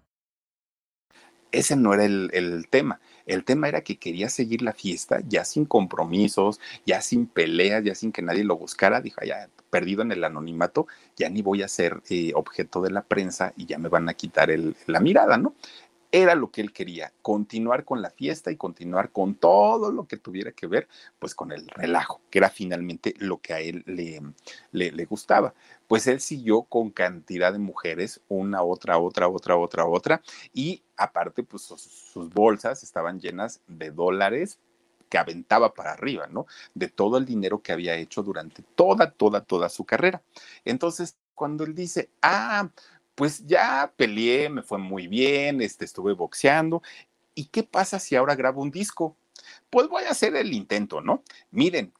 Ese 1.51 1.75
no 1.75 1.93
era 1.93 2.05
el, 2.05 2.29
el 2.33 2.67
tema. 2.69 2.99
El 3.25 3.43
tema 3.43 3.67
era 3.67 3.81
que 3.81 3.97
quería 3.97 4.29
seguir 4.29 4.61
la 4.61 4.73
fiesta 4.73 5.21
ya 5.27 5.43
sin 5.43 5.65
compromisos, 5.65 6.59
ya 6.85 7.01
sin 7.01 7.27
peleas, 7.27 7.83
ya 7.83 7.93
sin 7.93 8.11
que 8.11 8.21
nadie 8.21 8.43
lo 8.43 8.57
buscara. 8.57 9.01
Dijo, 9.01 9.21
ya 9.25 9.49
perdido 9.69 10.01
en 10.01 10.11
el 10.11 10.23
anonimato, 10.23 10.87
ya 11.17 11.30
ni 11.30 11.41
voy 11.41 11.63
a 11.63 11.67
ser 11.67 12.01
eh, 12.10 12.32
objeto 12.36 12.82
de 12.82 12.91
la 12.91 13.01
prensa 13.01 13.51
y 13.58 13.65
ya 13.65 13.77
me 13.77 13.89
van 13.89 14.08
a 14.08 14.13
quitar 14.13 14.51
el, 14.51 14.75
la 14.86 14.99
mirada, 14.99 15.38
¿no? 15.38 15.56
Era 16.10 16.36
lo 16.36 16.51
que 16.51 16.62
él 16.62 16.71
quería, 16.71 17.12
continuar 17.21 17.84
con 17.84 18.01
la 18.01 18.12
fiesta 18.12 18.49
y 18.49 18.56
continuar 18.56 19.12
con 19.12 19.36
todo 19.36 19.91
lo 19.91 20.08
que 20.08 20.15
tuviera 20.15 20.53
que 20.53 20.65
ver, 20.65 20.88
pues 21.19 21.36
con 21.36 21.51
el 21.51 21.67
relajo, 21.67 22.21
que 22.30 22.38
era 22.38 22.49
finalmente 22.49 23.13
lo 23.17 23.39
que 23.39 23.53
a 23.53 23.60
él 23.60 23.84
le, 23.86 24.21
le, 24.72 24.91
le 24.93 25.05
gustaba. 25.05 25.53
Pues 25.88 26.07
él 26.07 26.22
siguió 26.22 26.61
con 26.61 26.91
cantidad 26.91 27.51
de 27.51 27.59
mujeres, 27.59 28.22
una, 28.30 28.61
otra, 28.61 28.97
otra, 28.97 29.28
otra, 29.28 29.57
otra, 29.57 29.86
otra, 29.86 30.22
y 30.53 30.82
aparte, 30.95 31.43
pues 31.43 31.63
sus, 31.63 31.82
sus 31.82 32.30
bolsas 32.30 32.84
estaban 32.84 33.20
llenas 33.20 33.59
de 33.68 33.91
dólares, 33.91 34.59
que 35.10 35.18
aventaba 35.18 35.74
para 35.74 35.93
arriba, 35.93 36.28
¿no? 36.28 36.47
De 36.74 36.88
todo 36.88 37.18
el 37.18 37.26
dinero 37.26 37.62
que 37.62 37.72
había 37.72 37.95
hecho 37.95 38.24
durante 38.24 38.64
toda, 38.76 39.12
toda, 39.12 39.41
toda 39.41 39.70
su 39.70 39.86
carrera. 39.86 40.22
Entonces, 40.66 41.18
cuando 41.36 41.64
él 41.64 41.76
dice, 41.76 42.10
ah, 42.22 42.70
pues 43.16 43.45
ya 43.45 43.91
peleé, 43.95 44.49
me 44.49 44.62
fue 44.62 44.78
muy 44.78 45.08
bien, 45.08 45.62
este, 45.62 45.86
estuve 45.86 46.14
boxeando, 46.14 46.82
¿y 47.34 47.45
qué 47.45 47.64
pasa 47.64 47.99
si 47.99 48.16
ahora 48.16 48.36
grabo 48.36 48.62
un 48.62 48.72
disco? 48.72 49.16
Pues 49.70 49.88
voy 49.88 50.03
a 50.03 50.12
hacer 50.12 50.36
el 50.36 50.53
intento, 50.53 51.01
¿no? 51.01 51.24
Miren, 51.51 51.93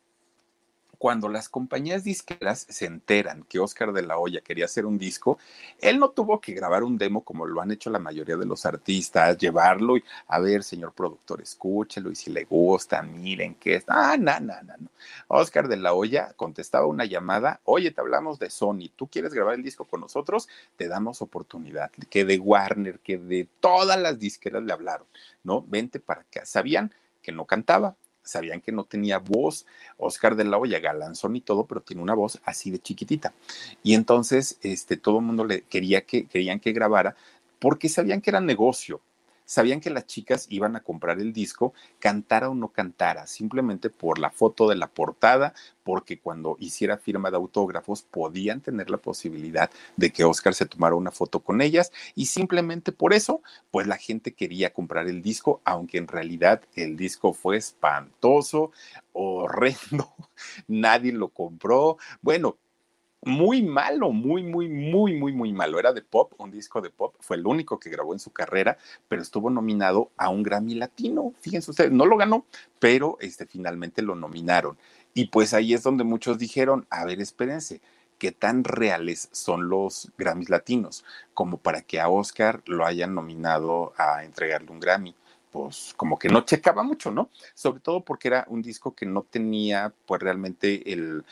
cuando 0.98 1.30
las 1.30 1.50
compañías 1.50 2.04
disqueras 2.04 2.66
se 2.70 2.86
enteran 2.86 3.44
que 3.44 3.60
Oscar 3.60 3.94
de 3.94 4.02
la 4.02 4.18
Hoya 4.18 4.42
quería 4.42 4.66
hacer 4.66 4.86
un 4.86 4.98
disco, 4.98 5.38
él 5.80 6.00
no 6.00 6.10
tuvo 6.10 6.42
que 6.42 6.54
grabar 6.54 6.84
un 6.84 6.98
demo 6.98 7.24
como 7.24 7.46
lo 7.46 7.62
han 7.62 7.72
hecho 7.72 7.90
la 7.90 8.00
mayoría 8.00 8.38
de 8.38 8.46
los 8.46 8.66
artistas, 8.66 9.38
llevarlo 9.38 9.98
y 9.98 10.04
a 10.28 10.40
ver, 10.40 10.64
señor 10.64 10.94
productor, 10.94 11.42
escúchelo 11.42 12.12
y 12.12 12.16
si 12.16 12.32
le 12.32 12.46
gusta, 12.46 13.02
miren 13.02 13.56
qué 13.56 13.76
es. 13.76 13.84
Ah, 13.88 14.18
no, 14.20 14.40
no, 14.40 14.56
no, 14.64 14.74
no. 14.80 14.90
Oscar 15.28 15.68
de 15.68 15.78
la 15.78 15.94
Hoya 15.94 16.34
contestaba 16.36 16.86
una 16.88 17.06
llamada, 17.06 17.62
oye, 17.64 17.92
te 17.92 18.02
hablamos 18.02 18.40
de 18.40 18.50
Sony, 18.50 18.90
¿tú 18.96 19.08
quieres 19.08 19.34
grabar 19.34 19.56
el 19.56 19.64
disco 19.64 19.86
con 19.86 20.02
nosotros? 20.02 20.48
Te 20.76 20.88
damos 20.88 21.22
oportunidad. 21.22 21.92
Que 22.10 22.26
de 22.26 22.40
Warner, 22.40 23.00
que 23.00 23.18
de 23.18 23.48
todas 23.60 24.00
las 24.00 24.20
disqueras 24.20 24.64
le 24.64 24.74
hablaron, 24.74 25.08
¿no? 25.44 25.62
Vente 25.62 26.00
para 26.00 26.22
acá. 26.22 26.46
Sabían 26.46 26.94
que 27.22 27.32
no 27.32 27.46
cantaba, 27.46 27.96
sabían 28.28 28.62
que 28.62 28.72
no 28.72 28.84
tenía 28.84 29.20
voz. 29.20 29.66
Oscar 29.98 30.36
de 30.36 30.44
la 30.44 30.58
Hoya, 30.58 30.80
galanzón 30.80 31.36
y 31.36 31.42
todo, 31.42 31.66
pero 31.66 31.82
tiene 31.82 32.04
una 32.04 32.14
voz 32.14 32.40
así 32.46 32.70
de 32.72 32.80
chiquitita. 32.80 33.34
Y 33.84 33.94
entonces, 33.94 34.60
este, 34.62 34.98
todo 34.98 35.20
el 35.20 35.26
mundo 35.26 35.46
le 35.46 35.62
quería 35.62 36.02
que, 36.02 36.28
querían 36.28 36.60
que 36.60 36.74
grabara 36.74 37.16
porque 37.60 37.90
sabían 37.90 38.22
que 38.22 38.30
era 38.30 38.40
negocio 38.40 39.02
sabían 39.48 39.80
que 39.80 39.90
las 39.90 40.06
chicas 40.06 40.46
iban 40.50 40.76
a 40.76 40.82
comprar 40.82 41.20
el 41.20 41.34
disco, 41.34 41.74
cantara 42.00 42.50
o 42.50 42.54
no 42.54 42.68
cantara, 42.68 43.26
simplemente 43.26 43.90
por 43.90 44.20
la 44.20 44.30
foto 44.30 44.68
de 44.68 44.76
la 44.76 44.88
portada, 44.88 45.54
porque 45.84 46.20
cuando 46.20 46.58
hiciera 46.60 46.98
firma 46.98 47.32
de 47.32 47.38
autógrafos 47.38 48.04
podían 48.04 48.60
tener 48.60 48.90
la 48.90 48.98
posibilidad 48.98 49.72
de 49.96 50.12
que 50.12 50.26
Oscar 50.26 50.54
se 50.54 50.66
tomara 50.66 50.96
una 50.96 51.12
foto 51.12 51.40
con 51.40 51.62
ellas 51.62 51.94
y 52.14 52.26
simplemente 52.26 52.92
por 52.92 53.14
eso, 53.14 53.42
pues 53.72 53.88
la 53.88 53.98
gente 53.98 54.34
quería 54.34 54.74
comprar 54.74 55.08
el 55.08 55.22
disco, 55.22 55.62
aunque 55.64 55.98
en 55.98 56.10
realidad 56.10 56.62
el 56.76 56.98
disco 56.98 57.34
fue 57.34 57.56
espantoso, 57.56 58.72
horrendo, 59.14 60.14
nadie 60.68 61.14
lo 61.14 61.30
compró. 61.30 61.98
Bueno, 62.22 62.58
muy 63.28 63.62
malo, 63.62 64.12
muy, 64.12 64.42
muy, 64.42 64.70
muy, 64.70 65.14
muy, 65.14 65.34
muy 65.34 65.54
malo. 65.54 65.80
Era 65.80 65.94
de 65.94 66.02
pop, 66.02 66.34
un 66.38 66.50
disco 66.50 66.82
de 66.82 66.90
pop, 66.90 67.14
fue 67.20 67.36
el 67.36 67.46
único 67.46 67.80
que 67.80 67.90
grabó 67.90 68.14
en 68.14 68.20
su 68.20 68.32
carrera, 68.32 68.78
pero 69.08 69.22
estuvo 69.22 69.50
nominado 69.50 70.12
a 70.18 70.30
un 70.30 70.44
Grammy 70.44 70.76
Latino. 70.76 71.34
Fíjense 71.42 71.72
ustedes, 71.72 71.92
no 71.92 72.06
lo 72.06 72.18
ganó, 72.18 72.46
pero 72.80 73.18
este, 73.20 73.46
finalmente 73.46 74.02
lo 74.02 74.16
nominaron. 74.16 74.78
Y 75.14 75.26
pues 75.26 75.54
ahí 75.54 75.74
es 75.74 75.84
donde 75.84 76.04
muchos 76.04 76.38
dijeron, 76.40 76.88
a 76.90 77.06
ver, 77.06 77.20
espérense, 77.20 77.82
¿qué 78.18 78.32
tan 78.32 78.64
reales 78.64 79.30
son 79.32 79.68
los 79.70 80.12
Grammys 80.18 80.50
Latinos 80.50 81.04
como 81.34 81.58
para 81.58 81.82
que 81.82 82.00
a 82.00 82.10
Oscar 82.10 82.62
lo 82.66 82.86
hayan 82.86 83.14
nominado 83.14 83.94
a 83.98 84.24
entregarle 84.24 84.72
un 84.72 84.80
Grammy? 84.80 85.16
pues 85.50 85.94
como 85.96 86.20
que 86.20 86.30
no 86.30 86.42
checaba 86.42 86.84
mucho, 86.84 87.10
¿no? 87.10 87.30
Sobre 87.54 87.80
todo 87.80 88.02
porque 88.02 88.28
era 88.28 88.46
un 88.50 88.62
disco 88.62 88.94
que 88.94 89.06
no 89.06 89.24
tenía 89.24 89.94
pues 90.06 90.22
realmente 90.22 90.92
el, 90.92 91.24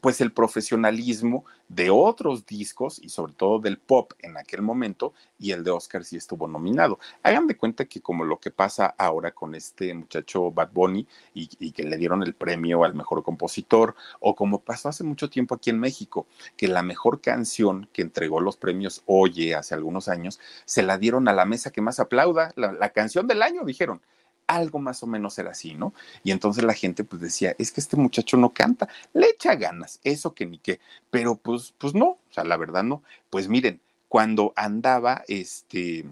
pues 0.00 0.20
el 0.20 0.32
profesionalismo 0.32 1.44
de 1.68 1.90
otros 1.90 2.46
discos 2.46 3.00
y 3.02 3.08
sobre 3.08 3.32
todo 3.32 3.58
del 3.58 3.78
pop 3.78 4.12
en 4.20 4.36
aquel 4.36 4.62
momento 4.62 5.12
y 5.38 5.50
el 5.50 5.64
de 5.64 5.70
Oscar 5.70 6.04
sí 6.04 6.16
estuvo 6.16 6.46
nominado. 6.46 6.98
Hagan 7.22 7.46
de 7.46 7.56
cuenta 7.56 7.86
que 7.86 8.00
como 8.00 8.24
lo 8.24 8.38
que 8.38 8.50
pasa 8.50 8.94
ahora 8.98 9.32
con 9.32 9.54
este 9.54 9.92
muchacho 9.94 10.50
Bad 10.50 10.70
Bunny 10.72 11.06
y, 11.34 11.72
que 11.72 11.82
le 11.82 11.96
dieron 11.96 12.22
el 12.22 12.34
premio 12.34 12.84
al 12.84 12.94
mejor 12.94 13.22
compositor 13.22 13.94
o 14.20 14.34
como 14.34 14.60
pasó 14.60 14.88
hace 14.88 15.04
mucho 15.04 15.28
tiempo 15.28 15.54
aquí 15.54 15.70
en 15.70 15.80
México, 15.80 16.26
que 16.56 16.68
la 16.68 16.82
mejor 16.82 17.20
canción 17.20 17.88
que 17.92 18.02
entregó 18.02 18.40
los 18.40 18.56
premios 18.56 19.02
Oye 19.06 19.54
hace 19.54 19.74
algunos 19.74 20.08
años 20.08 20.40
se 20.64 20.82
la 20.82 20.98
dieron 20.98 21.28
a 21.28 21.32
la 21.32 21.44
mesa 21.44 21.70
que 21.70 21.80
más 21.80 22.00
aplauda, 22.00 22.52
la, 22.56 22.72
la 22.72 22.90
canción 22.90 23.26
del 23.26 23.42
año 23.42 23.64
dijeron 23.64 24.00
algo 24.46 24.78
más 24.78 25.02
o 25.02 25.06
menos 25.06 25.38
era 25.38 25.50
así, 25.50 25.74
¿no? 25.74 25.92
Y 26.22 26.30
entonces 26.30 26.64
la 26.64 26.74
gente 26.74 27.04
pues 27.04 27.20
decía, 27.22 27.54
es 27.58 27.72
que 27.72 27.80
este 27.80 27.96
muchacho 27.96 28.36
no 28.36 28.52
canta, 28.52 28.88
le 29.12 29.30
echa 29.30 29.54
ganas, 29.54 30.00
eso 30.04 30.34
que 30.34 30.46
ni 30.46 30.58
qué, 30.58 30.80
pero 31.10 31.36
pues, 31.36 31.74
pues 31.78 31.94
no, 31.94 32.06
o 32.06 32.20
sea, 32.30 32.44
la 32.44 32.56
verdad 32.56 32.82
no. 32.82 33.02
Pues 33.30 33.48
miren, 33.48 33.80
cuando 34.08 34.52
andaba 34.56 35.24
este 35.28 36.06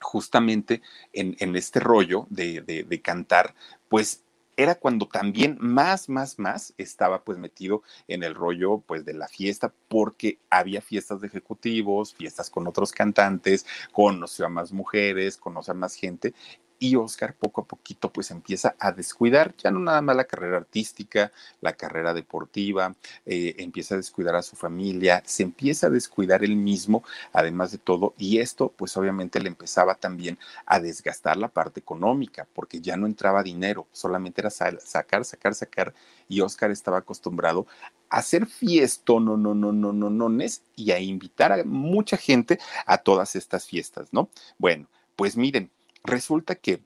justamente 0.00 0.82
en, 1.12 1.36
en 1.40 1.56
este 1.56 1.80
rollo 1.80 2.26
de, 2.30 2.60
de, 2.60 3.00
cantar, 3.00 3.54
pues 3.88 4.22
era 4.56 4.74
cuando 4.74 5.08
también 5.08 5.56
más, 5.60 6.08
más, 6.08 6.38
más 6.38 6.74
estaba 6.78 7.24
pues 7.24 7.38
metido 7.38 7.82
en 8.08 8.22
el 8.22 8.34
rollo 8.34 8.78
pues 8.86 9.04
de 9.04 9.14
la 9.14 9.28
fiesta 9.28 9.72
porque 9.88 10.38
había 10.50 10.80
fiestas 10.80 11.20
de 11.20 11.26
ejecutivos, 11.28 12.14
fiestas 12.14 12.50
con 12.50 12.66
otros 12.66 12.92
cantantes, 12.92 13.66
conoció 13.92 14.46
a 14.46 14.50
más 14.50 14.72
mujeres, 14.72 15.36
conoció 15.36 15.72
a 15.72 15.76
más 15.76 15.94
gente 15.94 16.34
y 16.78 16.96
Oscar 16.96 17.34
poco 17.34 17.62
a 17.62 17.64
poquito 17.64 18.12
pues 18.12 18.30
empieza 18.30 18.74
a 18.78 18.92
descuidar 18.92 19.54
ya 19.56 19.70
no 19.70 19.80
nada 19.80 20.02
más 20.02 20.16
la 20.16 20.24
carrera 20.24 20.58
artística, 20.58 21.32
la 21.60 21.74
carrera 21.74 22.14
deportiva, 22.14 22.94
eh, 23.24 23.54
empieza 23.58 23.94
a 23.94 23.98
descuidar 23.98 24.36
a 24.36 24.42
su 24.42 24.56
familia, 24.56 25.22
se 25.26 25.42
empieza 25.42 25.86
a 25.86 25.90
descuidar 25.90 26.44
él 26.44 26.56
mismo, 26.56 27.02
además 27.32 27.72
de 27.72 27.78
todo, 27.78 28.14
y 28.18 28.38
esto 28.38 28.72
pues 28.76 28.96
obviamente 28.96 29.40
le 29.40 29.48
empezaba 29.48 29.94
también 29.94 30.38
a 30.66 30.80
desgastar 30.80 31.36
la 31.36 31.48
parte 31.48 31.80
económica, 31.80 32.46
porque 32.54 32.80
ya 32.80 32.96
no 32.96 33.06
entraba 33.06 33.42
dinero, 33.42 33.86
solamente 33.92 34.40
era 34.40 34.50
sacar, 34.50 35.24
sacar, 35.24 35.54
sacar, 35.54 35.94
y 36.28 36.40
Oscar 36.40 36.70
estaba 36.70 36.98
acostumbrado 36.98 37.66
a 38.10 38.18
hacer 38.18 38.46
fiesta, 38.46 39.14
no, 39.14 39.36
no, 39.36 39.54
no, 39.54 39.72
no, 39.72 39.92
no, 39.92 40.10
no, 40.10 40.44
y 40.74 40.90
a 40.90 40.98
invitar 40.98 41.52
a 41.52 41.64
mucha 41.64 42.16
gente 42.16 42.58
a 42.86 42.98
todas 42.98 43.36
estas 43.36 43.66
fiestas, 43.66 44.08
¿no? 44.12 44.30
Bueno, 44.58 44.88
pues 45.16 45.36
miren, 45.36 45.70
resulta 46.06 46.54
que 46.54 46.80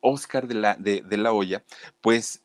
Oscar 0.00 0.46
de 0.46 0.54
la, 0.54 0.74
de, 0.76 1.16
la 1.16 1.32
Hoya, 1.32 1.62
pues 2.00 2.42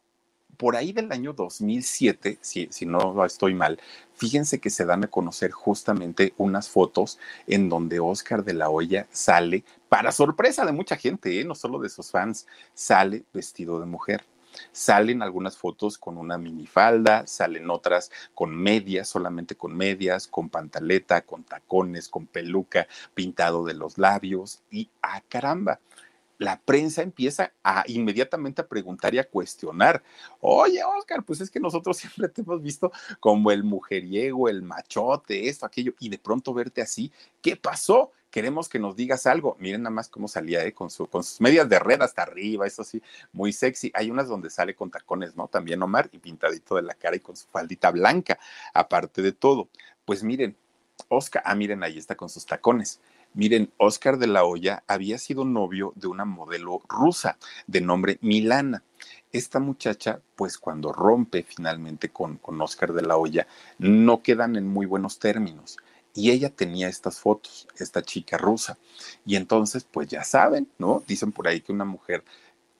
por 0.57 0.75
ahí 0.75 0.93
del 0.93 1.11
año 1.11 1.33
2007, 1.33 2.37
si, 2.41 2.67
si, 2.71 2.85
no 2.85 3.25
estoy 3.25 3.53
mal, 3.53 3.79
fíjense 4.13 4.59
que 4.59 4.69
se 4.69 4.85
dan 4.85 5.03
a 5.03 5.07
conocer 5.07 5.51
justamente 5.51 6.33
unas 6.37 6.69
fotos 6.69 7.19
en 7.47 7.69
donde 7.69 7.99
Oscar 7.99 8.43
de 8.43 8.53
la 8.53 8.69
Hoya 8.69 9.07
sale, 9.11 9.63
para 9.89 10.11
sorpresa 10.11 10.65
de 10.65 10.71
mucha 10.71 10.95
gente, 10.95 11.39
¿eh? 11.39 11.45
no 11.45 11.55
solo 11.55 11.79
de 11.79 11.89
sus 11.89 12.11
fans, 12.11 12.47
sale 12.73 13.23
vestido 13.33 13.79
de 13.79 13.85
mujer. 13.85 14.25
Salen 14.71 15.21
algunas 15.21 15.57
fotos 15.57 15.97
con 15.97 16.17
una 16.17 16.37
minifalda, 16.37 17.27
salen 17.27 17.69
otras 17.69 18.11
con 18.33 18.55
medias, 18.55 19.07
solamente 19.07 19.55
con 19.55 19.75
medias, 19.75 20.27
con 20.27 20.49
pantaleta, 20.49 21.21
con 21.21 21.43
tacones, 21.43 22.09
con 22.09 22.27
peluca, 22.27 22.87
pintado 23.13 23.65
de 23.65 23.73
los 23.73 23.97
labios 23.97 24.61
y 24.69 24.89
a 25.01 25.15
¡ah, 25.17 25.23
caramba! 25.27 25.79
la 26.37 26.59
prensa 26.59 27.01
empieza 27.01 27.53
a 27.63 27.83
inmediatamente 27.87 28.61
a 28.61 28.67
preguntar 28.67 29.13
y 29.13 29.19
a 29.19 29.29
cuestionar. 29.29 30.03
Oye, 30.39 30.83
Oscar, 30.83 31.23
pues 31.23 31.41
es 31.41 31.49
que 31.49 31.59
nosotros 31.59 31.97
siempre 31.97 32.29
te 32.29 32.41
hemos 32.41 32.61
visto 32.61 32.91
como 33.19 33.51
el 33.51 33.63
mujeriego, 33.63 34.49
el 34.49 34.61
machote, 34.61 35.47
esto, 35.47 35.65
aquello, 35.65 35.93
y 35.99 36.09
de 36.09 36.17
pronto 36.17 36.53
verte 36.53 36.81
así, 36.81 37.11
¿qué 37.41 37.55
pasó? 37.55 38.11
Queremos 38.35 38.67
que 38.67 38.79
nos 38.79 38.97
digas 38.97 39.27
algo. 39.27 39.55
Miren 39.61 39.83
nada 39.83 39.95
más 39.95 40.09
cómo 40.09 40.27
salía, 40.27 40.65
¿eh? 40.65 40.73
con, 40.73 40.89
con 41.09 41.23
sus 41.23 41.39
medias 41.39 41.69
de 41.69 41.79
red 41.79 42.01
hasta 42.01 42.23
arriba, 42.23 42.67
eso 42.67 42.83
sí, 42.83 43.01
muy 43.31 43.53
sexy. 43.53 43.93
Hay 43.95 44.11
unas 44.11 44.27
donde 44.27 44.49
sale 44.49 44.75
con 44.75 44.91
tacones, 44.91 45.37
¿no? 45.37 45.47
También 45.47 45.81
Omar, 45.81 46.09
y 46.11 46.17
pintadito 46.17 46.75
de 46.75 46.81
la 46.81 46.95
cara 46.95 47.15
y 47.15 47.21
con 47.21 47.37
su 47.37 47.47
faldita 47.47 47.91
blanca, 47.91 48.37
aparte 48.73 49.21
de 49.21 49.31
todo. 49.31 49.69
Pues 50.03 50.21
miren, 50.21 50.57
Oscar, 51.07 51.43
ah, 51.45 51.55
miren, 51.55 51.81
ahí 51.81 51.97
está 51.97 52.15
con 52.15 52.27
sus 52.27 52.45
tacones. 52.45 52.99
Miren, 53.33 53.71
Oscar 53.77 54.17
de 54.17 54.27
la 54.27 54.43
Hoya 54.43 54.83
había 54.85 55.17
sido 55.17 55.45
novio 55.45 55.93
de 55.95 56.07
una 56.07 56.25
modelo 56.25 56.81
rusa 56.89 57.37
de 57.67 57.79
nombre 57.79 58.17
Milana. 58.19 58.83
Esta 59.31 59.59
muchacha, 59.59 60.19
pues 60.35 60.57
cuando 60.57 60.91
rompe 60.91 61.43
finalmente 61.43 62.09
con, 62.09 62.35
con 62.35 62.59
Oscar 62.59 62.91
de 62.91 63.01
la 63.01 63.15
Hoya, 63.15 63.47
no 63.77 64.21
quedan 64.21 64.57
en 64.57 64.67
muy 64.67 64.85
buenos 64.85 65.19
términos 65.19 65.77
y 66.15 66.31
ella 66.31 66.49
tenía 66.49 66.87
estas 66.87 67.19
fotos, 67.19 67.67
esta 67.77 68.01
chica 68.01 68.37
rusa. 68.37 68.77
Y 69.25 69.35
entonces, 69.35 69.83
pues 69.83 70.07
ya 70.07 70.23
saben, 70.23 70.67
¿no? 70.79 71.03
Dicen 71.05 71.31
por 71.33 71.47
ahí 71.47 71.61
que 71.61 71.73
una 71.73 71.85
mujer 71.85 72.23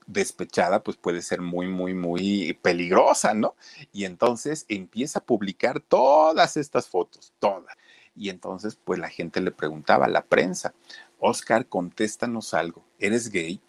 despechada, 0.06 0.82
pues 0.82 0.96
puede 0.96 1.20
ser 1.20 1.42
muy, 1.42 1.68
muy, 1.68 1.92
muy 1.92 2.58
peligrosa, 2.62 3.34
¿no? 3.34 3.54
Y 3.92 4.04
entonces 4.04 4.64
empieza 4.68 5.18
a 5.18 5.24
publicar 5.24 5.80
todas 5.80 6.56
estas 6.56 6.88
fotos, 6.88 7.34
todas. 7.38 7.76
Y 8.14 8.30
entonces, 8.30 8.78
pues 8.82 8.98
la 8.98 9.10
gente 9.10 9.40
le 9.40 9.50
preguntaba 9.50 10.06
a 10.06 10.10
la 10.10 10.24
prensa, 10.24 10.72
Oscar, 11.18 11.66
contéstanos 11.66 12.54
algo, 12.54 12.84
¿eres 12.98 13.28
gay? 13.30 13.60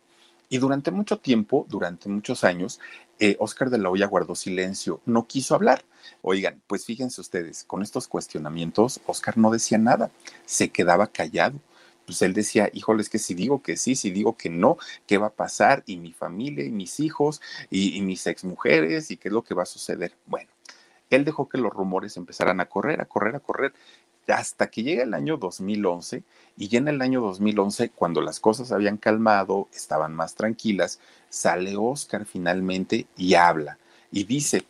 Y 0.49 0.59
durante 0.59 0.91
mucho 0.91 1.17
tiempo, 1.17 1.65
durante 1.69 2.07
muchos 2.07 2.43
años, 2.43 2.79
eh, 3.19 3.35
Oscar 3.39 3.69
de 3.69 3.77
la 3.77 3.89
Hoya 3.89 4.07
guardó 4.07 4.35
silencio, 4.35 5.01
no 5.05 5.27
quiso 5.27 5.55
hablar. 5.55 5.83
Oigan, 6.21 6.61
pues 6.67 6.85
fíjense 6.85 7.19
ustedes, 7.19 7.65
con 7.65 7.81
estos 7.81 8.07
cuestionamientos, 8.07 9.01
Oscar 9.05 9.37
no 9.37 9.51
decía 9.51 9.77
nada, 9.77 10.09
se 10.45 10.69
quedaba 10.69 11.07
callado. 11.07 11.59
Pues 12.05 12.21
él 12.21 12.33
decía, 12.33 12.69
híjoles, 12.71 13.09
que 13.09 13.19
si 13.19 13.33
digo 13.33 13.61
que 13.61 13.75
sí, 13.75 13.95
si 13.95 14.11
digo 14.11 14.37
que 14.37 14.49
no, 14.49 14.77
¿qué 15.05 15.17
va 15.17 15.27
a 15.27 15.33
pasar? 15.33 15.83
Y 15.85 15.97
mi 15.97 16.13
familia, 16.13 16.63
y 16.63 16.71
mis 16.71 17.01
hijos, 17.01 17.41
y, 17.69 17.97
y 17.97 18.01
mis 18.01 18.25
exmujeres, 18.27 19.11
y 19.11 19.17
qué 19.17 19.27
es 19.27 19.33
lo 19.33 19.43
que 19.43 19.53
va 19.53 19.63
a 19.63 19.65
suceder. 19.65 20.13
Bueno, 20.25 20.49
él 21.09 21.25
dejó 21.25 21.49
que 21.49 21.57
los 21.57 21.73
rumores 21.73 22.15
empezaran 22.15 22.61
a 22.61 22.65
correr, 22.67 23.01
a 23.01 23.05
correr, 23.05 23.35
a 23.35 23.39
correr 23.41 23.73
hasta 24.27 24.67
que 24.67 24.83
llega 24.83 25.03
el 25.03 25.13
año 25.13 25.37
2011 25.37 26.23
y 26.57 26.67
ya 26.67 26.79
en 26.79 26.87
el 26.87 27.01
año 27.01 27.21
2011, 27.21 27.89
cuando 27.89 28.21
las 28.21 28.39
cosas 28.39 28.71
habían 28.71 28.97
calmado, 28.97 29.67
estaban 29.73 30.13
más 30.13 30.35
tranquilas, 30.35 30.99
sale 31.29 31.75
Oscar 31.77 32.25
finalmente 32.25 33.07
y 33.15 33.35
habla 33.35 33.77
y 34.11 34.23
dice, 34.23 34.65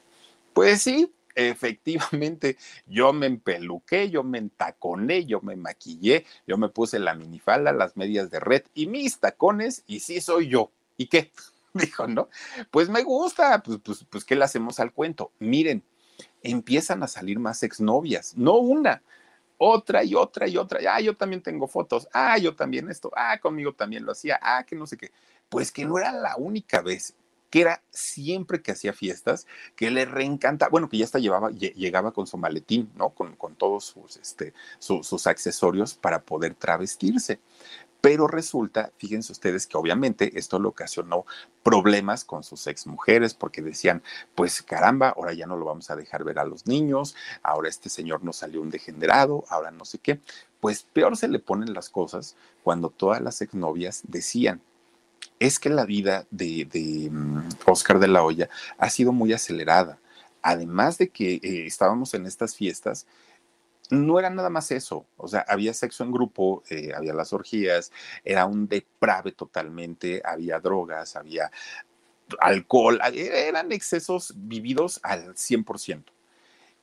Pues 0.54 0.82
sí, 0.82 1.12
efectivamente, 1.36 2.58
yo 2.88 3.14
me 3.14 3.28
empeluqué, 3.28 4.10
yo 4.10 4.24
me 4.24 4.40
entaconé, 4.40 5.26
yo 5.26 5.40
me 5.42 5.56
maquillé, 5.56 6.26
yo 6.48 6.58
me 6.58 6.70
puse 6.70 7.00
la 7.00 7.14
minifalda, 7.14 7.72
las 7.72 7.96
medias 7.96 8.32
de 8.32 8.40
red 8.40 8.64
y 8.74 8.88
mis 8.88 9.20
tacones, 9.20 9.84
y 9.88 10.00
sí 10.00 10.20
soy 10.20 10.50
yo. 10.50 10.72
¿Y 10.98 11.08
qué? 11.08 11.32
Dijo, 11.74 12.08
¿no? 12.08 12.30
Pues 12.72 12.90
me 12.90 13.04
gusta, 13.04 13.62
pues, 13.62 13.80
pues, 13.84 14.06
pues, 14.10 14.26
¿qué 14.26 14.36
le 14.36 14.46
hacemos 14.46 14.80
al 14.80 14.92
cuento? 14.92 15.32
Miren, 15.40 15.84
empiezan 16.42 17.04
a 17.04 17.08
salir 17.08 17.40
más 17.40 17.62
exnovias, 17.62 18.36
no 18.36 18.58
una, 18.58 19.04
otra 19.58 20.04
y 20.04 20.16
otra 20.16 20.48
y 20.48 20.58
otra. 20.58 20.80
Ah, 20.94 21.02
yo 21.02 21.16
también 21.16 21.42
tengo 21.42 21.68
fotos. 21.68 22.08
Ah, 22.14 22.38
yo 22.38 22.56
también 22.56 22.90
esto. 22.90 23.12
Ah, 23.16 23.40
conmigo 23.40 23.74
también 23.74 24.06
lo 24.06 24.12
hacía. 24.12 24.40
Ah, 24.42 24.64
que 24.64 24.76
no 24.76 24.88
sé 24.88 24.98
qué. 24.98 25.12
Pues 25.50 25.72
que 25.72 25.86
no 25.86 25.98
era 25.98 26.12
la 26.12 26.36
única 26.38 26.82
vez 26.82 27.16
que 27.50 27.62
era 27.62 27.82
siempre 27.92 28.62
que 28.62 28.72
hacía 28.72 28.94
fiestas, 28.94 29.48
que 29.76 29.90
le 29.90 30.06
reencanta, 30.06 30.68
bueno, 30.70 30.90
que 30.90 30.98
ya 30.98 31.06
hasta 31.06 31.20
llevaba, 31.20 31.50
llegaba 31.52 32.12
con 32.12 32.28
su 32.28 32.38
maletín, 32.38 32.92
¿no? 32.96 33.10
Con, 33.12 33.36
con 33.36 33.56
todos 33.56 33.86
sus, 33.86 34.18
este, 34.18 34.54
sus 34.80 35.28
accesorios 35.28 35.94
para 35.94 36.22
poder 36.22 36.56
travestirse. 36.56 37.40
Pero 38.08 38.26
resulta, 38.26 38.94
fíjense 38.98 39.34
ustedes 39.34 39.68
que 39.68 39.76
obviamente 39.76 40.40
esto 40.40 40.62
le 40.62 40.70
ocasionó 40.70 41.26
problemas 41.62 42.24
con 42.24 42.42
sus 42.42 42.66
exmujeres 42.68 43.34
porque 43.34 43.62
decían, 43.62 44.02
pues 44.34 44.62
caramba, 44.62 45.10
ahora 45.10 45.34
ya 45.34 45.46
no 45.46 45.58
lo 45.58 45.66
vamos 45.66 45.90
a 45.92 45.98
dejar 45.98 46.24
ver 46.24 46.40
a 46.40 46.46
los 46.46 46.68
niños, 46.68 47.18
ahora 47.44 47.68
este 47.68 47.90
señor 47.90 48.24
nos 48.24 48.38
salió 48.38 48.62
un 48.62 48.70
degenerado, 48.70 49.44
ahora 49.50 49.72
no 49.72 49.84
sé 49.84 49.98
qué. 49.98 50.22
Pues 50.62 50.84
peor 50.84 51.18
se 51.18 51.28
le 51.28 51.40
ponen 51.40 51.74
las 51.74 51.90
cosas 51.90 52.38
cuando 52.64 52.92
todas 52.92 53.22
las 53.22 53.42
exnovias 53.42 54.04
decían, 54.08 54.62
es 55.38 55.60
que 55.60 55.70
la 55.70 55.84
vida 55.84 56.26
de, 56.32 56.64
de 56.64 57.10
mm, 57.12 57.50
Oscar 57.66 58.00
de 58.00 58.08
la 58.08 58.24
Hoya 58.24 58.48
ha 58.78 58.90
sido 58.90 59.12
muy 59.12 59.34
acelerada. 59.34 60.00
Además 60.42 60.98
de 60.98 61.10
que 61.10 61.42
eh, 61.44 61.66
estábamos 61.66 62.14
en 62.14 62.26
estas 62.26 62.56
fiestas, 62.56 63.06
no 63.90 64.20
era 64.20 64.30
nada 64.30 64.50
más 64.50 64.72
eso, 64.72 65.06
o 65.18 65.28
sea, 65.28 65.46
había 65.48 65.74
sexo 65.74 66.04
en 66.04 66.12
grupo, 66.12 66.64
eh, 66.70 66.92
había 66.96 67.14
las 67.14 67.34
orgías, 67.34 67.92
era 68.24 68.46
un 68.46 68.68
deprave 68.68 69.32
totalmente, 69.32 70.22
había 70.26 70.60
drogas, 70.60 71.16
había 71.16 71.52
alcohol, 72.40 73.00
eran 73.14 73.72
excesos 73.72 74.34
vividos 74.36 75.00
al 75.04 75.36
100%. 75.36 76.12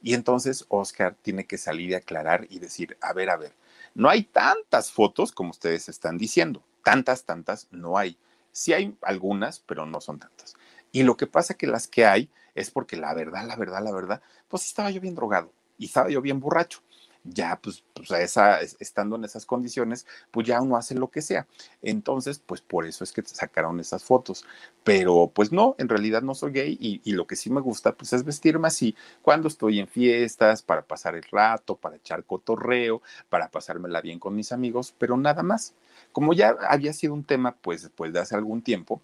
Y 0.02 0.14
entonces 0.14 0.66
Oscar 0.68 1.16
tiene 1.22 1.46
que 1.46 1.58
salir 1.58 1.90
y 1.90 1.94
aclarar 1.94 2.46
y 2.50 2.58
decir, 2.58 2.96
a 3.00 3.12
ver, 3.12 3.30
a 3.30 3.36
ver, 3.36 3.54
no 3.94 4.08
hay 4.08 4.24
tantas 4.24 4.90
fotos 4.90 5.32
como 5.32 5.50
ustedes 5.50 5.88
están 5.88 6.18
diciendo, 6.18 6.62
tantas, 6.82 7.24
tantas 7.24 7.68
no 7.70 7.96
hay. 7.96 8.18
Sí 8.52 8.72
hay 8.72 8.96
algunas, 9.02 9.60
pero 9.60 9.86
no 9.86 10.00
son 10.00 10.18
tantas. 10.18 10.54
Y 10.92 11.02
lo 11.02 11.16
que 11.16 11.26
pasa 11.26 11.54
que 11.54 11.66
las 11.66 11.88
que 11.88 12.04
hay 12.06 12.28
es 12.54 12.70
porque 12.70 12.96
la 12.96 13.14
verdad, 13.14 13.46
la 13.46 13.56
verdad, 13.56 13.82
la 13.82 13.92
verdad, 13.92 14.22
pues 14.48 14.66
estaba 14.66 14.90
yo 14.90 15.00
bien 15.00 15.14
drogado 15.14 15.52
y 15.78 15.86
estaba 15.86 16.10
yo 16.10 16.20
bien 16.20 16.38
borracho 16.38 16.82
ya 17.24 17.58
pues, 17.60 17.84
pues 17.94 18.10
esa, 18.10 18.60
estando 18.60 19.16
en 19.16 19.24
esas 19.24 19.46
condiciones, 19.46 20.06
pues 20.30 20.46
ya 20.46 20.60
uno 20.60 20.76
hace 20.76 20.94
lo 20.94 21.10
que 21.10 21.22
sea. 21.22 21.46
Entonces, 21.82 22.38
pues 22.38 22.60
por 22.60 22.86
eso 22.86 23.02
es 23.02 23.12
que 23.12 23.22
sacaron 23.22 23.80
esas 23.80 24.04
fotos. 24.04 24.44
Pero 24.84 25.32
pues 25.34 25.50
no, 25.50 25.74
en 25.78 25.88
realidad 25.88 26.22
no 26.22 26.34
soy 26.34 26.52
gay 26.52 26.78
y, 26.78 27.00
y, 27.04 27.12
lo 27.12 27.26
que 27.26 27.36
sí 27.36 27.50
me 27.50 27.62
gusta 27.62 27.92
pues 27.96 28.12
es 28.12 28.24
vestirme 28.24 28.68
así 28.68 28.94
cuando 29.22 29.48
estoy 29.48 29.80
en 29.80 29.88
fiestas, 29.88 30.62
para 30.62 30.82
pasar 30.82 31.14
el 31.14 31.24
rato, 31.24 31.76
para 31.76 31.96
echar 31.96 32.24
cotorreo, 32.24 33.00
para 33.30 33.50
pasármela 33.50 34.02
bien 34.02 34.18
con 34.18 34.34
mis 34.34 34.52
amigos, 34.52 34.94
pero 34.98 35.16
nada 35.16 35.42
más. 35.42 35.74
Como 36.12 36.32
ya 36.34 36.56
había 36.68 36.92
sido 36.92 37.14
un 37.14 37.24
tema 37.24 37.56
pues 37.56 37.82
después 37.82 38.12
de 38.12 38.20
hace 38.20 38.34
algún 38.36 38.62
tiempo, 38.62 39.00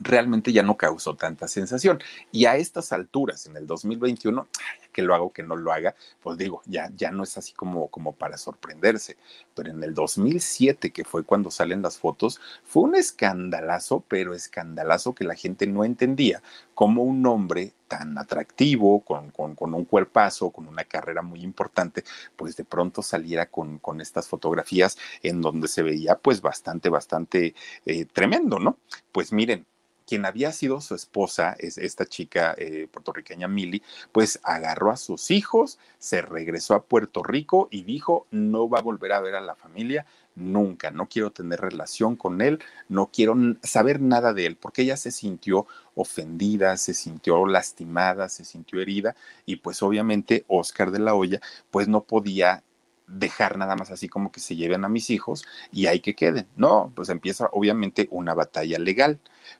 realmente 0.00 0.52
ya 0.52 0.62
no 0.62 0.76
causó 0.76 1.16
tanta 1.16 1.48
sensación. 1.48 2.00
Y 2.32 2.46
a 2.46 2.56
estas 2.56 2.92
alturas, 2.92 3.46
en 3.46 3.56
el 3.56 3.66
2021, 3.66 4.48
que 4.92 5.02
lo 5.02 5.14
hago, 5.14 5.32
que 5.32 5.42
no 5.42 5.56
lo 5.56 5.72
haga, 5.72 5.94
pues 6.22 6.38
digo, 6.38 6.62
ya, 6.66 6.90
ya 6.96 7.10
no 7.10 7.22
es 7.22 7.36
así 7.38 7.52
como, 7.52 7.88
como 7.88 8.14
para 8.14 8.36
sorprenderse. 8.36 9.16
Pero 9.54 9.70
en 9.70 9.82
el 9.82 9.94
2007, 9.94 10.90
que 10.90 11.04
fue 11.04 11.24
cuando 11.24 11.50
salen 11.50 11.82
las 11.82 11.98
fotos, 11.98 12.40
fue 12.64 12.84
un 12.84 12.96
escandalazo, 12.96 14.04
pero 14.08 14.34
escandalazo 14.34 15.14
que 15.14 15.24
la 15.24 15.34
gente 15.34 15.66
no 15.66 15.84
entendía 15.84 16.42
cómo 16.74 17.02
un 17.02 17.24
hombre 17.26 17.74
tan 17.88 18.18
atractivo, 18.18 19.00
con, 19.00 19.30
con, 19.30 19.74
un 19.74 19.84
cuerpazo, 19.84 20.50
con 20.50 20.68
una 20.68 20.84
carrera 20.84 21.22
muy 21.22 21.42
importante, 21.42 22.04
pues 22.36 22.54
de 22.56 22.64
pronto 22.64 23.02
saliera 23.02 23.46
con, 23.46 23.78
con 23.78 24.00
estas 24.00 24.28
fotografías 24.28 24.98
en 25.22 25.40
donde 25.40 25.68
se 25.68 25.82
veía 25.82 26.16
pues 26.16 26.40
bastante, 26.42 26.90
bastante 26.90 27.54
eh, 27.86 28.04
tremendo, 28.04 28.58
¿no? 28.58 28.78
Pues 29.10 29.32
miren, 29.32 29.66
quien 30.08 30.24
había 30.24 30.52
sido 30.52 30.80
su 30.80 30.94
esposa, 30.94 31.54
es 31.58 31.76
esta 31.76 32.06
chica 32.06 32.54
eh, 32.56 32.88
puertorriqueña 32.90 33.46
Milly, 33.46 33.82
pues 34.10 34.40
agarró 34.42 34.90
a 34.90 34.96
sus 34.96 35.30
hijos, 35.30 35.78
se 35.98 36.22
regresó 36.22 36.74
a 36.74 36.82
Puerto 36.82 37.22
Rico 37.22 37.68
y 37.70 37.82
dijo, 37.82 38.26
no 38.30 38.70
va 38.70 38.78
a 38.78 38.82
volver 38.82 39.12
a 39.12 39.20
ver 39.20 39.34
a 39.34 39.42
la 39.42 39.54
familia 39.54 40.06
nunca, 40.34 40.90
no 40.90 41.08
quiero 41.08 41.30
tener 41.30 41.60
relación 41.60 42.16
con 42.16 42.40
él, 42.40 42.60
no 42.88 43.10
quiero 43.12 43.36
saber 43.62 44.00
nada 44.00 44.32
de 44.32 44.46
él, 44.46 44.56
porque 44.56 44.82
ella 44.82 44.96
se 44.96 45.10
sintió 45.10 45.66
ofendida, 45.94 46.76
se 46.78 46.94
sintió 46.94 47.44
lastimada, 47.46 48.28
se 48.28 48.44
sintió 48.44 48.80
herida 48.80 49.14
y 49.44 49.56
pues 49.56 49.82
obviamente 49.82 50.44
Oscar 50.48 50.90
de 50.90 51.00
la 51.00 51.14
Hoya 51.14 51.40
pues 51.70 51.88
no 51.88 52.04
podía 52.04 52.62
dejar 53.08 53.56
nada 53.58 53.74
más 53.74 53.90
así 53.90 54.08
como 54.08 54.30
que 54.30 54.40
se 54.40 54.56
lleven 54.56 54.84
a 54.84 54.88
mis 54.88 55.10
hijos 55.10 55.44
y 55.72 55.86
hay 55.86 56.00
que 56.00 56.14
queden. 56.14 56.46
No, 56.56 56.92
pues 56.94 57.08
empieza 57.08 57.48
obviamente 57.52 58.08
una 58.10 58.34
batalla 58.34 58.78
legal. 58.78 59.18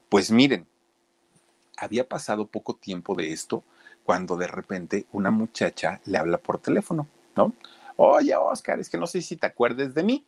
Pues 0.09 0.30
miren, 0.30 0.66
había 1.76 2.09
pasado 2.09 2.46
poco 2.46 2.76
tiempo 2.76 3.14
de 3.14 3.32
esto 3.32 3.64
cuando 4.05 4.36
de 4.36 4.46
repente 4.46 5.07
una 5.12 5.30
muchacha 5.30 6.01
le 6.05 6.18
habla 6.18 6.38
por 6.38 6.59
teléfono, 6.59 7.07
¿no? 7.36 7.53
Oye, 7.96 8.34
Oscar, 8.36 8.78
es 8.78 8.88
que 8.88 8.99
no 8.99 9.07
sé 9.07 9.22
si 9.22 9.36
te 9.36 9.46
acuerdes 9.46 9.94
de 9.94 10.03
mí 10.03 10.24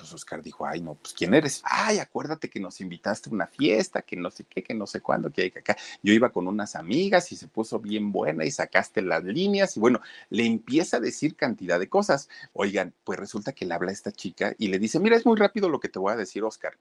pues 0.00 0.14
Oscar 0.14 0.42
dijo, 0.42 0.66
ay, 0.66 0.80
no, 0.80 0.94
pues 0.94 1.12
¿quién 1.12 1.34
eres? 1.34 1.60
Ay, 1.62 1.98
acuérdate 1.98 2.48
que 2.48 2.58
nos 2.58 2.80
invitaste 2.80 3.28
a 3.28 3.32
una 3.34 3.46
fiesta, 3.46 4.00
que 4.00 4.16
no 4.16 4.30
sé 4.30 4.44
qué, 4.44 4.62
que 4.62 4.72
no 4.72 4.86
sé 4.86 5.02
cuándo, 5.02 5.30
que 5.30 5.42
hay 5.42 5.50
que 5.50 5.58
acá. 5.58 5.76
Yo 6.02 6.14
iba 6.14 6.30
con 6.30 6.48
unas 6.48 6.74
amigas 6.74 7.30
y 7.32 7.36
se 7.36 7.48
puso 7.48 7.78
bien 7.78 8.10
buena 8.10 8.46
y 8.46 8.50
sacaste 8.50 9.02
las 9.02 9.22
líneas 9.24 9.76
y 9.76 9.80
bueno, 9.80 10.00
le 10.30 10.46
empieza 10.46 10.96
a 10.96 11.00
decir 11.00 11.36
cantidad 11.36 11.78
de 11.78 11.88
cosas. 11.88 12.30
Oigan, 12.54 12.94
pues 13.04 13.18
resulta 13.18 13.52
que 13.52 13.66
le 13.66 13.74
habla 13.74 13.92
esta 13.92 14.10
chica 14.10 14.54
y 14.58 14.68
le 14.68 14.78
dice, 14.78 14.98
mira, 14.98 15.16
es 15.16 15.26
muy 15.26 15.36
rápido 15.36 15.68
lo 15.68 15.80
que 15.80 15.88
te 15.88 15.98
voy 15.98 16.14
a 16.14 16.16
decir, 16.16 16.42
Oscar. 16.44 16.78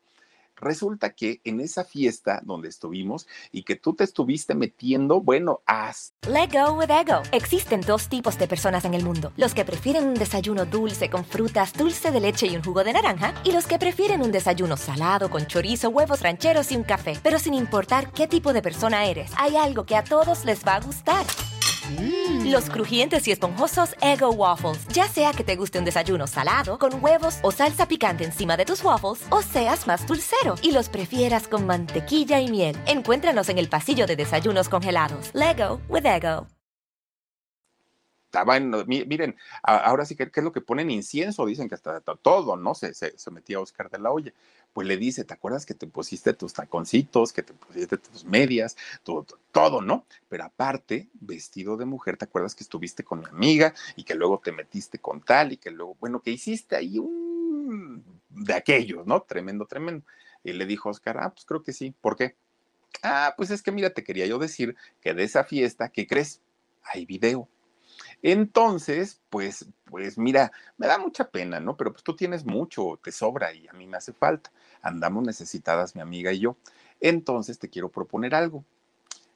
Resulta 0.60 1.12
que 1.12 1.42
en 1.44 1.60
esa 1.62 1.84
fiesta 1.84 2.42
donde 2.44 2.70
estuvimos 2.70 3.28
y 3.52 3.64
que 3.64 3.76
tú 3.76 3.94
te 3.94 4.04
estuviste 4.04 4.56
metiendo, 4.56 5.22
bueno, 5.22 5.62
haz. 5.66 6.14
Let 6.28 6.50
go 6.52 6.74
with 6.74 6.90
ego. 6.90 7.22
Existen 7.32 7.82
dos 7.82 8.10
tipos 8.10 8.38
de 8.38 8.48
personas 8.48 8.86
en 8.86 8.94
el 8.94 9.04
mundo: 9.04 9.32
los 9.38 9.54
que 9.54 9.66
prefieren 9.66 10.08
un 10.08 10.16
desayuno 10.16 10.66
dulce 10.66 11.10
con 11.10 11.26
frutas, 11.26 11.74
dulce 11.74 12.12
de 12.12 12.20
leche 12.20 12.48
y 12.48 12.56
un 12.56 12.64
jugo 12.64 12.84
de 12.84 12.94
naranja, 12.94 13.34
y 13.44 13.52
los 13.52 13.66
que 13.66 13.80
prefieren 13.80 14.22
un 14.22 14.32
desayuno 14.32 14.78
salado 14.78 15.30
con 15.30 15.48
chorizo, 15.48 15.90
huevos 15.90 16.22
rancheros 16.22 16.72
y 16.72 16.76
un 16.76 16.84
café. 16.84 17.18
Pero 17.24 17.40
sin 17.40 17.54
importar 17.54 18.12
qué 18.12 18.28
tipo 18.28 18.54
de 18.54 18.62
persona 18.62 19.06
eres, 19.06 19.32
hay 19.38 19.56
algo 19.56 19.86
que 19.86 19.96
a 19.96 20.04
todos 20.04 20.46
les 20.46 20.66
va 20.66 20.76
a 20.76 20.82
gustar. 20.82 21.26
Mm. 21.90 22.52
Los 22.52 22.70
crujientes 22.70 23.28
y 23.28 23.32
esponjosos 23.32 23.96
Ego 24.02 24.32
Waffles. 24.32 24.88
Ya 24.90 25.08
sea 25.08 25.32
que 25.34 25.44
te 25.44 25.56
guste 25.56 25.80
un 25.80 25.86
desayuno 25.86 26.28
salado, 26.28 26.78
con 26.78 27.04
huevos 27.04 27.40
o 27.42 27.52
salsa 27.52 27.88
picante 27.88 28.24
encima 28.24 28.58
de 28.58 28.66
tus 28.66 28.84
waffles, 28.84 29.26
o 29.30 29.42
seas 29.42 29.88
más 29.88 30.06
dulcero 30.06 30.56
y 30.62 30.72
los 30.72 30.90
prefieras 30.90 31.48
con 31.48 31.66
mantequilla 31.66 32.40
y 32.40 32.50
miel. 32.50 32.78
Encuéntranos 32.86 33.50
en 33.50 33.58
el 33.58 33.70
pasillo 33.70 34.06
de 34.06 34.16
desayunos 34.16 34.70
congelados. 34.70 35.32
Lego 35.34 35.82
with 35.90 36.06
Ego 36.06 36.48
bueno, 38.46 38.84
miren, 38.86 39.36
ahora 39.64 40.06
sí 40.06 40.16
que 40.16 40.30
¿qué 40.32 40.40
es 40.40 40.44
lo 40.44 40.52
que 40.52 40.62
ponen 40.62 40.92
incienso, 40.92 41.46
dicen 41.46 41.68
que 41.68 41.76
hasta 41.76 42.02
todo, 42.02 42.56
¿no? 42.56 42.76
Se, 42.76 42.94
se, 42.94 43.18
se, 43.18 43.32
metía 43.32 43.60
Oscar 43.60 43.90
de 43.90 44.00
la 44.00 44.12
olla. 44.12 44.32
Pues 44.74 44.88
le 44.88 44.98
dice, 44.98 45.24
¿te 45.24 45.34
acuerdas 45.34 45.66
que 45.66 45.74
te 45.74 45.88
pusiste 45.88 46.34
tus 46.34 46.54
taconcitos, 46.54 47.34
que 47.34 47.44
te 47.44 47.54
pusiste 47.54 47.98
tus 47.98 48.24
medias, 48.24 48.78
todo, 49.04 49.26
todo, 49.52 49.82
¿no? 49.82 50.06
Pero 50.30 50.46
aparte, 50.46 51.10
vestido 51.14 51.76
de 51.76 51.86
mujer, 51.86 52.18
¿te 52.18 52.26
acuerdas 52.26 52.56
que 52.56 52.64
estuviste 52.64 53.04
con 53.04 53.20
mi 53.20 53.26
amiga 53.26 53.74
y 53.96 54.04
que 54.04 54.16
luego 54.16 54.40
te 54.44 54.52
metiste 54.52 55.00
con 55.00 55.22
tal 55.22 55.54
y 55.54 55.58
que 55.58 55.72
luego, 55.72 55.98
bueno, 56.00 56.22
que 56.22 56.32
hiciste 56.32 56.76
ahí 56.76 57.00
un 57.00 58.04
de 58.30 58.54
aquellos, 58.54 59.06
¿no? 59.06 59.22
Tremendo, 59.22 59.66
tremendo. 59.66 60.06
Y 60.44 60.54
le 60.54 60.66
dijo 60.66 60.90
Oscar, 60.90 61.18
ah, 61.20 61.32
pues 61.32 61.46
creo 61.46 61.64
que 61.64 61.74
sí. 61.74 61.94
¿Por 62.02 62.16
qué? 62.16 62.36
Ah, 63.04 63.34
pues 63.38 63.52
es 63.52 63.62
que 63.62 63.72
mira, 63.72 63.92
te 63.92 64.04
quería 64.04 64.26
yo 64.26 64.40
decir 64.40 64.76
que 65.02 65.14
de 65.14 65.24
esa 65.24 65.44
fiesta, 65.44 65.90
¿qué 65.90 66.08
crees? 66.08 66.42
Hay 66.84 67.06
video. 67.06 67.48
Entonces, 68.22 69.22
pues, 69.30 69.66
pues 69.86 70.18
mira, 70.18 70.52
me 70.78 70.88
da 70.88 70.98
mucha 70.98 71.30
pena, 71.30 71.60
¿no? 71.60 71.78
Pero 71.78 71.92
pues 71.92 72.04
tú 72.04 72.16
tienes 72.16 72.46
mucho, 72.46 73.00
te 73.04 73.12
sobra 73.12 73.54
y 73.54 73.68
a 73.68 73.74
mí 73.74 73.88
me 73.88 73.98
hace 73.98 74.14
falta. 74.14 74.52
Andamos 74.82 75.24
necesitadas 75.24 75.96
mi 75.96 76.02
amiga 76.02 76.32
y 76.32 76.40
yo. 76.40 76.58
Entonces 77.00 77.60
te 77.60 77.70
quiero 77.70 77.90
proponer 77.90 78.36
algo. 78.36 78.64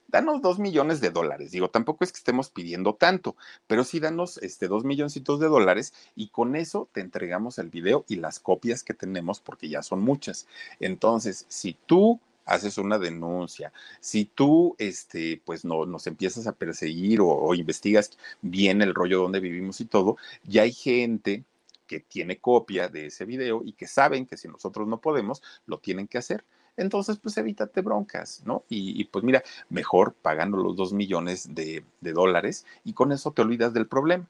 Danos 0.07 0.43
dos 0.43 0.59
millones 0.59 1.01
de 1.01 1.09
dólares. 1.09 1.51
Digo, 1.51 1.71
tampoco 1.71 2.03
es 2.03 2.11
que 2.11 2.19
estemos 2.19 2.51
pidiendo 2.51 2.93
tanto, 2.93 3.35
pero 3.65 3.83
sí 3.83 3.99
danos 3.99 4.37
este 4.43 4.67
dos 4.67 4.83
milloncitos 4.83 5.39
de 5.39 5.47
dólares 5.47 5.91
y 6.15 6.27
con 6.27 6.55
eso 6.55 6.87
te 6.91 7.01
entregamos 7.01 7.57
el 7.57 7.69
video 7.69 8.05
y 8.07 8.17
las 8.17 8.39
copias 8.39 8.83
que 8.83 8.93
tenemos 8.93 9.39
porque 9.39 9.69
ya 9.69 9.81
son 9.81 10.01
muchas. 10.01 10.45
Entonces, 10.79 11.45
si 11.47 11.75
tú 11.87 12.19
haces 12.45 12.77
una 12.77 12.99
denuncia, 12.99 13.71
si 13.99 14.25
tú, 14.25 14.75
este, 14.77 15.41
pues 15.45 15.65
no, 15.65 15.85
nos 15.85 16.07
empiezas 16.07 16.47
a 16.47 16.53
perseguir 16.53 17.19
o, 17.21 17.53
investigas 17.53 18.17
bien 18.41 18.81
el 18.81 18.93
rollo 18.93 19.21
donde 19.21 19.39
vivimos 19.39 19.79
y 19.81 19.85
todo, 19.85 20.17
ya 20.43 20.63
hay 20.63 20.73
gente 20.73 21.43
que 21.87 21.99
tiene 21.99 22.39
copia 22.39 22.87
de 22.87 23.07
ese 23.07 23.25
video 23.25 23.61
y 23.63 23.73
que 23.73 23.87
saben 23.87 24.25
que 24.25 24.37
si 24.37 24.47
nosotros 24.47 24.87
no 24.87 24.99
podemos, 24.99 25.41
lo 25.65 25.79
tienen 25.79 26.07
que 26.07 26.17
hacer. 26.17 26.43
Entonces, 26.75 27.17
pues 27.17 27.37
evítate 27.37 27.81
broncas, 27.81 28.41
¿no? 28.45 28.63
Y, 28.67 28.99
y 28.99 29.05
pues 29.05 29.23
mira, 29.23 29.43
mejor 29.69 30.13
pagando 30.13 30.57
los 30.57 30.75
dos 30.75 30.91
millones 30.91 31.53
de, 31.53 31.83
de 32.01 32.13
dólares 32.13 32.65
y 32.83 32.93
con 32.93 33.11
eso 33.11 33.31
te 33.31 33.43
olvidas 33.43 33.73
del 33.73 33.87
problema. 33.87 34.27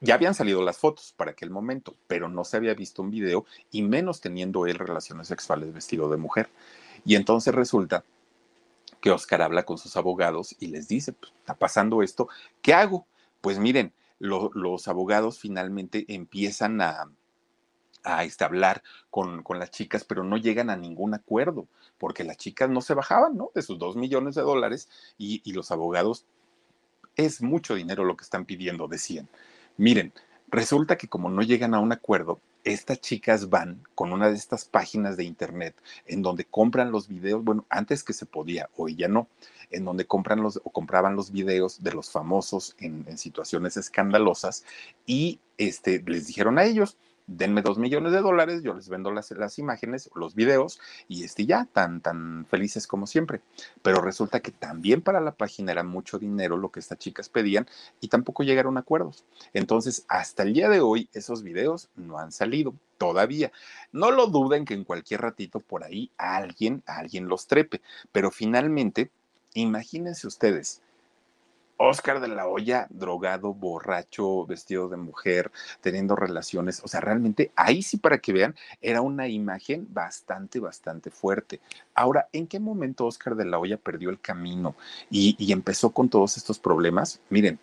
Ya 0.00 0.14
habían 0.14 0.34
salido 0.34 0.62
las 0.62 0.78
fotos 0.78 1.14
para 1.16 1.30
aquel 1.30 1.50
momento, 1.50 1.94
pero 2.08 2.28
no 2.28 2.42
se 2.44 2.56
había 2.56 2.74
visto 2.74 3.02
un 3.02 3.12
video 3.12 3.46
y 3.70 3.82
menos 3.82 4.20
teniendo 4.20 4.66
él 4.66 4.76
relaciones 4.76 5.28
sexuales 5.28 5.72
vestido 5.72 6.10
de 6.10 6.16
mujer. 6.16 6.48
Y 7.04 7.16
entonces 7.16 7.54
resulta 7.54 8.04
que 9.00 9.10
Oscar 9.10 9.42
habla 9.42 9.64
con 9.64 9.78
sus 9.78 9.96
abogados 9.96 10.56
y 10.60 10.68
les 10.68 10.88
dice, 10.88 11.12
pues, 11.12 11.32
está 11.38 11.54
pasando 11.54 12.02
esto, 12.02 12.28
¿qué 12.62 12.74
hago? 12.74 13.06
Pues 13.40 13.58
miren, 13.58 13.92
lo- 14.18 14.50
los 14.54 14.86
abogados 14.88 15.40
finalmente 15.40 16.04
empiezan 16.08 16.80
a, 16.80 17.10
a 18.04 18.24
hablar 18.40 18.82
con, 19.10 19.42
con 19.42 19.58
las 19.58 19.70
chicas, 19.70 20.04
pero 20.04 20.24
no 20.24 20.36
llegan 20.36 20.70
a 20.70 20.76
ningún 20.76 21.14
acuerdo, 21.14 21.66
porque 21.98 22.24
las 22.24 22.36
chicas 22.36 22.70
no 22.70 22.80
se 22.80 22.94
bajaban, 22.94 23.36
¿no? 23.36 23.50
De 23.54 23.62
sus 23.62 23.78
dos 23.78 23.96
millones 23.96 24.34
de 24.34 24.42
dólares 24.42 24.88
y, 25.18 25.40
y 25.44 25.52
los 25.52 25.70
abogados, 25.70 26.26
es 27.16 27.42
mucho 27.42 27.74
dinero 27.74 28.04
lo 28.04 28.16
que 28.16 28.24
están 28.24 28.44
pidiendo, 28.44 28.88
decían. 28.88 29.28
Miren, 29.76 30.12
resulta 30.48 30.96
que 30.96 31.08
como 31.08 31.30
no 31.30 31.42
llegan 31.42 31.74
a 31.74 31.80
un 31.80 31.92
acuerdo, 31.92 32.40
estas 32.64 33.00
chicas 33.00 33.50
van 33.50 33.82
con 33.94 34.12
una 34.12 34.28
de 34.28 34.36
estas 34.36 34.64
páginas 34.64 35.16
de 35.16 35.24
internet 35.24 35.74
en 36.06 36.22
donde 36.22 36.44
compran 36.44 36.92
los 36.92 37.08
videos, 37.08 37.42
bueno, 37.44 37.64
antes 37.68 38.04
que 38.04 38.12
se 38.12 38.26
podía, 38.26 38.70
hoy 38.76 38.94
ya 38.94 39.08
no, 39.08 39.28
en 39.70 39.84
donde 39.84 40.06
compran 40.06 40.42
los 40.42 40.60
o 40.62 40.70
compraban 40.70 41.16
los 41.16 41.32
videos 41.32 41.82
de 41.82 41.92
los 41.92 42.10
famosos 42.10 42.76
en, 42.78 43.04
en 43.08 43.18
situaciones 43.18 43.76
escandalosas 43.76 44.64
y 45.06 45.40
este, 45.58 46.02
les 46.06 46.26
dijeron 46.26 46.58
a 46.58 46.64
ellos, 46.64 46.96
denme 47.36 47.62
dos 47.62 47.78
millones 47.78 48.12
de 48.12 48.20
dólares, 48.20 48.62
yo 48.62 48.74
les 48.74 48.88
vendo 48.88 49.10
las, 49.10 49.30
las 49.32 49.58
imágenes, 49.58 50.10
los 50.14 50.34
videos 50.34 50.80
y 51.08 51.24
este 51.24 51.46
ya, 51.46 51.66
tan, 51.72 52.00
tan 52.00 52.46
felices 52.46 52.86
como 52.86 53.06
siempre. 53.06 53.40
Pero 53.82 54.00
resulta 54.00 54.40
que 54.40 54.50
también 54.52 55.02
para 55.02 55.20
la 55.20 55.32
página 55.32 55.72
era 55.72 55.82
mucho 55.82 56.18
dinero 56.18 56.56
lo 56.56 56.70
que 56.70 56.80
estas 56.80 56.98
chicas 56.98 57.28
pedían 57.28 57.66
y 58.00 58.08
tampoco 58.08 58.42
llegaron 58.42 58.76
a 58.76 58.80
acuerdos. 58.80 59.24
Entonces, 59.52 60.04
hasta 60.08 60.42
el 60.42 60.52
día 60.52 60.68
de 60.68 60.80
hoy, 60.80 61.08
esos 61.12 61.42
videos 61.42 61.88
no 61.96 62.18
han 62.18 62.32
salido 62.32 62.74
todavía. 62.98 63.52
No 63.90 64.10
lo 64.10 64.26
duden 64.26 64.64
que 64.64 64.74
en 64.74 64.84
cualquier 64.84 65.22
ratito 65.22 65.60
por 65.60 65.84
ahí 65.84 66.10
alguien, 66.16 66.82
alguien 66.86 67.28
los 67.28 67.46
trepe, 67.46 67.80
pero 68.12 68.30
finalmente, 68.30 69.10
imagínense 69.54 70.26
ustedes. 70.26 70.82
Oscar 71.84 72.20
de 72.20 72.28
la 72.28 72.46
Hoya, 72.46 72.86
drogado, 72.90 73.54
borracho, 73.54 74.46
vestido 74.46 74.88
de 74.88 74.96
mujer, 74.96 75.50
teniendo 75.80 76.14
relaciones, 76.14 76.80
o 76.84 76.88
sea, 76.88 77.00
realmente 77.00 77.50
ahí 77.56 77.82
sí 77.82 77.96
para 77.96 78.18
que 78.18 78.32
vean, 78.32 78.54
era 78.80 79.00
una 79.00 79.26
imagen 79.26 79.88
bastante, 79.90 80.60
bastante 80.60 81.10
fuerte. 81.10 81.60
Ahora, 81.92 82.28
¿en 82.32 82.46
qué 82.46 82.60
momento 82.60 83.06
Oscar 83.06 83.34
de 83.34 83.46
la 83.46 83.58
Hoya 83.58 83.78
perdió 83.78 84.10
el 84.10 84.20
camino 84.20 84.76
y, 85.10 85.34
y 85.40 85.50
empezó 85.50 85.90
con 85.90 86.08
todos 86.08 86.36
estos 86.36 86.60
problemas? 86.60 87.20
Miren, 87.30 87.58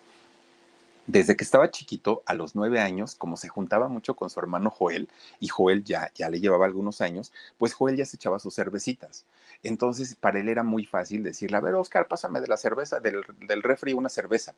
desde 1.10 1.36
que 1.36 1.44
estaba 1.44 1.72
chiquito, 1.72 2.22
a 2.28 2.36
los 2.36 2.54
nueve 2.54 2.80
años, 2.80 3.16
como 3.16 3.36
se 3.36 3.50
juntaba 3.50 3.88
mucho 3.88 4.16
con 4.16 4.30
su 4.30 4.40
hermano 4.40 4.70
Joel, 4.70 5.10
y 5.40 5.48
Joel 5.48 5.84
ya, 5.84 6.12
ya 6.14 6.30
le 6.30 6.40
llevaba 6.40 6.68
algunos 6.68 7.02
años, 7.02 7.34
pues 7.58 7.74
Joel 7.74 7.98
ya 7.98 8.06
se 8.06 8.18
echaba 8.18 8.38
sus 8.38 8.54
cervecitas. 8.54 9.26
Entonces, 9.64 10.14
para 10.14 10.40
él 10.40 10.50
era 10.50 10.62
muy 10.62 10.86
fácil 10.86 11.24
decirle, 11.24 11.58
a 11.58 11.62
ver, 11.62 11.74
Oscar, 11.74 12.08
pásame 12.08 12.42
de 12.42 12.48
la 12.48 12.58
cerveza, 12.58 13.00
del, 13.00 13.24
del 13.40 13.64
refri 13.64 13.94
una 13.94 14.10
cerveza. 14.10 14.54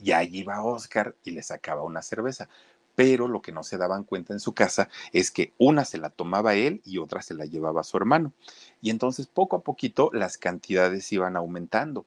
Y 0.00 0.10
ahí 0.10 0.38
iba 0.38 0.60
Oscar 0.64 1.14
y 1.22 1.30
le 1.30 1.42
sacaba 1.44 1.82
una 1.82 2.02
cerveza. 2.02 2.48
Pero 2.96 3.28
lo 3.28 3.40
que 3.40 3.52
no 3.52 3.62
se 3.62 3.78
daban 3.78 4.02
cuenta 4.02 4.32
en 4.32 4.40
su 4.40 4.54
casa 4.54 4.88
es 5.12 5.30
que 5.30 5.52
una 5.56 5.84
se 5.84 5.98
la 5.98 6.10
tomaba 6.10 6.54
él 6.56 6.80
y 6.84 6.98
otra 6.98 7.22
se 7.22 7.34
la 7.34 7.44
llevaba 7.44 7.84
su 7.84 7.96
hermano. 7.96 8.32
Y 8.82 8.90
entonces, 8.90 9.28
poco 9.28 9.54
a 9.54 9.60
poquito, 9.62 10.10
las 10.12 10.36
cantidades 10.36 11.12
iban 11.12 11.36
aumentando 11.36 12.06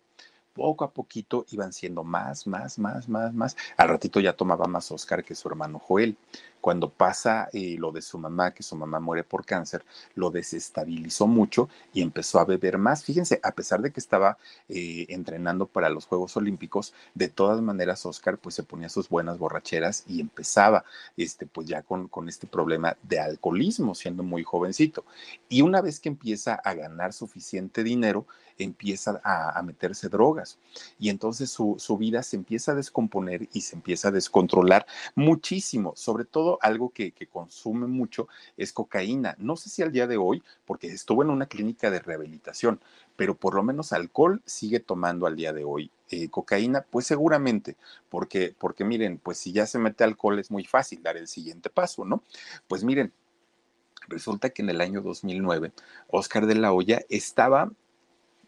poco 0.53 0.83
a 0.83 0.91
poquito 0.91 1.45
iban 1.51 1.73
siendo 1.73 2.03
más, 2.03 2.47
más, 2.47 2.79
más, 2.79 3.07
más, 3.09 3.33
más. 3.33 3.57
Al 3.77 3.89
ratito 3.89 4.19
ya 4.19 4.33
tomaba 4.33 4.65
más 4.65 4.91
Oscar 4.91 5.23
que 5.23 5.35
su 5.35 5.47
hermano 5.47 5.79
Joel. 5.79 6.17
Cuando 6.61 6.89
pasa 6.89 7.49
eh, 7.53 7.75
lo 7.79 7.91
de 7.91 8.01
su 8.01 8.17
mamá, 8.17 8.53
que 8.53 8.63
su 8.63 8.75
mamá 8.75 8.99
muere 8.99 9.23
por 9.23 9.45
cáncer, 9.45 9.83
lo 10.15 10.29
desestabilizó 10.29 11.27
mucho 11.27 11.69
y 11.93 12.01
empezó 12.01 12.39
a 12.39 12.45
beber 12.45 12.77
más. 12.77 13.03
Fíjense, 13.03 13.39
a 13.43 13.51
pesar 13.51 13.81
de 13.81 13.91
que 13.91 13.99
estaba 13.99 14.37
eh, 14.67 15.05
entrenando 15.09 15.67
para 15.67 15.89
los 15.89 16.05
Juegos 16.05 16.35
Olímpicos, 16.37 16.93
de 17.15 17.29
todas 17.29 17.61
maneras 17.61 18.05
Oscar 18.05 18.37
pues 18.37 18.55
se 18.55 18.63
ponía 18.63 18.89
sus 18.89 19.09
buenas 19.09 19.37
borracheras 19.37 20.03
y 20.07 20.19
empezaba 20.21 20.83
este, 21.17 21.45
pues 21.45 21.67
ya 21.67 21.81
con, 21.81 22.07
con 22.07 22.29
este 22.29 22.47
problema 22.47 22.97
de 23.03 23.19
alcoholismo 23.19 23.95
siendo 23.95 24.23
muy 24.23 24.43
jovencito. 24.43 25.05
Y 25.47 25.61
una 25.61 25.81
vez 25.81 25.99
que 25.99 26.09
empieza 26.09 26.55
a 26.55 26.73
ganar 26.73 27.13
suficiente 27.13 27.83
dinero, 27.83 28.25
empieza 28.57 29.21
a, 29.23 29.57
a 29.57 29.63
meterse 29.63 30.09
drogas 30.09 30.57
y 30.99 31.09
entonces 31.09 31.49
su, 31.49 31.75
su, 31.79 31.97
vida 31.97 32.23
se 32.23 32.35
empieza 32.35 32.73
a 32.73 32.75
descomponer 32.75 33.47
y 33.53 33.61
se 33.61 33.75
empieza 33.75 34.09
a 34.09 34.11
descontrolar 34.11 34.85
muchísimo, 35.15 35.93
sobre 35.95 36.25
todo 36.25 36.48
algo 36.61 36.89
que, 36.89 37.13
consume 37.31 37.85
mucho 37.87 38.27
es 38.57 38.73
cocaína. 38.73 39.35
No 39.37 39.55
sé 39.55 39.69
si 39.69 39.83
al 39.83 39.91
día 39.91 40.07
de 40.07 40.17
hoy, 40.17 40.41
porque 40.65 40.87
estuvo 40.87 41.21
en 41.21 41.29
una 41.29 41.45
clínica 41.45 41.91
de 41.91 41.99
rehabilitación, 41.99 42.79
pero 43.15 43.35
por 43.35 43.53
lo 43.53 43.63
menos 43.63 43.93
alcohol 43.93 44.41
sigue 44.45 44.79
tomando 44.79 45.27
al 45.27 45.35
día 45.35 45.53
de 45.53 45.63
hoy. 45.63 45.91
Eh, 46.09 46.29
cocaína, 46.29 46.85
pues 46.89 47.05
seguramente, 47.05 47.77
porque, 48.09 48.55
porque 48.57 48.83
miren, 48.83 49.19
pues 49.19 49.37
si 49.37 49.51
ya 49.51 49.67
se 49.67 49.77
mete 49.77 50.03
alcohol 50.03 50.39
es 50.39 50.49
muy 50.49 50.65
fácil 50.65 51.03
dar 51.03 51.17
el 51.17 51.27
siguiente 51.27 51.69
paso, 51.69 52.03
¿no? 52.05 52.23
Pues 52.67 52.83
miren, 52.83 53.13
resulta 54.07 54.49
que 54.49 54.61
en 54.61 54.69
el 54.69 54.81
año 54.81 55.01
2009, 55.01 55.71
Oscar 56.07 56.45
de 56.47 56.55
la 56.55 56.73
Hoya 56.73 57.01
estaba 57.09 57.71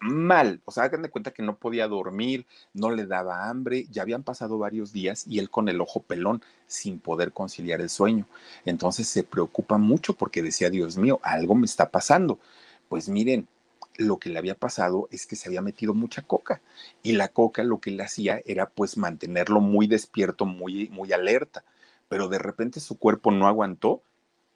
mal, 0.02 0.62
o 0.66 0.72
sea, 0.72 0.84
hagan 0.84 1.04
de 1.04 1.10
cuenta 1.10 1.32
que 1.32 1.43
no 1.43 1.58
podía 1.58 1.88
dormir, 1.88 2.47
no 2.74 2.89
le 2.89 3.06
daba 3.06 3.49
hambre, 3.49 3.86
ya 3.89 4.02
habían 4.02 4.24
pasado 4.24 4.58
varios 4.58 4.91
días 4.91 5.26
y 5.28 5.39
él 5.39 5.49
con 5.49 5.70
el 5.70 5.80
ojo 5.80 6.02
pelón, 6.02 6.41
sin 6.68 6.99
poder 6.99 7.32
conciliar 7.32 7.82
el 7.82 7.89
sueño. 7.89 8.26
Entonces 8.66 9.08
se 9.08 9.24
preocupa 9.24 9.78
mucho 9.78 10.14
porque 10.14 10.41
decía, 10.41 10.70
Dios 10.70 10.97
mío, 10.97 11.20
algo 11.24 11.56
me 11.56 11.66
está 11.66 11.91
pasando. 11.91 12.39
Pues 12.89 13.10
miren, 13.10 13.47
lo 13.97 14.18
que 14.18 14.30
le 14.30 14.39
había 14.39 14.56
pasado 14.56 15.08
es 15.12 15.28
que 15.28 15.36
se 15.36 15.49
había 15.49 15.62
metido 15.62 15.93
mucha 15.93 16.24
coca 16.24 16.62
y 17.04 17.14
la 17.14 17.28
coca 17.28 17.64
lo 17.64 17.80
que 17.80 17.91
le 17.91 18.04
hacía 18.04 18.41
era 18.45 18.70
pues 18.70 18.97
mantenerlo 18.97 19.62
muy 19.62 19.88
despierto, 19.88 20.45
muy, 20.45 20.89
muy 20.89 21.14
alerta, 21.14 21.64
pero 22.10 22.28
de 22.28 22.39
repente 22.39 22.80
su 22.80 22.97
cuerpo 22.97 23.32
no 23.32 23.47
aguantó 23.47 24.02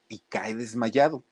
y 0.09 0.19
cae 0.29 0.55
desmayado 0.55 1.23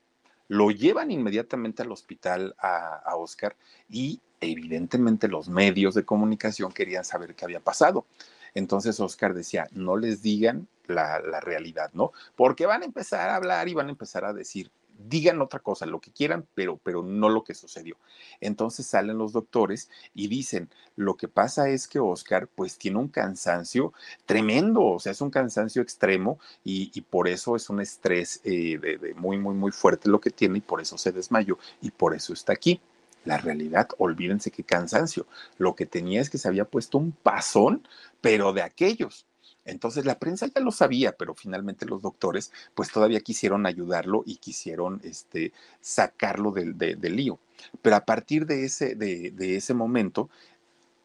lo 0.47 0.71
llevan 0.71 1.11
inmediatamente 1.11 1.83
al 1.83 1.91
hospital 1.91 2.55
a, 2.59 3.15
Oscar 3.15 3.55
y 3.89 4.21
evidentemente 4.41 5.27
los 5.27 5.47
medios 5.49 5.93
de 5.95 6.05
comunicación 6.05 6.71
querían 6.71 7.05
saber 7.05 7.35
qué 7.35 7.45
había 7.45 7.59
pasado. 7.59 8.05
Entonces 8.53 8.99
Oscar 8.99 9.33
decía, 9.33 9.67
no 9.71 9.97
les 9.97 10.21
digan 10.21 10.67
la, 10.87 11.19
la, 11.19 11.39
realidad, 11.39 11.91
¿no? 11.93 12.11
Porque 12.35 12.65
van 12.65 12.81
a 12.81 12.85
empezar 12.85 13.29
a 13.29 13.35
hablar 13.35 13.67
y 13.69 13.73
van 13.73 13.87
a 13.87 13.91
empezar 13.91 14.25
a 14.25 14.33
decir, 14.33 14.69
digan 14.97 15.41
otra 15.41 15.59
cosa, 15.59 15.85
lo 15.85 15.99
que 15.99 16.11
quieran, 16.11 16.45
pero, 16.55 16.77
pero 16.77 17.03
no 17.03 17.29
lo 17.29 17.43
que 17.43 17.53
sucedió. 17.53 17.97
Entonces 18.41 18.85
salen 18.85 19.17
los 19.17 19.33
doctores 19.33 19.89
y 20.13 20.27
dicen, 20.27 20.69
lo 20.95 21.15
que 21.15 21.27
pasa 21.27 21.69
es 21.69 21.87
que 21.87 21.99
Oscar 21.99 22.47
pues 22.47 22.77
tiene 22.77 22.99
un 22.99 23.07
cansancio 23.07 23.93
tremendo, 24.25 24.81
o 24.81 24.99
sea, 24.99 25.11
es 25.11 25.21
un 25.21 25.29
cansancio 25.29 25.81
extremo 25.81 26.39
y, 26.63 26.91
y 26.93 27.01
por 27.01 27.27
eso 27.27 27.55
es 27.55 27.69
un 27.69 27.81
estrés 27.81 28.41
eh, 28.43 28.77
de, 28.77 29.13
muy, 29.15 29.37
muy, 29.37 29.55
muy 29.55 29.71
fuerte 29.71 30.09
lo 30.09 30.21
que 30.21 30.29
tiene 30.29 30.59
y 30.59 30.61
por 30.61 30.81
eso 30.81 30.97
se 30.97 31.11
desmayó 31.11 31.57
y 31.81 31.91
por 31.91 32.13
eso 32.13 32.33
está 32.33 32.53
aquí. 32.53 32.79
La 33.25 33.37
realidad, 33.37 33.87
olvídense 33.99 34.51
qué 34.51 34.63
cansancio. 34.63 35.25
Lo 35.57 35.75
que 35.75 35.85
tenía 35.85 36.19
es 36.19 36.29
que 36.29 36.37
se 36.37 36.49
había 36.49 36.65
puesto 36.65 36.97
un 36.97 37.13
pasón, 37.13 37.87
pero 38.19 38.51
de 38.51 38.61
aquellos. 38.61 39.25
Entonces 39.65 40.05
la 40.05 40.19
prensa 40.19 40.47
ya 40.47 40.61
lo 40.61 40.71
sabía, 40.71 41.13
pero 41.13 41.33
finalmente 41.35 41.85
los 41.85 42.01
doctores 42.01 42.51
pues 42.73 42.91
todavía 42.91 43.21
quisieron 43.21 43.65
ayudarlo 43.65 44.23
y 44.25 44.37
quisieron 44.37 44.99
este, 45.03 45.53
sacarlo 45.81 46.51
del, 46.51 46.77
de, 46.77 46.95
del 46.95 47.15
lío. 47.15 47.39
Pero 47.81 47.95
a 47.95 48.05
partir 48.05 48.45
de 48.45 48.65
ese, 48.65 48.95
de, 48.95 49.31
de 49.31 49.55
ese 49.55 49.73
momento, 49.73 50.29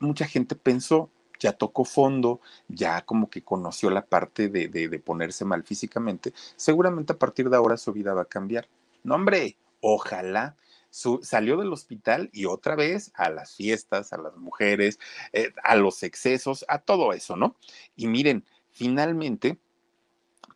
mucha 0.00 0.26
gente 0.26 0.56
pensó, 0.56 1.10
ya 1.38 1.52
tocó 1.52 1.84
fondo, 1.84 2.40
ya 2.68 3.02
como 3.02 3.30
que 3.30 3.42
conoció 3.42 3.90
la 3.90 4.04
parte 4.04 4.48
de, 4.48 4.68
de, 4.68 4.88
de, 4.88 4.98
ponerse 4.98 5.44
mal 5.44 5.62
físicamente, 5.62 6.32
seguramente 6.56 7.12
a 7.12 7.18
partir 7.18 7.48
de 7.48 7.56
ahora 7.56 7.76
su 7.76 7.92
vida 7.92 8.14
va 8.14 8.22
a 8.22 8.26
cambiar. 8.26 8.68
No, 9.04 9.14
hombre, 9.14 9.56
ojalá. 9.80 10.56
Salió 10.90 11.56
del 11.56 11.72
hospital 11.72 12.30
y 12.32 12.46
otra 12.46 12.74
vez 12.74 13.12
a 13.14 13.30
las 13.30 13.54
fiestas, 13.54 14.12
a 14.12 14.18
las 14.18 14.36
mujeres, 14.36 14.98
eh, 15.32 15.52
a 15.62 15.76
los 15.76 16.02
excesos, 16.02 16.64
a 16.68 16.78
todo 16.78 17.12
eso, 17.12 17.36
¿no? 17.36 17.56
Y 17.96 18.06
miren, 18.06 18.44
finalmente, 18.72 19.58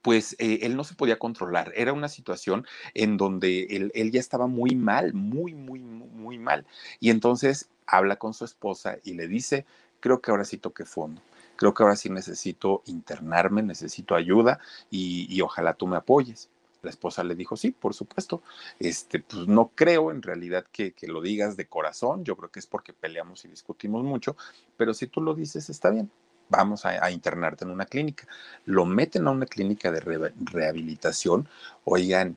pues 0.03 0.35
eh, 0.39 0.61
él 0.62 0.76
no 0.76 0.85
se 0.85 0.95
podía 0.95 1.18
controlar. 1.18 1.72
Era 1.76 1.93
una 1.93 2.09
situación 2.09 2.66
en 2.95 3.16
donde 3.16 3.64
él, 3.70 3.93
él 3.95 4.11
ya 4.11 4.20
estaba 4.20 4.47
muy 4.47 4.74
mal, 4.74 5.14
muy, 5.14 5.55
muy, 5.55 5.80
muy 5.80 6.39
mal. 6.39 6.66
Y 7.01 7.11
entonces 7.11 7.68
habla 7.87 8.16
con 8.16 8.35
su 8.35 8.45
esposa 8.45 8.99
y 9.05 9.14
le 9.14 9.28
dice, 9.28 9.64
creo 10.01 10.20
que 10.20 10.30
ahora 10.30 10.45
sí 10.45 10.59
toqué 10.59 10.85
fondo. 10.85 11.22
Creo 11.57 11.74
que 11.74 11.83
ahora 11.85 11.97
sí 11.97 12.11
necesito 12.11 12.83
internarme, 12.87 13.62
necesito 13.62 14.14
ayuda 14.16 14.59
y 14.91 15.41
ojalá 15.43 15.74
tú 15.74 15.87
me 15.87 15.97
apoyes. 15.97 16.49
La 16.83 16.91
esposa 16.91 17.24
le 17.24 17.35
dijo, 17.35 17.57
sí, 17.57 17.70
por 17.70 17.95
supuesto. 17.95 18.43
Este, 18.78 19.20
pues 19.20 19.47
no 19.47 19.70
creo 19.74 20.11
en 20.11 20.22
realidad 20.22 20.66
que, 20.70 20.93
que, 20.93 21.07
lo 21.07 21.20
digas 21.20 21.57
de 21.57 21.66
corazón. 21.66 22.24
Yo 22.24 22.37
creo 22.37 22.51
que 22.51 22.61
es 22.61 22.66
porque 22.66 22.93
peleamos 22.93 23.45
y 23.45 23.49
discutimos 23.49 24.03
mucho, 24.05 24.37
pero 24.76 24.93
si 24.93 25.07
tú 25.07 25.20
lo 25.20 25.35
dices, 25.35 25.70
está 25.70 25.91
bien. 25.91 26.11
Vamos 26.49 26.85
a, 26.85 27.11
internarte 27.11 27.64
en 27.64 27.70
una 27.70 27.87
clínica. 27.87 28.26
Lo 28.66 28.85
meten 28.85 29.26
a 29.26 29.30
una 29.30 29.47
clínica 29.47 29.91
de 29.91 30.01
re, 30.01 30.35
rehabilitación. 30.37 31.49
Oigan, 31.85 32.37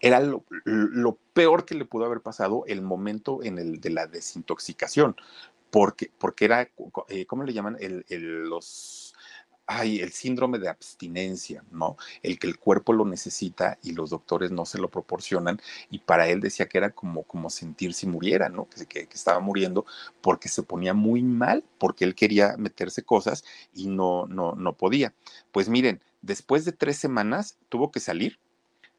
era 0.00 0.20
lo, 0.20 0.42
lo, 0.64 1.18
peor 1.34 1.66
que 1.66 1.74
le 1.74 1.84
pudo 1.84 2.06
haber 2.06 2.20
pasado 2.20 2.64
el 2.66 2.80
momento 2.80 3.42
en 3.42 3.58
el 3.58 3.80
de 3.80 3.90
la 3.90 4.06
desintoxicación, 4.06 5.16
porque, 5.70 6.10
porque 6.18 6.44
era, 6.46 6.68
eh, 7.08 7.26
¿cómo 7.26 7.44
le 7.44 7.52
llaman? 7.52 7.76
El, 7.78 8.06
el, 8.08 8.44
los 8.48 9.03
ay, 9.66 10.00
el 10.00 10.12
síndrome 10.12 10.58
de 10.58 10.68
abstinencia, 10.68 11.64
¿no? 11.70 11.96
El 12.22 12.38
que 12.38 12.46
el 12.46 12.58
cuerpo 12.58 12.92
lo 12.92 13.04
necesita 13.04 13.78
y 13.82 13.92
los 13.92 14.10
doctores 14.10 14.50
no 14.50 14.66
se 14.66 14.78
lo 14.78 14.90
proporcionan 14.90 15.60
y 15.90 15.98
para 16.00 16.28
él 16.28 16.40
decía 16.40 16.66
que 16.68 16.78
era 16.78 16.90
como, 16.90 17.22
como 17.22 17.50
sentir 17.50 17.94
si 17.94 18.06
muriera, 18.06 18.48
¿no? 18.48 18.68
Que, 18.68 18.86
que, 18.86 19.08
estaba 19.14 19.40
muriendo 19.40 19.86
porque 20.20 20.48
se 20.48 20.62
ponía 20.62 20.92
muy 20.94 21.22
mal, 21.22 21.64
porque 21.78 22.04
él 22.04 22.14
quería 22.14 22.56
meterse 22.58 23.02
cosas 23.02 23.44
y 23.74 23.86
no, 23.86 24.26
no, 24.26 24.52
no 24.52 24.74
podía. 24.74 25.14
Pues 25.52 25.68
miren, 25.68 26.00
después 26.22 26.64
de 26.64 26.72
tres 26.72 26.98
semanas 26.98 27.56
tuvo 27.68 27.90
que 27.90 28.00
salir 28.00 28.38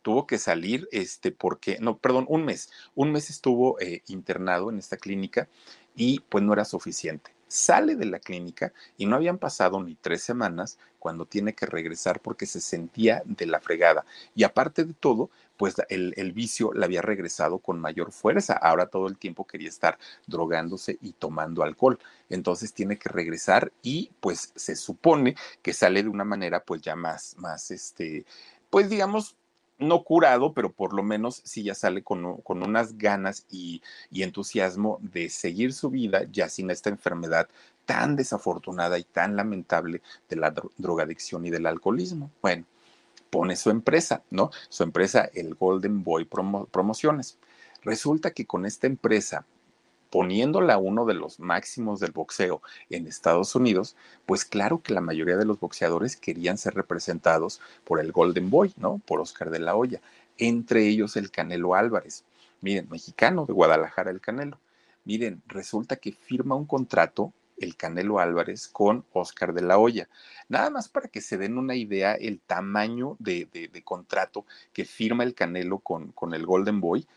tuvo 0.01 0.27
que 0.27 0.37
salir, 0.37 0.87
este, 0.91 1.31
porque, 1.31 1.79
no, 1.81 1.97
perdón, 1.97 2.27
un 2.29 2.45
mes, 2.45 2.69
un 2.93 3.11
mes 3.11 3.31
estuvo 3.31 3.79
eh, 3.79 4.03
internado 4.05 4.69
en 4.69 4.77
esta 4.77 4.97
clínica 4.97 5.49
y 5.95 6.19
pues 6.19 6.43
no 6.43 6.53
era 6.53 6.63
suficiente 6.63 7.34
sale 7.55 7.95
de 7.95 8.05
la 8.05 8.19
clínica 8.19 8.73
y 8.97 9.05
no 9.05 9.15
habían 9.15 9.37
pasado 9.37 9.81
ni 9.81 9.95
tres 9.95 10.21
semanas 10.21 10.77
cuando 10.99 11.25
tiene 11.25 11.53
que 11.53 11.65
regresar 11.65 12.19
porque 12.19 12.45
se 12.45 12.59
sentía 12.59 13.21
de 13.25 13.45
la 13.45 13.59
fregada. 13.59 14.05
Y 14.33 14.43
aparte 14.43 14.83
de 14.83 14.93
todo, 14.93 15.29
pues 15.55 15.75
el, 15.89 16.31
vicio 16.33 16.73
le 16.73 16.83
había 16.83 17.01
regresado 17.01 17.59
con 17.59 17.79
mayor 17.79 18.11
fuerza. 18.11 18.53
Ahora 18.53 18.87
todo 18.87 19.07
el 19.07 19.17
tiempo 19.17 19.45
quería 19.45 19.69
estar 19.69 19.97
drogándose 20.27 20.97
y 21.01 21.13
tomando 21.13 21.63
alcohol. 21.63 21.99
Entonces 22.29 22.73
tiene 22.73 22.97
que 22.97 23.09
regresar 23.09 23.71
y 23.81 24.11
pues 24.19 24.51
se 24.55 24.75
supone 24.75 25.35
que 25.61 25.73
sale 25.73 26.03
de 26.03 26.09
una 26.09 26.25
manera 26.25 26.63
pues 26.63 26.81
ya 26.81 26.95
más, 26.95 27.35
más, 27.37 27.71
este, 27.71 28.25
pues 28.69 28.89
digamos, 28.89 29.37
no 29.77 30.03
curado, 30.03 30.53
pero 30.53 30.71
por 30.71 30.93
lo 30.93 31.03
menos 31.03 31.41
sí 31.43 31.63
ya 31.63 31.75
sale 31.75 32.03
con, 32.03 32.41
con 32.41 32.63
unas 32.63 32.97
ganas 32.97 33.45
y, 33.49 33.81
y, 34.09 34.23
entusiasmo 34.23 34.99
de 35.01 35.29
seguir 35.29 35.73
su 35.73 35.89
vida 35.89 36.23
ya 36.31 36.49
sin 36.49 36.69
esta 36.69 36.89
enfermedad 36.89 37.49
tan 37.85 38.15
desafortunada 38.15 38.97
y 38.97 39.03
tan 39.03 39.35
lamentable 39.35 40.01
de 40.29 40.35
la 40.37 40.51
dro 40.51 40.71
drogadicción 40.77 41.45
y 41.45 41.49
del 41.49 41.65
alcoholismo. 41.65 42.31
Bueno, 42.41 42.65
pone 43.29 43.55
su 43.55 43.69
empresa, 43.69 44.23
¿no? 44.29 44.49
Su 44.69 44.83
empresa, 44.83 45.29
el 45.33 45.55
Golden 45.55 46.03
Boy 46.03 46.25
Promo 46.25 46.65
Promociones. 46.67 47.37
Resulta 47.83 48.31
que 48.31 48.45
con 48.45 48.65
esta 48.65 48.87
empresa 48.87 49.45
poniéndola 50.09 50.77
uno 50.77 51.05
de 51.05 51.13
los 51.13 51.39
máximos 51.39 51.99
del 51.99 52.11
boxeo 52.11 52.61
en 52.89 53.07
Estados 53.07 53.55
Unidos, 53.55 53.95
pues 54.25 54.45
claro 54.45 54.81
que 54.81 54.93
la 54.93 55.01
mayoría 55.01 55.37
de 55.37 55.45
los 55.45 55.59
boxeadores 55.59 56.15
querían 56.15 56.57
ser 56.57 56.75
representados 56.75 57.61
por 57.83 57.99
el 57.99 58.11
Golden 58.11 58.49
Boy, 58.49 58.73
¿no? 58.77 59.01
Por 59.05 59.19
Oscar 59.19 59.49
de 59.49 59.59
la 59.59 59.75
Hoya, 59.75 60.01
entre 60.37 60.87
ellos 60.87 61.15
el 61.15 61.31
Canelo 61.31 61.75
Álvarez. 61.75 62.23
Miren, 62.61 62.87
mexicano 62.89 63.45
de 63.45 63.53
Guadalajara 63.53 64.11
el 64.11 64.21
Canelo. 64.21 64.59
Miren, 65.03 65.41
resulta 65.47 65.97
que 65.97 66.11
firma 66.11 66.55
un 66.55 66.65
contrato 66.65 67.33
el 67.57 67.75
Canelo 67.75 68.19
Álvarez 68.19 68.67
con 68.67 69.05
Oscar 69.13 69.53
de 69.53 69.61
la 69.61 69.77
Hoya. 69.77 70.09
Nada 70.49 70.69
más 70.69 70.89
para 70.89 71.07
que 71.07 71.21
se 71.21 71.37
den 71.37 71.57
una 71.57 71.75
idea 71.75 72.13
el 72.13 72.39
tamaño 72.39 73.15
de 73.19 73.81
contrato 73.83 74.45
que 74.73 74.85
firma 74.85 75.23
el 75.23 75.33
Canelo 75.33 75.79
con, 75.79 76.11
con 76.11 76.33
el 76.33 76.45
Golden 76.45 76.81
Boy 76.81 77.07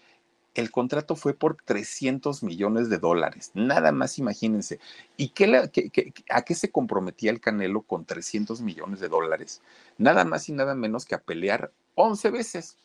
el 0.58 0.72
contrato 0.72 1.14
fue 1.14 1.34
por 1.34 1.56
300 1.64 2.42
millones 2.42 2.90
de 2.90 2.98
dólares, 2.98 3.52
nada 3.54 3.92
más 3.92 4.18
imagínense. 4.18 4.80
¿Y 5.16 5.28
qué, 5.28 5.70
a 6.30 6.42
qué 6.42 6.54
se 6.56 6.72
comprometía 6.72 7.30
el 7.30 7.40
Canelo 7.40 7.82
con 7.82 8.04
300 8.04 8.60
millones 8.60 8.98
de 8.98 9.08
dólares? 9.08 9.62
Nada 9.98 10.24
más 10.24 10.48
y 10.48 10.52
nada 10.52 10.74
menos 10.74 11.04
que 11.04 11.14
a 11.14 11.20
pelear 11.20 11.70
11 11.94 12.30
veces. 12.30 12.76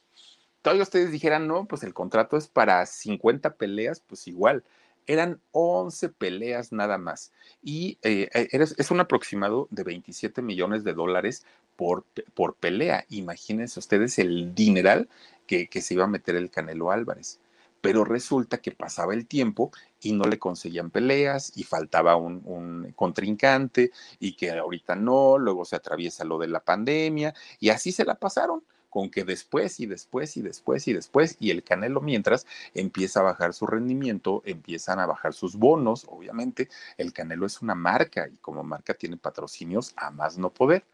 Todavía 0.62 0.84
ustedes 0.84 1.12
dijeran, 1.12 1.48
no, 1.48 1.66
pues 1.66 1.82
el 1.82 1.96
contrato 1.96 2.38
es 2.38 2.48
para 2.48 2.86
50 2.86 3.56
peleas, 3.56 4.04
pues 4.06 4.28
igual. 4.28 4.64
Eran 5.08 5.42
11 5.52 6.10
peleas 6.10 6.72
nada 6.72 7.00
más. 7.00 7.32
Y 7.64 7.98
eh, 8.04 8.30
es 8.32 8.92
un 8.92 9.00
aproximado 9.00 9.68
de 9.72 9.84
27 9.84 10.44
millones 10.44 10.84
de 10.84 10.94
dólares 10.94 11.44
por, 11.76 12.06
por 12.36 12.54
pelea. 12.54 13.04
Imagínense 13.10 13.80
ustedes 13.80 14.20
el 14.20 14.54
dineral 14.54 15.10
que 15.48 15.82
se 15.82 15.96
iba 15.96 16.04
a 16.04 16.08
meter 16.08 16.36
el 16.36 16.52
Canelo 16.52 16.92
Álvarez 16.92 17.40
pero 17.84 18.06
resulta 18.06 18.62
que 18.62 18.72
pasaba 18.72 19.14
el 19.14 19.28
tiempo 19.28 19.70
y 20.00 20.14
no 20.14 20.24
le 20.24 20.40
conseguían 20.40 20.90
peleas 20.90 21.52
y 21.58 21.66
faltaba 21.66 22.16
un, 22.16 22.94
contrincante 22.96 23.92
y 24.22 24.38
que 24.38 24.52
ahorita 24.52 24.96
no, 24.96 25.38
luego 25.38 25.66
se 25.66 25.76
atraviesa 25.76 26.24
lo 26.24 26.38
de 26.38 26.48
la 26.48 26.62
pandemia 26.62 27.34
y 27.60 27.72
así 27.72 27.92
se 27.92 28.06
la 28.06 28.16
pasaron 28.16 28.64
con 28.90 29.10
que 29.10 29.26
después 29.26 29.82
y 29.82 29.86
después 29.86 30.38
y 30.38 30.42
después 30.42 30.88
y 30.88 30.94
después 30.94 31.36
y 31.42 31.52
el 31.52 31.62
Canelo 31.62 32.00
mientras 32.00 32.48
empieza 32.74 33.20
a 33.20 33.24
bajar 33.24 33.54
su 33.54 33.68
rendimiento, 33.68 34.44
empiezan 34.46 35.02
a 35.02 35.06
bajar 35.06 35.34
sus 35.34 35.58
bonos, 35.58 36.06
obviamente 36.08 36.70
el 36.98 37.12
Canelo 37.12 37.46
es 37.46 37.62
una 37.62 37.76
marca 37.76 38.30
y 38.30 38.38
como 38.38 38.64
marca 38.64 38.94
tiene 38.94 39.18
patrocinios 39.18 39.92
a 39.98 40.10
más 40.10 40.38
no 40.38 40.52
poder. 40.52 40.86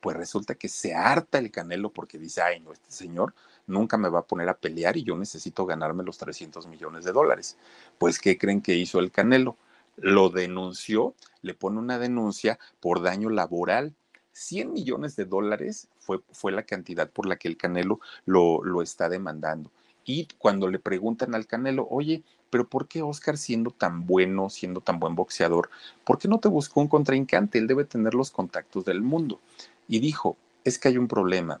Pues 0.00 0.14
resulta 0.18 0.54
que 0.56 0.68
se 0.68 0.94
harta 0.94 1.38
el 1.38 1.50
Canelo 1.50 1.90
porque 1.90 2.18
dice, 2.18 2.42
ay, 2.42 2.60
no, 2.60 2.74
este 2.74 2.90
señor 2.90 3.32
nunca 3.66 3.96
me 3.96 4.08
va 4.08 4.20
a 4.20 4.26
poner 4.26 4.48
a 4.48 4.56
pelear 4.56 4.96
y 4.96 5.04
yo 5.04 5.16
necesito 5.16 5.66
ganarme 5.66 6.04
los 6.04 6.18
300 6.18 6.66
millones 6.66 7.04
de 7.04 7.12
dólares. 7.12 7.56
Pues, 7.98 8.18
¿qué 8.18 8.38
creen 8.38 8.60
que 8.60 8.74
hizo 8.74 8.98
el 8.98 9.10
Canelo? 9.10 9.56
Lo 9.96 10.28
denunció, 10.28 11.14
le 11.42 11.54
pone 11.54 11.78
una 11.78 11.98
denuncia 11.98 12.58
por 12.80 13.02
daño 13.02 13.30
laboral. 13.30 13.94
100 14.32 14.72
millones 14.72 15.14
de 15.16 15.24
dólares 15.24 15.88
fue, 15.98 16.20
fue 16.32 16.50
la 16.50 16.64
cantidad 16.64 17.08
por 17.08 17.26
la 17.26 17.36
que 17.36 17.48
el 17.48 17.56
Canelo 17.56 18.00
lo, 18.26 18.64
lo 18.64 18.82
está 18.82 19.08
demandando. 19.08 19.70
Y 20.04 20.28
cuando 20.38 20.68
le 20.68 20.78
preguntan 20.78 21.34
al 21.34 21.46
Canelo, 21.46 21.86
oye, 21.88 22.22
pero 22.50 22.68
¿por 22.68 22.88
qué 22.88 23.02
Oscar 23.02 23.38
siendo 23.38 23.70
tan 23.70 24.06
bueno, 24.06 24.50
siendo 24.50 24.80
tan 24.80 25.00
buen 25.00 25.14
boxeador, 25.14 25.70
por 26.04 26.18
qué 26.18 26.28
no 26.28 26.40
te 26.40 26.48
buscó 26.48 26.80
un 26.80 26.88
contrincante? 26.88 27.58
Él 27.58 27.66
debe 27.66 27.84
tener 27.84 28.14
los 28.14 28.30
contactos 28.30 28.84
del 28.84 29.00
mundo. 29.00 29.40
Y 29.88 30.00
dijo, 30.00 30.36
es 30.62 30.78
que 30.78 30.88
hay 30.88 30.98
un 30.98 31.08
problema 31.08 31.60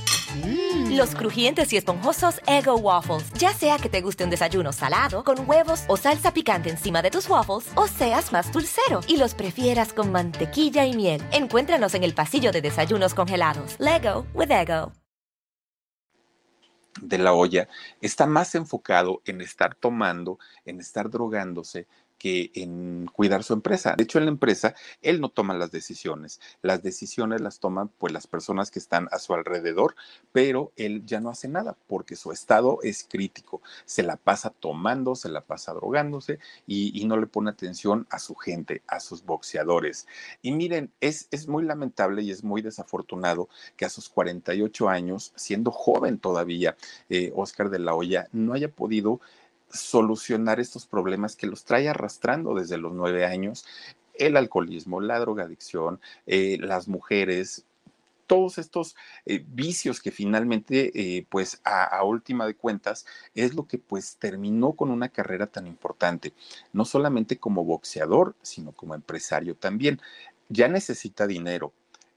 Mm. 0.43 0.95
Los 0.95 1.15
crujientes 1.15 1.71
y 1.73 1.77
esponjosos 1.77 2.41
Ego 2.47 2.75
Waffles. 2.75 3.31
Ya 3.33 3.53
sea 3.53 3.77
que 3.77 3.89
te 3.89 4.01
guste 4.01 4.23
un 4.23 4.29
desayuno 4.29 4.71
salado, 4.73 5.23
con 5.23 5.49
huevos 5.49 5.83
o 5.87 5.97
salsa 5.97 6.33
picante 6.33 6.69
encima 6.69 7.01
de 7.01 7.11
tus 7.11 7.29
waffles, 7.29 7.69
o 7.75 7.87
seas 7.87 8.31
más 8.31 8.51
dulcero 8.51 9.01
y 9.07 9.17
los 9.17 9.33
prefieras 9.33 9.93
con 9.93 10.11
mantequilla 10.11 10.85
y 10.85 10.95
miel. 10.95 11.21
Encuéntranos 11.31 11.93
en 11.93 12.03
el 12.03 12.13
pasillo 12.13 12.51
de 12.51 12.61
desayunos 12.61 13.13
congelados. 13.13 13.75
Lego 13.79 14.25
with 14.33 14.51
Ego. 14.51 14.91
De 17.01 17.17
la 17.17 17.33
olla 17.33 17.67
está 18.01 18.27
más 18.27 18.53
enfocado 18.53 19.21
en 19.25 19.41
estar 19.41 19.75
tomando, 19.75 20.39
en 20.65 20.79
estar 20.79 21.09
drogándose, 21.09 21.87
que 22.21 22.51
en 22.53 23.07
cuidar 23.07 23.43
su 23.43 23.53
empresa. 23.53 23.95
De 23.97 24.03
hecho, 24.03 24.19
en 24.19 24.25
la 24.25 24.31
empresa, 24.31 24.75
él 25.01 25.19
no 25.21 25.29
toma 25.29 25.55
las 25.55 25.71
decisiones. 25.71 26.39
Las 26.61 26.83
decisiones 26.83 27.41
las 27.41 27.59
toman 27.59 27.89
pues 27.97 28.13
las 28.13 28.27
personas 28.27 28.69
que 28.69 28.77
están 28.77 29.07
a 29.11 29.17
su 29.17 29.33
alrededor, 29.33 29.95
pero 30.31 30.71
él 30.75 31.03
ya 31.03 31.19
no 31.19 31.31
hace 31.31 31.47
nada 31.47 31.75
porque 31.87 32.15
su 32.15 32.31
estado 32.31 32.77
es 32.83 33.07
crítico. 33.09 33.63
Se 33.85 34.03
la 34.03 34.17
pasa 34.17 34.51
tomando, 34.51 35.15
se 35.15 35.29
la 35.29 35.41
pasa 35.41 35.73
drogándose 35.73 36.37
y, 36.67 37.01
no 37.05 37.17
le 37.17 37.25
pone 37.25 37.49
atención 37.49 38.05
a 38.11 38.19
su 38.19 38.35
gente, 38.35 38.83
a 38.85 38.99
sus 38.99 39.25
boxeadores. 39.25 40.05
Y 40.43 40.51
miren, 40.51 40.91
es, 41.01 41.27
es 41.31 41.47
muy 41.47 41.63
lamentable 41.63 42.21
y 42.21 42.29
es 42.29 42.43
muy 42.43 42.61
desafortunado 42.61 43.49
que 43.75 43.85
a 43.85 43.89
sus 43.89 44.09
48 44.09 44.89
años, 44.89 45.33
siendo 45.35 45.71
joven 45.71 46.19
todavía, 46.19 46.77
eh, 47.09 47.31
Oscar 47.35 47.71
de 47.71 47.79
la 47.79 47.95
Hoya 47.95 48.27
no 48.31 48.53
haya 48.53 48.69
podido 48.69 49.19
solucionar 49.71 50.59
estos 50.59 50.85
problemas 50.85 51.35
que 51.35 51.47
los 51.47 51.65
trae 51.65 51.89
arrastrando 51.89 52.53
desde 52.53 52.77
los 52.77 52.93
nueve 52.93 53.25
años, 53.25 53.65
el 54.13 54.37
alcoholismo, 54.37 55.01
la 55.01 55.19
drogadicción, 55.19 55.99
eh, 56.27 56.57
las 56.59 56.87
mujeres, 56.87 57.65
todos 58.27 58.57
estos 58.59 58.95
eh, 59.25 59.43
vicios 59.45 59.99
que 59.99 60.11
finalmente, 60.11 60.91
eh, 60.95 61.25
pues 61.29 61.59
a, 61.65 61.83
a, 61.83 62.03
última 62.03 62.45
de 62.45 62.55
cuentas, 62.55 63.05
es 63.35 63.55
lo 63.55 63.67
que 63.67 63.77
pues 63.77 64.15
terminó 64.17 64.73
con 64.73 64.89
una 64.89 65.09
carrera 65.09 65.47
tan 65.47 65.67
importante, 65.67 66.33
no 66.71 66.85
solamente 66.85 67.37
como 67.37 67.65
boxeador, 67.65 68.35
sino 68.41 68.71
como 68.71 68.95
empresario 68.95 69.55
también. 69.55 69.99
Ya 70.47 70.67
necesita 70.69 71.27
dinero, 71.27 71.73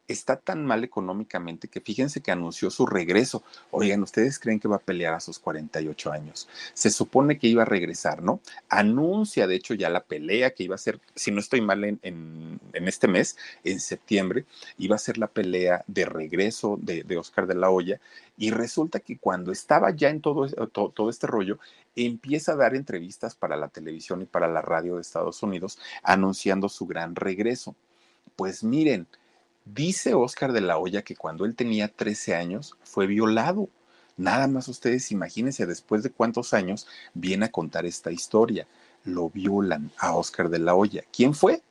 está 0.06 0.36
tan 0.36 0.66
mal 0.66 0.84
económicamente 0.84 1.68
que 1.68 1.80
fíjense 1.80 2.20
que 2.20 2.30
anunció 2.30 2.70
su 2.70 2.86
regreso. 2.86 3.42
Oigan, 3.70 4.02
¿ustedes 4.02 4.38
creen 4.38 4.60
que 4.60 4.68
va 4.68 4.76
a 4.76 4.80
pelear 4.80 5.14
a 5.14 5.20
sus 5.20 5.38
48 5.38 6.12
años? 6.12 6.48
Se 6.74 6.90
supone 6.90 7.38
que 7.38 7.48
iba 7.48 7.62
a 7.62 7.66
regresar, 7.66 8.22
¿no? 8.22 8.40
Anuncia, 8.68 9.46
de 9.46 9.56
hecho, 9.56 9.74
ya 9.74 9.88
la 9.88 10.04
pelea 10.04 10.50
que 10.50 10.64
iba 10.64 10.74
a 10.74 10.78
ser, 10.78 11.00
si 11.14 11.30
no 11.30 11.40
estoy 11.40 11.60
mal, 11.60 11.84
en, 11.84 12.60
este 12.72 13.08
mes, 13.08 13.36
en 13.64 13.80
septiembre, 13.80 14.44
iba 14.78 14.96
a 14.96 14.98
ser 14.98 15.18
la 15.18 15.28
pelea 15.28 15.84
de 15.86 16.04
regreso 16.04 16.78
de, 16.80 17.04
Oscar 17.16 17.46
de 17.46 17.54
la 17.54 17.70
Hoya. 17.70 18.00
Y 18.36 18.50
resulta 18.50 19.00
que 19.00 19.16
cuando 19.16 19.52
estaba 19.52 19.90
ya 19.90 20.10
en 20.10 20.20
todo, 20.20 20.48
todo 20.66 21.08
este 21.08 21.26
rollo, 21.26 21.58
empieza 21.96 22.52
a 22.52 22.56
dar 22.56 22.74
entrevistas 22.74 23.36
para 23.36 23.56
la 23.56 23.68
televisión 23.68 24.22
y 24.22 24.26
para 24.26 24.48
la 24.48 24.60
radio 24.60 24.96
de 24.96 25.02
Estados 25.02 25.42
Unidos, 25.42 25.78
anunciando 26.02 26.68
su 26.68 26.86
gran 26.86 27.14
regreso. 27.14 27.76
Pues 28.34 28.64
miren, 28.64 29.06
Dice 29.64 30.12
Oscar 30.12 30.52
de 30.52 30.60
la 30.60 30.78
Hoya 30.78 31.02
que 31.02 31.16
cuando 31.16 31.46
él 31.46 31.56
tenía 31.56 31.88
13 31.88 32.34
años 32.34 32.76
fue 32.82 33.06
violado. 33.06 33.68
Nada 34.16 34.46
más 34.46 34.68
ustedes 34.68 35.10
imagínense 35.10 35.66
después 35.66 36.02
de 36.02 36.10
cuántos 36.10 36.52
años 36.52 36.86
viene 37.14 37.46
a 37.46 37.50
contar 37.50 37.86
esta 37.86 38.12
historia. 38.12 38.66
Lo 39.04 39.30
violan 39.30 39.90
a 39.98 40.14
Oscar 40.14 40.50
de 40.50 40.58
la 40.58 40.74
Hoya. 40.74 41.04
¿Quién 41.10 41.34
fue? 41.34 41.62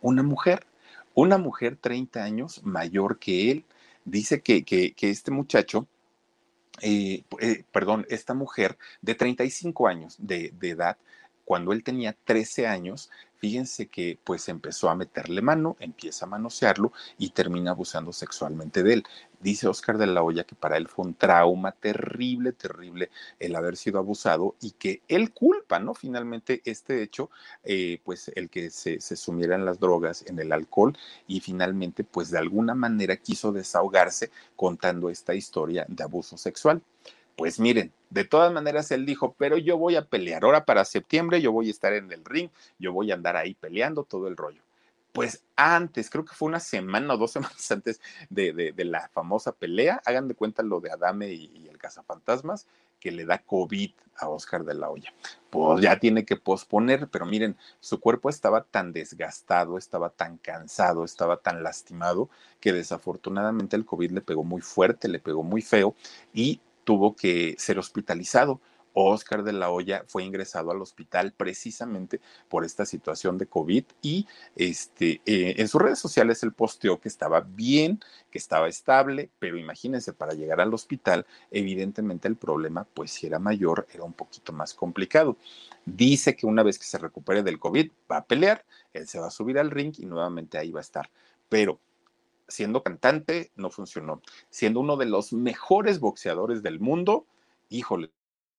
Una 0.00 0.22
mujer. 0.22 0.66
Una 1.14 1.36
mujer 1.36 1.76
30 1.80 2.22
años 2.22 2.62
mayor 2.62 3.18
que 3.18 3.50
él. 3.50 3.64
Dice 4.04 4.40
que, 4.40 4.64
que, 4.64 4.92
que 4.94 5.10
este 5.10 5.30
muchacho, 5.30 5.86
eh, 6.80 7.24
eh, 7.40 7.64
perdón, 7.72 8.06
esta 8.08 8.34
mujer 8.34 8.78
de 9.00 9.14
35 9.14 9.88
años 9.88 10.16
de, 10.18 10.52
de 10.58 10.70
edad, 10.70 10.96
cuando 11.44 11.72
él 11.72 11.84
tenía 11.84 12.16
13 12.24 12.66
años, 12.66 13.10
fíjense 13.42 13.88
que 13.88 14.20
pues 14.22 14.48
empezó 14.48 14.88
a 14.88 14.94
meterle 14.94 15.42
mano, 15.42 15.76
empieza 15.80 16.26
a 16.26 16.28
manosearlo 16.28 16.92
y 17.18 17.30
termina 17.30 17.72
abusando 17.72 18.12
sexualmente 18.12 18.84
de 18.84 18.92
él. 18.92 19.04
Dice 19.40 19.66
Oscar 19.66 19.98
de 19.98 20.06
la 20.06 20.22
Hoya 20.22 20.44
que 20.44 20.54
para 20.54 20.76
él 20.76 20.86
fue 20.86 21.06
un 21.06 21.14
trauma 21.14 21.72
terrible, 21.72 22.52
terrible 22.52 23.10
el 23.40 23.56
haber 23.56 23.76
sido 23.76 23.98
abusado 23.98 24.54
y 24.60 24.70
que 24.70 25.02
él 25.08 25.32
culpa, 25.32 25.80
¿no? 25.80 25.92
Finalmente 25.92 26.62
este 26.64 27.02
hecho, 27.02 27.30
eh, 27.64 27.98
pues 28.04 28.30
el 28.36 28.48
que 28.48 28.70
se, 28.70 29.00
se 29.00 29.16
sumiera 29.16 29.56
en 29.56 29.64
las 29.64 29.80
drogas, 29.80 30.24
en 30.28 30.38
el 30.38 30.52
alcohol 30.52 30.96
y 31.26 31.40
finalmente 31.40 32.04
pues 32.04 32.30
de 32.30 32.38
alguna 32.38 32.76
manera 32.76 33.16
quiso 33.16 33.50
desahogarse 33.50 34.30
contando 34.54 35.10
esta 35.10 35.34
historia 35.34 35.84
de 35.88 36.04
abuso 36.04 36.36
sexual. 36.36 36.80
Pues 37.36 37.58
miren, 37.58 37.92
de 38.10 38.24
todas 38.24 38.52
maneras 38.52 38.90
él 38.90 39.06
dijo, 39.06 39.34
pero 39.38 39.56
yo 39.56 39.78
voy 39.78 39.96
a 39.96 40.04
pelear. 40.04 40.44
Ahora 40.44 40.64
para 40.64 40.84
septiembre 40.84 41.40
yo 41.40 41.52
voy 41.52 41.68
a 41.68 41.70
estar 41.70 41.92
en 41.92 42.12
el 42.12 42.24
ring, 42.24 42.50
yo 42.78 42.92
voy 42.92 43.10
a 43.10 43.14
andar 43.14 43.36
ahí 43.36 43.54
peleando 43.54 44.04
todo 44.04 44.28
el 44.28 44.36
rollo. 44.36 44.62
Pues 45.12 45.42
antes, 45.56 46.08
creo 46.08 46.24
que 46.24 46.34
fue 46.34 46.48
una 46.48 46.60
semana 46.60 47.14
o 47.14 47.18
dos 47.18 47.32
semanas 47.32 47.70
antes 47.70 48.00
de, 48.30 48.72
la 48.76 49.08
famosa 49.08 49.52
pelea, 49.52 50.00
hagan 50.04 50.28
de 50.28 50.34
cuenta 50.34 50.62
lo 50.62 50.80
de 50.80 50.90
Adame 50.90 51.32
y, 51.32 51.50
y 51.54 51.68
el 51.68 51.78
cazafantasmas, 51.78 52.66
que 53.02 53.10
le 53.10 53.24
da 53.24 53.38
COVID 53.38 53.90
a 54.16 54.28
Oscar 54.28 54.64
de 54.64 54.74
la 54.74 54.88
Hoya. 54.88 55.12
Pues 55.50 55.82
ya 55.82 55.98
tiene 55.98 56.24
que 56.24 56.36
posponer, 56.36 57.08
pero 57.08 57.26
miren, 57.26 57.56
su 57.80 57.98
cuerpo 57.98 58.30
estaba 58.30 58.62
tan 58.62 58.92
desgastado, 58.92 59.76
estaba 59.76 60.10
tan 60.10 60.38
cansado, 60.38 61.04
estaba 61.04 61.38
tan 61.38 61.64
lastimado, 61.64 62.30
que 62.60 62.72
desafortunadamente 62.72 63.74
el 63.74 63.84
COVID 63.84 64.12
le 64.12 64.20
pegó 64.20 64.44
muy 64.44 64.62
fuerte, 64.62 65.08
le 65.08 65.18
pegó 65.18 65.42
muy 65.42 65.62
feo 65.62 65.96
y 66.32 66.60
tuvo 66.84 67.14
que 67.16 67.54
ser 67.58 67.78
hospitalizado. 67.78 68.60
Oscar 68.94 69.42
de 69.42 69.52
la 69.52 69.70
Hoya 69.70 70.04
fue 70.06 70.24
ingresado 70.24 70.70
al 70.70 70.82
hospital 70.82 71.32
precisamente 71.32 72.20
por 72.48 72.64
esta 72.64 72.84
situación 72.84 73.38
de 73.38 73.46
COVID 73.46 73.84
y 74.02 74.26
este, 74.56 75.20
eh, 75.24 75.54
en 75.56 75.68
sus 75.68 75.80
redes 75.80 75.98
sociales 75.98 76.42
él 76.42 76.52
posteó 76.52 77.00
que 77.00 77.08
estaba 77.08 77.40
bien, 77.40 78.00
que 78.30 78.38
estaba 78.38 78.68
estable, 78.68 79.30
pero 79.38 79.56
imagínense, 79.56 80.12
para 80.12 80.34
llegar 80.34 80.60
al 80.60 80.74
hospital, 80.74 81.26
evidentemente 81.50 82.28
el 82.28 82.36
problema, 82.36 82.86
pues 82.92 83.12
si 83.12 83.26
era 83.26 83.38
mayor, 83.38 83.86
era 83.92 84.04
un 84.04 84.12
poquito 84.12 84.52
más 84.52 84.74
complicado. 84.74 85.36
Dice 85.84 86.36
que 86.36 86.46
una 86.46 86.62
vez 86.62 86.78
que 86.78 86.84
se 86.84 86.98
recupere 86.98 87.42
del 87.42 87.58
COVID, 87.58 87.90
va 88.10 88.18
a 88.18 88.24
pelear, 88.24 88.64
él 88.92 89.08
se 89.08 89.18
va 89.18 89.28
a 89.28 89.30
subir 89.30 89.58
al 89.58 89.70
ring 89.70 89.94
y 89.98 90.06
nuevamente 90.06 90.58
ahí 90.58 90.70
va 90.70 90.80
a 90.80 90.82
estar. 90.82 91.10
Pero 91.48 91.80
siendo 92.52 92.82
cantante, 92.82 93.50
no 93.56 93.70
funcionó. 93.70 94.20
Siendo 94.50 94.80
uno 94.80 94.96
de 94.96 95.06
los 95.06 95.32
mejores 95.32 96.00
boxeadores 96.00 96.62
del 96.62 96.80
mundo, 96.80 97.26
híjole, 97.68 98.10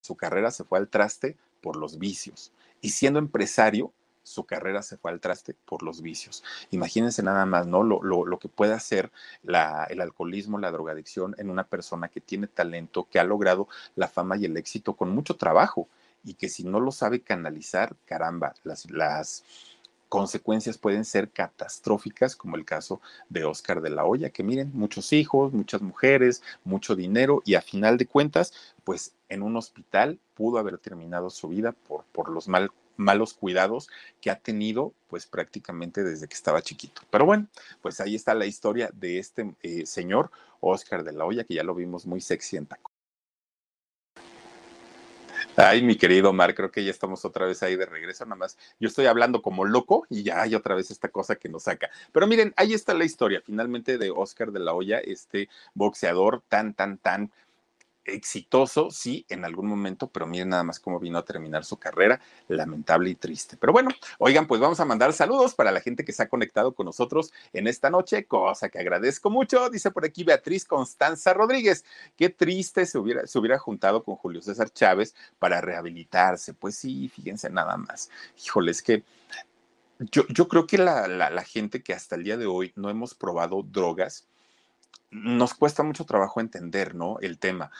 su 0.02 0.16
carrera 0.16 0.52
se 0.52 0.64
fue 0.64 0.80
al 0.80 0.90
traste 0.90 1.38
por 1.62 1.78
los 1.78 2.00
vicios. 2.00 2.52
Y 2.82 2.90
siendo 2.90 3.20
empresario, 3.20 3.94
su 4.24 4.46
carrera 4.46 4.82
se 4.82 4.98
fue 4.98 5.12
al 5.12 5.20
traste 5.20 5.56
por 5.66 5.84
los 5.84 6.02
vicios. 6.02 6.44
Imagínense 6.72 7.24
nada 7.24 7.46
más, 7.46 7.68
¿no? 7.68 7.84
Lo, 7.84 8.02
lo, 8.02 8.26
lo 8.26 8.40
que 8.40 8.50
puede 8.50 8.74
hacer 8.74 9.12
la, 9.44 9.86
el 9.90 10.02
alcoholismo, 10.02 10.58
la 10.60 10.72
drogadicción 10.72 11.36
en 11.38 11.50
una 11.50 11.66
persona 11.66 12.08
que 12.08 12.22
tiene 12.22 12.48
talento, 12.48 13.08
que 13.10 13.20
ha 13.20 13.24
logrado 13.24 13.68
la 13.96 14.08
fama 14.08 14.38
y 14.38 14.46
el 14.46 14.58
éxito 14.58 14.96
con 14.96 15.10
mucho 15.10 15.36
trabajo 15.36 15.88
y 16.24 16.36
que 16.36 16.50
si 16.50 16.64
no 16.64 16.80
lo 16.80 16.92
sabe 16.92 17.22
canalizar, 17.22 17.96
caramba, 18.06 18.54
las, 18.64 18.90
las, 18.90 19.44
consecuencias 20.14 20.78
pueden 20.78 21.06
ser 21.06 21.32
catastróficas, 21.32 22.36
como 22.36 22.56
el 22.56 22.66
caso 22.66 23.02
de 23.30 23.46
Oscar 23.46 23.82
de 23.82 23.90
la 23.90 24.06
Hoya, 24.06 24.30
que 24.30 24.44
miren, 24.44 24.70
muchos 24.72 25.12
hijos, 25.12 25.54
muchas 25.54 25.82
mujeres, 25.82 26.44
mucho 26.64 26.96
dinero 26.96 27.42
y 27.46 27.56
a 27.56 27.64
final 27.64 27.98
de 27.98 28.06
cuentas, 28.06 28.54
pues 28.84 29.16
en 29.28 29.42
un 29.42 29.58
hospital 29.58 30.20
pudo 30.36 30.60
haber 30.60 30.78
terminado 30.78 31.32
su 31.32 31.48
vida 31.48 31.72
por, 31.72 32.30
los 32.30 32.48
mal, 32.48 32.70
malos 32.96 33.34
cuidados 33.34 33.90
que 34.22 34.30
ha 34.30 34.38
tenido 34.38 34.94
pues 35.08 35.26
prácticamente 35.26 36.04
desde 36.04 36.28
que 36.28 36.36
estaba 36.36 36.62
chiquito. 36.62 37.02
Pero 37.10 37.26
bueno, 37.26 37.48
pues 37.82 38.00
ahí 38.00 38.14
está 38.14 38.36
la 38.36 38.46
historia 38.46 38.92
de 38.94 39.18
este 39.18 39.56
eh, 39.64 39.88
señor 39.88 40.30
Oscar 40.60 41.04
de 41.04 41.14
la 41.14 41.26
Hoya, 41.26 41.44
que 41.44 41.56
ya 41.56 41.64
lo 41.64 41.74
vimos 41.74 42.06
muy 42.06 42.22
sexy 42.22 42.58
en 42.58 42.68
taco. 42.68 42.93
Ay, 45.56 45.84
mi 45.84 45.96
querido 45.96 46.32
Omar, 46.32 46.56
creo 46.56 46.72
que 46.72 46.84
ya 46.84 46.90
estamos 46.90 47.26
otra 47.26 47.46
vez 47.46 47.62
ahí 47.62 47.76
de 47.76 47.86
regreso, 47.86 48.26
nada 48.26 48.36
más. 48.36 48.58
Yo 48.80 48.88
estoy 48.88 49.06
hablando 49.06 49.44
como 49.44 49.66
loco 49.66 50.08
y 50.10 50.24
ya 50.24 50.42
hay 50.42 50.56
otra 50.56 50.74
vez 50.74 50.90
esta 50.90 51.10
cosa 51.10 51.36
que 51.36 51.48
nos 51.48 51.64
saca. 51.64 51.92
Pero 52.12 52.26
miren, 52.26 52.54
ahí 52.58 52.74
está 52.74 52.96
la 52.96 53.06
historia 53.06 53.40
finalmente 53.46 54.00
de 54.00 54.10
Oscar 54.10 54.52
de 54.52 54.60
la 54.60 54.74
Hoya, 54.74 54.98
este 54.98 55.50
boxeador 55.76 56.42
tan, 56.50 56.74
tan, 56.74 56.98
tan 56.98 57.32
exitoso, 58.06 58.92
sí, 58.92 59.26
en 59.30 59.46
algún 59.46 59.68
momento, 59.68 60.08
pero 60.08 60.28
miren 60.28 60.50
nada 60.50 60.64
más 60.64 60.80
cómo 60.80 61.00
vino 61.00 61.18
a 61.18 61.26
terminar 61.26 61.66
su 61.66 61.78
carrera, 61.78 62.20
lamentable 62.48 63.10
y 63.10 63.16
triste. 63.16 63.58
Pero 63.58 63.74
bueno, 63.74 63.90
oigan, 64.20 64.48
pues 64.48 64.60
vamos 64.60 64.80
a 64.80 64.86
mandar 64.86 65.14
saludos 65.14 65.56
para 65.56 65.72
la 65.72 65.82
gente 65.82 66.04
que 66.04 66.12
se 66.12 66.24
ha 66.24 66.30
conectado 66.30 66.74
con 66.74 66.86
nosotros 66.86 67.32
en 67.54 67.68
esta 67.68 67.90
noche, 67.90 68.26
cosa 68.26 68.70
que 68.70 68.80
agradezco 68.80 69.30
mucho. 69.30 69.70
Dice 69.70 69.92
por 69.92 70.06
aquí 70.06 70.24
Beatriz 70.24 70.66
Constanza 70.66 71.34
Rodríguez, 71.34 71.86
qué 72.18 72.30
triste 72.30 72.86
se 72.86 72.98
hubiera, 72.98 73.28
se 73.28 73.40
hubiera 73.40 73.58
juntado 73.60 74.04
con 74.04 74.16
Julio 74.16 74.42
César 74.42 74.70
Chávez 74.70 75.16
para 75.40 75.62
rehabilitarse. 75.62 76.54
Pues 76.54 76.76
sí, 76.76 77.10
fíjense 77.10 77.50
nada 77.50 77.78
más. 77.78 78.10
Híjole, 78.44 78.72
es 78.72 78.82
que 78.82 79.04
yo, 80.00 80.28
yo 80.28 80.48
creo 80.48 80.68
que 80.68 80.78
la, 80.78 81.08
la, 81.08 81.30
la 81.30 81.44
gente 81.44 81.82
que 81.82 81.94
hasta 81.94 82.16
el 82.16 82.24
día 82.24 82.38
de 82.38 82.46
hoy 82.46 82.74
no 82.76 82.90
hemos 82.90 83.14
probado 83.14 83.64
drogas, 83.64 84.28
nos 85.14 85.54
cuesta 85.54 85.84
mucho 85.84 86.06
trabajo 86.06 86.42
entender, 86.42 86.96
¿no? 86.96 87.20
El 87.20 87.38
tema. 87.38 87.72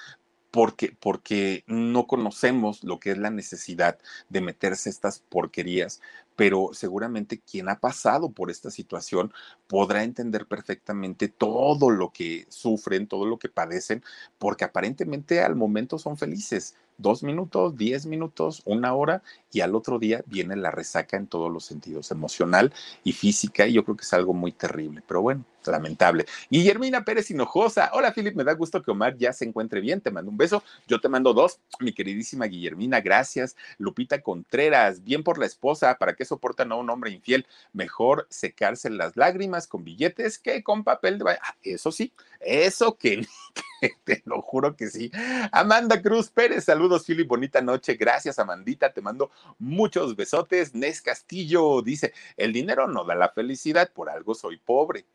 Porque, 0.52 0.96
porque 1.00 1.64
no 1.66 2.06
conocemos 2.06 2.84
lo 2.84 3.00
que 3.00 3.10
es 3.10 3.18
la 3.18 3.32
necesidad 3.32 3.98
de 4.30 4.40
meterse 4.40 4.88
estas 4.88 5.18
porquerías, 5.18 6.00
pero 6.36 6.70
seguramente 6.74 7.40
quien 7.40 7.70
ha 7.70 7.80
pasado 7.80 8.30
por 8.30 8.52
esta 8.52 8.70
situación 8.70 9.34
podrá 9.68 10.04
entender 10.04 10.46
perfectamente 10.46 11.28
todo 11.28 11.90
lo 11.90 12.12
que 12.14 12.46
sufren, 12.50 13.08
todo 13.08 13.26
lo 13.26 13.40
que 13.40 13.50
padecen, 13.50 14.04
porque 14.38 14.64
aparentemente 14.64 15.42
al 15.42 15.56
momento 15.56 15.98
son 15.98 16.18
felices. 16.18 16.76
Dos 17.00 17.24
minutos, 17.24 17.76
diez 17.76 18.06
minutos, 18.06 18.62
una 18.66 18.94
hora, 18.94 19.24
y 19.52 19.62
al 19.62 19.74
otro 19.74 19.98
día 19.98 20.24
viene 20.28 20.56
la 20.56 20.70
resaca 20.70 21.18
en 21.18 21.26
todos 21.26 21.52
los 21.52 21.66
sentidos, 21.66 22.12
emocional 22.12 22.72
y 23.04 23.14
física, 23.14 23.66
y 23.66 23.74
yo 23.74 23.84
creo 23.84 23.98
que 23.98 24.04
es 24.04 24.14
algo 24.14 24.36
muy 24.36 24.52
terrible, 24.52 25.02
pero 25.08 25.24
bueno, 25.24 25.46
lamentable. 25.72 26.26
Guillermina 26.50 27.04
Pérez 27.04 27.30
Hinojosa, 27.32 27.92
hola 27.94 28.14
Philip, 28.14 28.36
me 28.36 28.44
da 28.44 28.54
gusto 28.54 28.82
que 28.82 28.92
Omar 28.92 29.18
ya 29.18 29.34
se 29.34 29.46
encuentre 29.46 29.82
bien, 29.82 30.02
te 30.02 30.12
mando 30.12 30.32
un 30.32 30.38
beso, 30.38 30.64
yo 30.88 31.00
te 31.00 31.10
mando 31.10 31.34
dos, 31.34 31.60
mi 31.80 31.94
queridísima 31.94 32.46
Guillermina, 32.46 33.02
gracias. 33.02 33.56
Lupita 33.78 34.22
Contreras, 34.22 35.04
bien 35.04 35.24
por 35.24 35.38
la 35.38 35.46
esposa, 35.46 35.98
¿para 35.98 36.16
qué 36.16 36.26
soportan 36.26 36.72
a 36.72 36.76
un 36.76 36.90
hombre 36.90 37.12
infiel? 37.12 37.46
Mejor 37.74 38.28
secarse 38.30 38.90
las 38.90 39.16
lágrimas 39.16 39.68
con 39.68 39.84
billetes 39.84 40.40
que 40.40 40.64
con 40.64 40.84
papel 40.84 41.18
de... 41.20 41.32
Ah, 41.32 41.56
eso 41.64 41.92
sí, 41.92 42.14
eso 42.40 42.98
que 42.98 43.26
te 44.04 44.22
lo 44.26 44.42
juro 44.42 44.76
que 44.76 44.88
sí. 44.88 45.12
Amanda 45.52 46.02
Cruz 46.02 46.30
Pérez, 46.30 46.66
saludos, 46.66 47.06
Philip, 47.06 47.28
bonita 47.28 47.62
noche. 47.62 47.96
Gracias, 47.96 48.40
Amandita, 48.40 48.94
te 48.94 49.02
mando 49.02 49.32
muchos 49.60 50.16
besotes. 50.16 50.74
Nes 50.74 51.02
Castillo 51.02 51.82
dice: 51.82 52.14
el 52.38 52.54
dinero 52.54 52.88
no 52.88 53.04
da 53.04 53.16
la 53.16 53.30
felicidad, 53.30 53.92
por 53.94 54.10
algo 54.10 54.34
soy 54.36 54.58
pobre. 54.58 55.06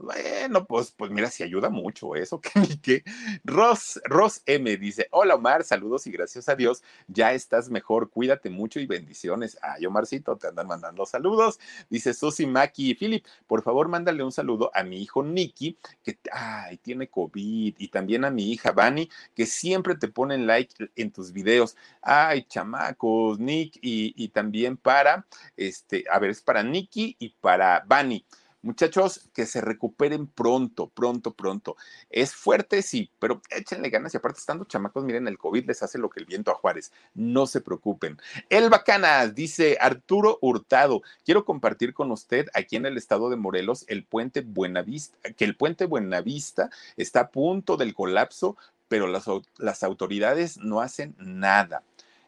Bueno, 0.00 0.64
pues, 0.64 0.92
pues 0.92 1.10
mira, 1.10 1.28
si 1.28 1.42
ayuda 1.42 1.70
mucho 1.70 2.14
eso, 2.14 2.40
que 2.40 2.50
ni 2.60 2.76
qué. 2.76 3.02
Ross, 3.42 4.00
Ross 4.04 4.42
M 4.46 4.76
dice: 4.76 5.08
Hola 5.10 5.34
Omar, 5.34 5.64
saludos 5.64 6.06
y 6.06 6.12
gracias 6.12 6.48
a 6.48 6.54
Dios, 6.54 6.84
ya 7.08 7.32
estás 7.32 7.68
mejor, 7.68 8.08
cuídate 8.08 8.48
mucho 8.48 8.78
y 8.78 8.86
bendiciones. 8.86 9.58
Ay, 9.60 9.86
Omarcito, 9.86 10.36
te 10.36 10.46
andan 10.46 10.68
mandando 10.68 11.04
saludos. 11.04 11.58
Dice 11.90 12.14
Susi, 12.14 12.46
Maki 12.46 12.90
y 12.92 12.94
Philip, 12.94 13.26
por 13.48 13.62
favor, 13.62 13.88
mándale 13.88 14.22
un 14.22 14.30
saludo 14.30 14.70
a 14.72 14.84
mi 14.84 15.02
hijo 15.02 15.24
Nicky, 15.24 15.76
que 16.04 16.16
ay, 16.30 16.76
tiene 16.76 17.08
COVID, 17.08 17.74
y 17.76 17.88
también 17.88 18.24
a 18.24 18.30
mi 18.30 18.52
hija 18.52 18.70
Vani, 18.70 19.10
que 19.34 19.46
siempre 19.46 19.96
te 19.96 20.06
ponen 20.06 20.46
like 20.46 20.92
en 20.94 21.10
tus 21.10 21.32
videos. 21.32 21.76
Ay, 22.02 22.44
chamacos, 22.44 23.40
Nick, 23.40 23.76
y, 23.82 24.14
y 24.16 24.28
también 24.28 24.76
para, 24.76 25.26
este, 25.56 26.04
a 26.08 26.20
ver, 26.20 26.30
es 26.30 26.40
para 26.40 26.62
Nicky 26.62 27.16
y 27.18 27.30
para 27.30 27.82
Vani. 27.84 28.24
Muchachos, 28.60 29.30
que 29.32 29.46
se 29.46 29.60
recuperen 29.60 30.26
pronto, 30.26 30.88
pronto, 30.88 31.32
pronto. 31.32 31.76
Es 32.10 32.34
fuerte, 32.34 32.82
sí, 32.82 33.08
pero 33.20 33.40
échenle 33.50 33.88
ganas 33.88 34.12
y 34.12 34.16
aparte 34.16 34.40
estando 34.40 34.64
chamacos, 34.64 35.04
miren, 35.04 35.28
el 35.28 35.38
COVID 35.38 35.64
les 35.64 35.82
hace 35.84 35.96
lo 35.96 36.10
que 36.10 36.18
el 36.18 36.26
viento 36.26 36.50
a 36.50 36.56
Juárez. 36.56 36.92
No 37.14 37.46
se 37.46 37.60
preocupen. 37.60 38.18
El 38.48 38.68
Bacanas, 38.68 39.34
dice 39.36 39.78
Arturo 39.80 40.38
Hurtado, 40.40 41.02
quiero 41.24 41.44
compartir 41.44 41.94
con 41.94 42.10
usted 42.10 42.48
aquí 42.52 42.74
en 42.74 42.86
el 42.86 42.96
estado 42.96 43.30
de 43.30 43.36
Morelos 43.36 43.84
el 43.86 44.04
puente 44.04 44.40
Buenavista, 44.40 45.16
que 45.34 45.44
el 45.44 45.56
puente 45.56 45.86
Buenavista 45.86 46.68
está 46.96 47.20
a 47.20 47.30
punto 47.30 47.76
del 47.76 47.94
colapso, 47.94 48.56
pero 48.88 49.06
las, 49.06 49.26
las 49.58 49.84
autoridades 49.84 50.58
no 50.58 50.80
hacen 50.80 51.14
nada. 51.18 51.84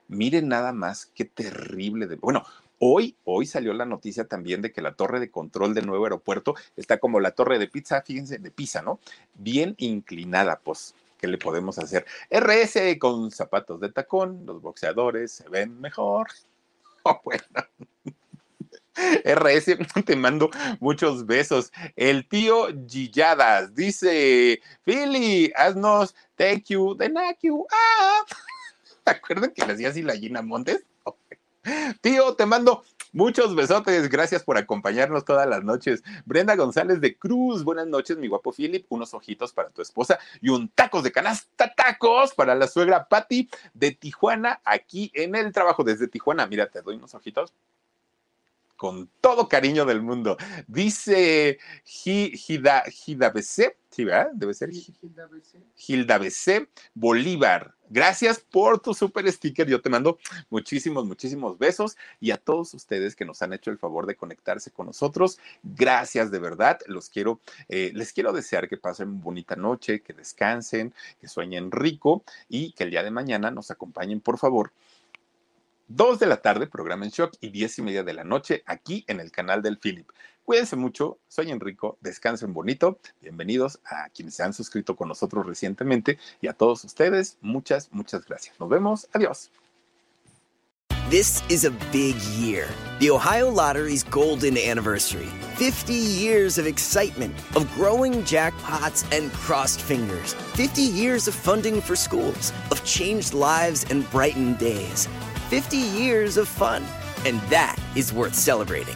Miren 0.07 0.49
nada 0.49 0.73
más 0.73 1.07
qué 1.07 1.25
terrible. 1.25 2.07
De, 2.07 2.17
bueno, 2.17 2.45
Hoy, 2.83 3.15
hoy 3.25 3.45
salió 3.45 3.75
la 3.75 3.85
noticia 3.85 4.25
también 4.25 4.63
de 4.63 4.73
que 4.73 4.81
la 4.81 4.95
torre 4.95 5.21
de 5.21 5.31
control 5.31 5.75
del 5.75 5.87
nuevo 5.87 6.05
aeropuerto 6.05 6.55
está 6.77 6.97
como 6.97 7.21
la 7.21 7.33
torre 7.33 7.59
de 7.59 7.69
pizza, 7.69 8.01
fíjense, 8.01 8.39
de 8.39 8.51
pizza, 8.51 8.81
¿no? 8.81 9.01
Bien 9.35 9.75
inclinada, 9.77 10.59
pues, 10.65 10.95
¿qué 11.19 11.27
le 11.27 11.37
podemos 11.37 11.79
hacer? 11.79 12.07
RS 12.31 12.99
con 12.99 13.31
zapatos 13.33 13.81
de 13.81 13.93
tacón, 13.93 14.47
los 14.47 14.63
boxeadores 14.63 15.31
se 15.31 15.49
ven 15.49 15.79
mejor. 15.81 16.29
Oh, 17.03 17.19
bueno. 17.25 17.43
RS, 19.25 19.79
te 20.05 20.17
mando 20.17 20.51
muchos 20.81 21.25
besos. 21.25 21.73
El 21.97 22.29
tío 22.29 22.67
Gilladas 22.87 23.75
dice, 23.75 24.61
Philly, 24.85 25.51
haznos 25.57 26.15
thank 26.37 26.65
you, 26.69 26.95
de 26.95 27.11
you. 27.41 27.67
Ah. 27.73 28.25
¿te 29.05 29.11
acuerdan 29.13 29.53
que 29.53 29.65
le 29.65 29.73
hacía 29.73 29.89
así 29.89 30.03
la 30.03 30.15
Gina 30.15 30.43
Montes? 30.43 30.85
Tío, 32.01 32.35
te 32.35 32.47
mando 32.47 32.85
muchos 33.13 33.55
besotes. 33.55 34.09
Gracias 34.09 34.43
por 34.43 34.57
acompañarnos 34.57 35.25
todas 35.25 35.47
las 35.47 35.63
noches. 35.63 36.03
Brenda 36.25 36.57
González 36.57 37.01
de 37.01 37.17
Cruz, 37.17 37.65
buenas 37.65 37.87
noches, 37.87 38.17
mi 38.17 38.29
guapo 38.29 38.53
Philip. 38.53 38.87
Unos 38.89 39.13
ojitos 39.15 39.53
para 39.53 39.71
tu 39.71 39.83
esposa 39.83 40.19
y 40.41 40.49
un 40.49 40.69
tacos 40.69 41.03
de 41.03 41.13
canasta, 41.13 41.73
tacos 41.75 42.35
para 42.35 42.55
la 42.55 42.67
suegra 42.67 43.09
Patti 43.09 43.49
de 43.75 43.93
Tijuana, 43.93 44.61
aquí 44.65 45.11
en 45.15 45.35
el 45.35 45.53
trabajo 45.53 45.85
desde 45.85 46.09
Tijuana. 46.09 46.47
Mira, 46.47 46.71
te 46.71 46.83
doy 46.83 46.97
unos 46.97 47.15
ojitos 47.15 47.53
con 48.81 49.11
todo 49.21 49.47
cariño 49.47 49.85
del 49.85 50.01
mundo. 50.01 50.39
Dice 50.67 51.59
Gilda 51.85 52.83
BC, 52.89 53.77
sí, 53.91 54.05
¿verdad? 54.07 54.31
Debe 54.33 54.55
ser 54.55 54.71
Gilda 55.77 56.17
BC 56.17 56.67
Bolívar. 56.95 57.75
Gracias 57.91 58.39
por 58.39 58.81
tu 58.81 58.95
super 58.95 59.31
sticker. 59.31 59.69
Yo 59.69 59.83
te 59.83 59.91
mando 59.91 60.19
muchísimos, 60.49 61.05
muchísimos 61.05 61.59
besos 61.59 61.99
y 62.21 62.31
a 62.31 62.39
todos 62.39 62.73
ustedes 62.73 63.15
que 63.15 63.27
nos 63.27 63.43
han 63.43 63.53
hecho 63.53 63.71
el 63.71 63.77
favor 63.77 64.07
de 64.07 64.17
conectarse 64.17 64.71
con 64.71 64.87
nosotros. 64.87 65.39
Gracias 65.63 66.31
de 66.31 66.39
verdad. 66.39 66.79
Los 66.87 67.11
quiero, 67.11 67.39
eh, 67.69 67.91
les 67.93 68.15
quiero 68.15 68.33
desear 68.33 68.67
que 68.67 68.79
pasen 68.79 69.21
bonita 69.21 69.57
noche, 69.57 70.01
que 70.01 70.15
descansen, 70.15 70.95
que 71.21 71.29
sueñen 71.29 71.71
rico 71.71 72.25
y 72.49 72.73
que 72.73 72.85
el 72.85 72.93
día 72.93 73.03
de 73.03 73.11
mañana 73.11 73.51
nos 73.51 73.71
acompañen, 73.71 74.23
por 74.23 74.39
favor 74.39 74.73
2 75.93 76.21
de 76.21 76.27
la 76.27 76.37
tarde, 76.37 76.69
programa 76.69 77.05
en 77.05 77.11
shock, 77.11 77.35
y 77.41 77.51
10 77.51 77.81
y 77.81 77.83
media 77.83 78.05
de 78.05 78.13
la 78.13 78.23
noche 78.23 78.63
aquí 78.65 79.05
en 79.09 79.19
el 79.19 79.33
canal 79.33 79.61
del 79.61 79.77
Philip. 79.77 80.09
Cuídense 80.45 80.77
mucho, 80.77 81.19
soy 81.27 81.51
Enrico, 81.51 81.99
descansen 82.01 82.53
bonito, 82.53 83.01
bienvenidos 83.21 83.81
a 83.85 84.09
quienes 84.11 84.37
se 84.37 84.45
han 84.45 84.53
suscrito 84.53 84.95
con 84.95 85.09
nosotros 85.09 85.45
recientemente 85.45 86.17
y 86.41 86.47
a 86.47 86.53
todos 86.53 86.85
ustedes, 86.85 87.39
muchas, 87.41 87.89
muchas 87.91 88.25
gracias. 88.25 88.55
Nos 88.61 88.69
vemos, 88.69 89.09
adiós. 89.13 89.51
This 91.11 91.43
is 91.49 91.65
a 91.65 91.73
big 91.91 92.15
year. 92.39 92.69
The 93.01 93.11
Ohio 93.11 93.51
Lottery's 93.51 94.05
golden 94.05 94.57
anniversary. 94.57 95.27
50 95.57 95.93
years 95.93 96.57
of 96.57 96.69
excitement, 96.69 97.35
of 97.57 97.69
growing 97.75 98.23
jackpots 98.23 99.05
and 99.11 99.33
crossed 99.33 99.81
fingers. 99.81 100.35
50 100.55 100.83
years 100.83 101.27
of 101.27 101.35
funding 101.35 101.81
for 101.81 101.97
schools, 101.97 102.53
of 102.71 102.85
changed 102.85 103.35
lives 103.35 103.85
and 103.91 104.09
brightened 104.13 104.59
days. 104.59 105.09
50 105.51 105.77
years 105.77 106.37
of 106.37 106.47
fun, 106.47 106.85
and 107.27 107.41
that 107.51 107.77
is 107.97 108.13
worth 108.13 108.37
celebrating. 108.37 108.95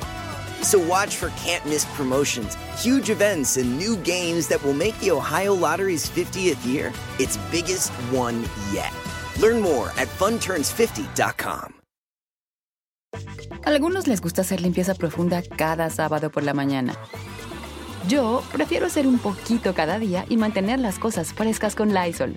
So 0.62 0.78
watch 0.78 1.16
for 1.16 1.30
can't 1.44 1.66
miss 1.66 1.84
promotions, 1.96 2.56
huge 2.78 3.10
events, 3.10 3.56
and 3.56 3.76
new 3.76 3.96
games 3.96 4.46
that 4.48 4.62
will 4.62 4.72
make 4.72 4.96
the 5.00 5.10
Ohio 5.10 5.52
Lottery's 5.52 6.08
50th 6.08 6.64
year 6.64 6.92
its 7.18 7.36
biggest 7.50 7.90
one 8.12 8.44
yet. 8.72 8.92
Learn 9.40 9.60
more 9.60 9.88
at 9.98 10.06
funturns50.com. 10.06 11.74
Algunos 13.64 14.06
les 14.06 14.20
gusta 14.20 14.42
hacer 14.42 14.60
limpieza 14.60 14.94
profunda 14.94 15.42
cada 15.42 15.90
sábado 15.90 16.30
por 16.30 16.44
la 16.44 16.54
mañana. 16.54 16.94
Yo 18.06 18.44
prefiero 18.52 18.86
hacer 18.86 19.08
un 19.08 19.18
poquito 19.18 19.74
cada 19.74 19.98
día 19.98 20.24
y 20.28 20.36
mantener 20.36 20.78
las 20.78 21.00
cosas 21.00 21.32
frescas 21.32 21.74
con 21.74 21.92
Lysol. 21.92 22.36